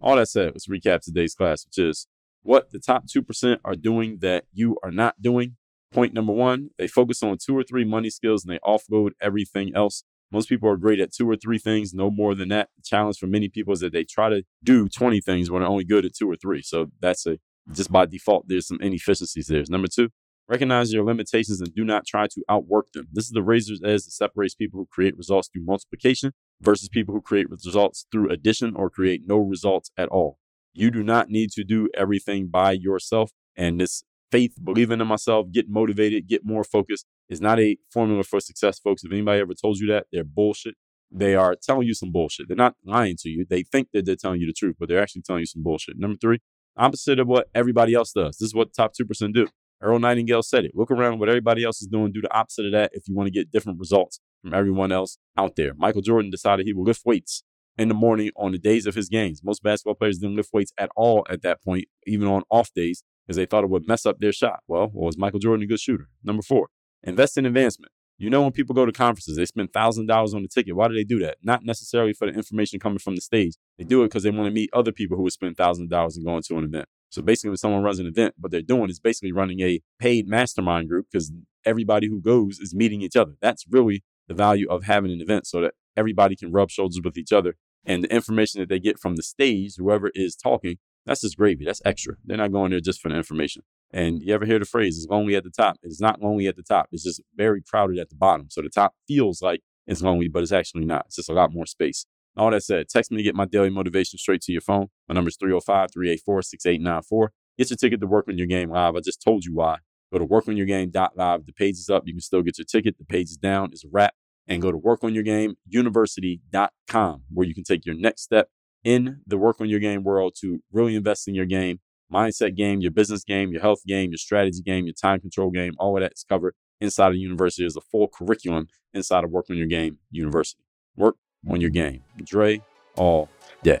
All 0.00 0.16
that 0.16 0.26
said, 0.26 0.46
let's 0.46 0.66
recap 0.66 1.00
today's 1.00 1.36
class, 1.36 1.64
which 1.64 1.78
is 1.78 2.08
what 2.42 2.72
the 2.72 2.80
top 2.80 3.04
2% 3.06 3.58
are 3.64 3.76
doing 3.76 4.18
that 4.20 4.46
you 4.52 4.78
are 4.82 4.90
not 4.90 5.22
doing. 5.22 5.54
Point 5.92 6.12
number 6.12 6.32
one, 6.32 6.70
they 6.76 6.88
focus 6.88 7.22
on 7.22 7.38
two 7.38 7.56
or 7.56 7.62
three 7.62 7.84
money 7.84 8.10
skills 8.10 8.44
and 8.44 8.52
they 8.52 8.58
offload 8.66 9.10
everything 9.20 9.70
else. 9.76 10.02
Most 10.32 10.48
people 10.48 10.68
are 10.68 10.76
great 10.76 11.00
at 11.00 11.12
two 11.12 11.28
or 11.28 11.36
three 11.36 11.58
things, 11.58 11.94
no 11.94 12.10
more 12.10 12.34
than 12.34 12.48
that. 12.48 12.68
The 12.76 12.82
challenge 12.82 13.18
for 13.18 13.26
many 13.26 13.48
people 13.48 13.72
is 13.72 13.80
that 13.80 13.92
they 13.92 14.04
try 14.04 14.28
to 14.28 14.42
do 14.62 14.88
20 14.88 15.20
things 15.20 15.50
when 15.50 15.62
they're 15.62 15.70
only 15.70 15.84
good 15.84 16.04
at 16.04 16.14
two 16.14 16.30
or 16.30 16.36
three. 16.36 16.62
So 16.62 16.86
that's 17.00 17.26
a 17.26 17.38
just 17.72 17.90
by 17.90 18.06
default, 18.06 18.46
there's 18.48 18.68
some 18.68 18.80
inefficiencies 18.80 19.48
there. 19.48 19.62
Number 19.68 19.88
two, 19.88 20.10
recognize 20.48 20.92
your 20.92 21.04
limitations 21.04 21.60
and 21.60 21.74
do 21.74 21.84
not 21.84 22.06
try 22.06 22.26
to 22.28 22.42
outwork 22.48 22.92
them. 22.92 23.08
This 23.12 23.24
is 23.24 23.32
the 23.32 23.42
razor's 23.42 23.82
edge 23.84 24.04
that 24.04 24.12
separates 24.12 24.54
people 24.54 24.78
who 24.78 24.86
create 24.86 25.16
results 25.16 25.48
through 25.48 25.64
multiplication 25.64 26.32
versus 26.60 26.88
people 26.88 27.14
who 27.14 27.20
create 27.20 27.50
results 27.50 28.06
through 28.10 28.30
addition 28.30 28.74
or 28.76 28.90
create 28.90 29.22
no 29.26 29.38
results 29.38 29.90
at 29.96 30.08
all. 30.08 30.38
You 30.72 30.90
do 30.90 31.02
not 31.02 31.28
need 31.28 31.50
to 31.52 31.64
do 31.64 31.88
everything 31.94 32.48
by 32.48 32.72
yourself. 32.72 33.32
And 33.56 33.80
this 33.80 34.04
faith, 34.30 34.54
believing 34.62 35.00
in 35.00 35.06
myself, 35.06 35.46
get 35.52 35.68
motivated, 35.68 36.28
get 36.28 36.44
more 36.44 36.64
focused 36.64 37.06
is 37.28 37.40
not 37.40 37.58
a 37.58 37.76
formula 37.92 38.22
for 38.22 38.40
success, 38.40 38.78
folks. 38.78 39.04
If 39.04 39.12
anybody 39.12 39.40
ever 39.40 39.54
told 39.54 39.78
you 39.78 39.86
that, 39.88 40.06
they're 40.12 40.24
bullshit. 40.24 40.74
They 41.10 41.34
are 41.34 41.54
telling 41.60 41.86
you 41.86 41.94
some 41.94 42.12
bullshit. 42.12 42.48
They're 42.48 42.56
not 42.56 42.74
lying 42.84 43.16
to 43.20 43.28
you. 43.28 43.46
They 43.48 43.62
think 43.62 43.88
that 43.92 44.06
they're 44.06 44.16
telling 44.16 44.40
you 44.40 44.46
the 44.46 44.52
truth, 44.52 44.76
but 44.78 44.88
they're 44.88 45.02
actually 45.02 45.22
telling 45.22 45.40
you 45.40 45.46
some 45.46 45.62
bullshit. 45.62 45.98
Number 45.98 46.16
three, 46.20 46.38
opposite 46.76 47.18
of 47.18 47.26
what 47.26 47.48
everybody 47.54 47.94
else 47.94 48.12
does. 48.12 48.36
This 48.38 48.48
is 48.48 48.54
what 48.54 48.72
the 48.72 48.82
top 48.82 48.92
2% 49.00 49.32
do. 49.32 49.46
Earl 49.80 49.98
Nightingale 49.98 50.42
said 50.42 50.64
it. 50.64 50.72
Look 50.74 50.90
around 50.90 51.18
what 51.18 51.28
everybody 51.28 51.62
else 51.62 51.80
is 51.80 51.88
doing. 51.88 52.12
Do 52.12 52.22
the 52.22 52.34
opposite 52.34 52.66
of 52.66 52.72
that 52.72 52.90
if 52.94 53.08
you 53.08 53.14
want 53.14 53.26
to 53.26 53.30
get 53.30 53.52
different 53.52 53.78
results 53.78 54.20
from 54.42 54.54
everyone 54.54 54.90
else 54.90 55.18
out 55.36 55.56
there. 55.56 55.74
Michael 55.76 56.02
Jordan 56.02 56.30
decided 56.30 56.66
he 56.66 56.72
would 56.72 56.86
lift 56.86 57.02
weights 57.04 57.42
in 57.78 57.88
the 57.88 57.94
morning 57.94 58.30
on 58.36 58.52
the 58.52 58.58
days 58.58 58.86
of 58.86 58.94
his 58.94 59.08
games. 59.08 59.42
Most 59.44 59.62
basketball 59.62 59.94
players 59.94 60.18
didn't 60.18 60.36
lift 60.36 60.50
weights 60.52 60.72
at 60.78 60.90
all 60.96 61.26
at 61.28 61.42
that 61.42 61.62
point, 61.62 61.84
even 62.06 62.26
on 62.26 62.42
off 62.50 62.72
days, 62.74 63.02
because 63.26 63.36
they 63.36 63.46
thought 63.46 63.64
it 63.64 63.70
would 63.70 63.88
mess 63.88 64.06
up 64.06 64.18
their 64.20 64.32
shot. 64.32 64.60
Well, 64.68 64.90
was 64.92 65.18
Michael 65.18 65.40
Jordan 65.40 65.64
a 65.64 65.66
good 65.66 65.80
shooter? 65.80 66.08
Number 66.22 66.42
four, 66.42 66.68
invest 67.02 67.36
in 67.36 67.46
advancement. 67.46 67.92
You 68.18 68.30
know, 68.30 68.40
when 68.40 68.52
people 68.52 68.74
go 68.74 68.86
to 68.86 68.92
conferences, 68.92 69.36
they 69.36 69.44
spend 69.44 69.72
$1,000 69.72 70.34
on 70.34 70.42
the 70.42 70.48
ticket. 70.48 70.74
Why 70.74 70.88
do 70.88 70.94
they 70.94 71.04
do 71.04 71.18
that? 71.18 71.36
Not 71.42 71.64
necessarily 71.64 72.14
for 72.14 72.26
the 72.26 72.32
information 72.32 72.80
coming 72.80 72.98
from 72.98 73.14
the 73.14 73.20
stage. 73.20 73.54
They 73.78 73.84
do 73.84 74.02
it 74.02 74.06
because 74.06 74.22
they 74.22 74.30
want 74.30 74.46
to 74.46 74.50
meet 74.54 74.70
other 74.72 74.90
people 74.90 75.18
who 75.18 75.22
would 75.24 75.32
spend 75.32 75.56
$1,000 75.56 76.16
and 76.16 76.24
going 76.24 76.42
to 76.42 76.56
an 76.56 76.64
event. 76.64 76.86
So 77.10 77.20
basically, 77.20 77.50
when 77.50 77.58
someone 77.58 77.82
runs 77.82 77.98
an 77.98 78.06
event, 78.06 78.34
what 78.38 78.52
they're 78.52 78.62
doing 78.62 78.88
is 78.88 79.00
basically 79.00 79.32
running 79.32 79.60
a 79.60 79.80
paid 79.98 80.28
mastermind 80.28 80.88
group 80.88 81.06
because 81.12 81.30
everybody 81.64 82.08
who 82.08 82.20
goes 82.20 82.58
is 82.58 82.74
meeting 82.74 83.02
each 83.02 83.16
other. 83.16 83.32
That's 83.40 83.64
really 83.68 84.02
the 84.28 84.34
value 84.34 84.68
of 84.68 84.84
having 84.84 85.12
an 85.12 85.20
event 85.20 85.46
so 85.46 85.60
that 85.60 85.74
everybody 85.96 86.36
can 86.36 86.52
rub 86.52 86.70
shoulders 86.70 87.00
with 87.04 87.18
each 87.18 87.32
other. 87.32 87.56
And 87.84 88.02
the 88.02 88.12
information 88.12 88.60
that 88.60 88.68
they 88.68 88.80
get 88.80 88.98
from 88.98 89.16
the 89.16 89.22
stage, 89.22 89.76
whoever 89.76 90.10
is 90.14 90.34
talking, 90.34 90.78
that's 91.06 91.20
just 91.20 91.36
gravy. 91.36 91.64
That's 91.64 91.80
extra. 91.84 92.16
They're 92.24 92.36
not 92.36 92.52
going 92.52 92.72
there 92.72 92.80
just 92.80 93.00
for 93.00 93.08
the 93.08 93.16
information. 93.16 93.62
And 93.92 94.20
you 94.20 94.34
ever 94.34 94.44
hear 94.44 94.58
the 94.58 94.64
phrase, 94.64 94.98
it's 94.98 95.08
lonely 95.08 95.36
at 95.36 95.44
the 95.44 95.50
top? 95.50 95.76
It's 95.82 96.00
not 96.00 96.20
lonely 96.20 96.48
at 96.48 96.56
the 96.56 96.62
top. 96.62 96.88
It's 96.90 97.04
just 97.04 97.22
very 97.36 97.62
crowded 97.62 97.98
at 97.98 98.10
the 98.10 98.16
bottom. 98.16 98.48
So 98.50 98.60
the 98.60 98.68
top 98.68 98.94
feels 99.06 99.40
like 99.40 99.60
it's 99.86 100.02
lonely, 100.02 100.28
but 100.28 100.42
it's 100.42 100.52
actually 100.52 100.84
not. 100.84 101.06
It's 101.06 101.16
just 101.16 101.30
a 101.30 101.32
lot 101.32 101.52
more 101.52 101.66
space. 101.66 102.04
All 102.36 102.50
that 102.50 102.64
said, 102.64 102.88
text 102.88 103.10
me 103.10 103.16
to 103.18 103.22
get 103.22 103.34
my 103.34 103.46
daily 103.46 103.70
motivation 103.70 104.18
straight 104.18 104.42
to 104.42 104.52
your 104.52 104.60
phone. 104.60 104.88
My 105.08 105.14
number 105.14 105.28
is 105.28 105.36
305 105.36 105.92
384 105.92 106.42
6894. 106.42 107.32
Get 107.56 107.70
your 107.70 107.78
ticket 107.78 108.00
to 108.00 108.06
Work 108.06 108.28
on 108.28 108.36
Your 108.36 108.46
Game 108.46 108.68
Live. 108.70 108.94
I 108.96 109.00
just 109.00 109.22
told 109.22 109.46
you 109.46 109.54
why. 109.54 109.78
Go 110.12 110.18
to 110.18 110.26
workonyourgame.live. 110.26 111.46
The 111.46 111.52
page 111.52 111.76
is 111.76 111.88
up. 111.88 112.02
You 112.06 112.12
can 112.12 112.20
still 112.20 112.42
get 112.42 112.58
your 112.58 112.66
ticket. 112.66 112.98
The 112.98 113.04
page 113.04 113.30
is 113.30 113.38
down. 113.38 113.70
It's 113.72 113.84
a 113.84 113.88
wrap. 113.90 114.14
And 114.46 114.62
go 114.62 114.70
to 114.70 114.78
workonyourgameuniversity.com 114.78 117.22
where 117.32 117.46
you 117.46 117.54
can 117.54 117.64
take 117.64 117.86
your 117.86 117.96
next 117.96 118.22
step 118.22 118.48
in 118.86 119.18
the 119.26 119.36
Work 119.36 119.60
on 119.60 119.68
Your 119.68 119.80
Game 119.80 120.04
world 120.04 120.34
to 120.40 120.60
really 120.72 120.94
invest 120.94 121.26
in 121.26 121.34
your 121.34 121.44
game, 121.44 121.80
mindset 122.10 122.54
game, 122.54 122.80
your 122.80 122.92
business 122.92 123.24
game, 123.24 123.50
your 123.50 123.60
health 123.60 123.80
game, 123.84 124.12
your 124.12 124.16
strategy 124.16 124.62
game, 124.62 124.86
your 124.86 124.94
time 124.94 125.18
control 125.20 125.50
game. 125.50 125.72
All 125.80 125.96
of 125.96 126.02
that 126.02 126.12
is 126.12 126.24
covered 126.26 126.54
inside 126.80 127.08
of 127.08 127.14
the 127.14 127.18
university. 127.18 127.64
There's 127.64 127.76
a 127.76 127.80
full 127.80 128.06
curriculum 128.06 128.68
inside 128.94 129.24
of 129.24 129.30
Work 129.32 129.46
on 129.50 129.56
Your 129.56 129.66
Game 129.66 129.98
University. 130.12 130.62
Work 130.96 131.16
on 131.50 131.60
your 131.60 131.70
game. 131.70 132.04
Dre 132.24 132.62
all 132.96 133.28
day. 133.64 133.80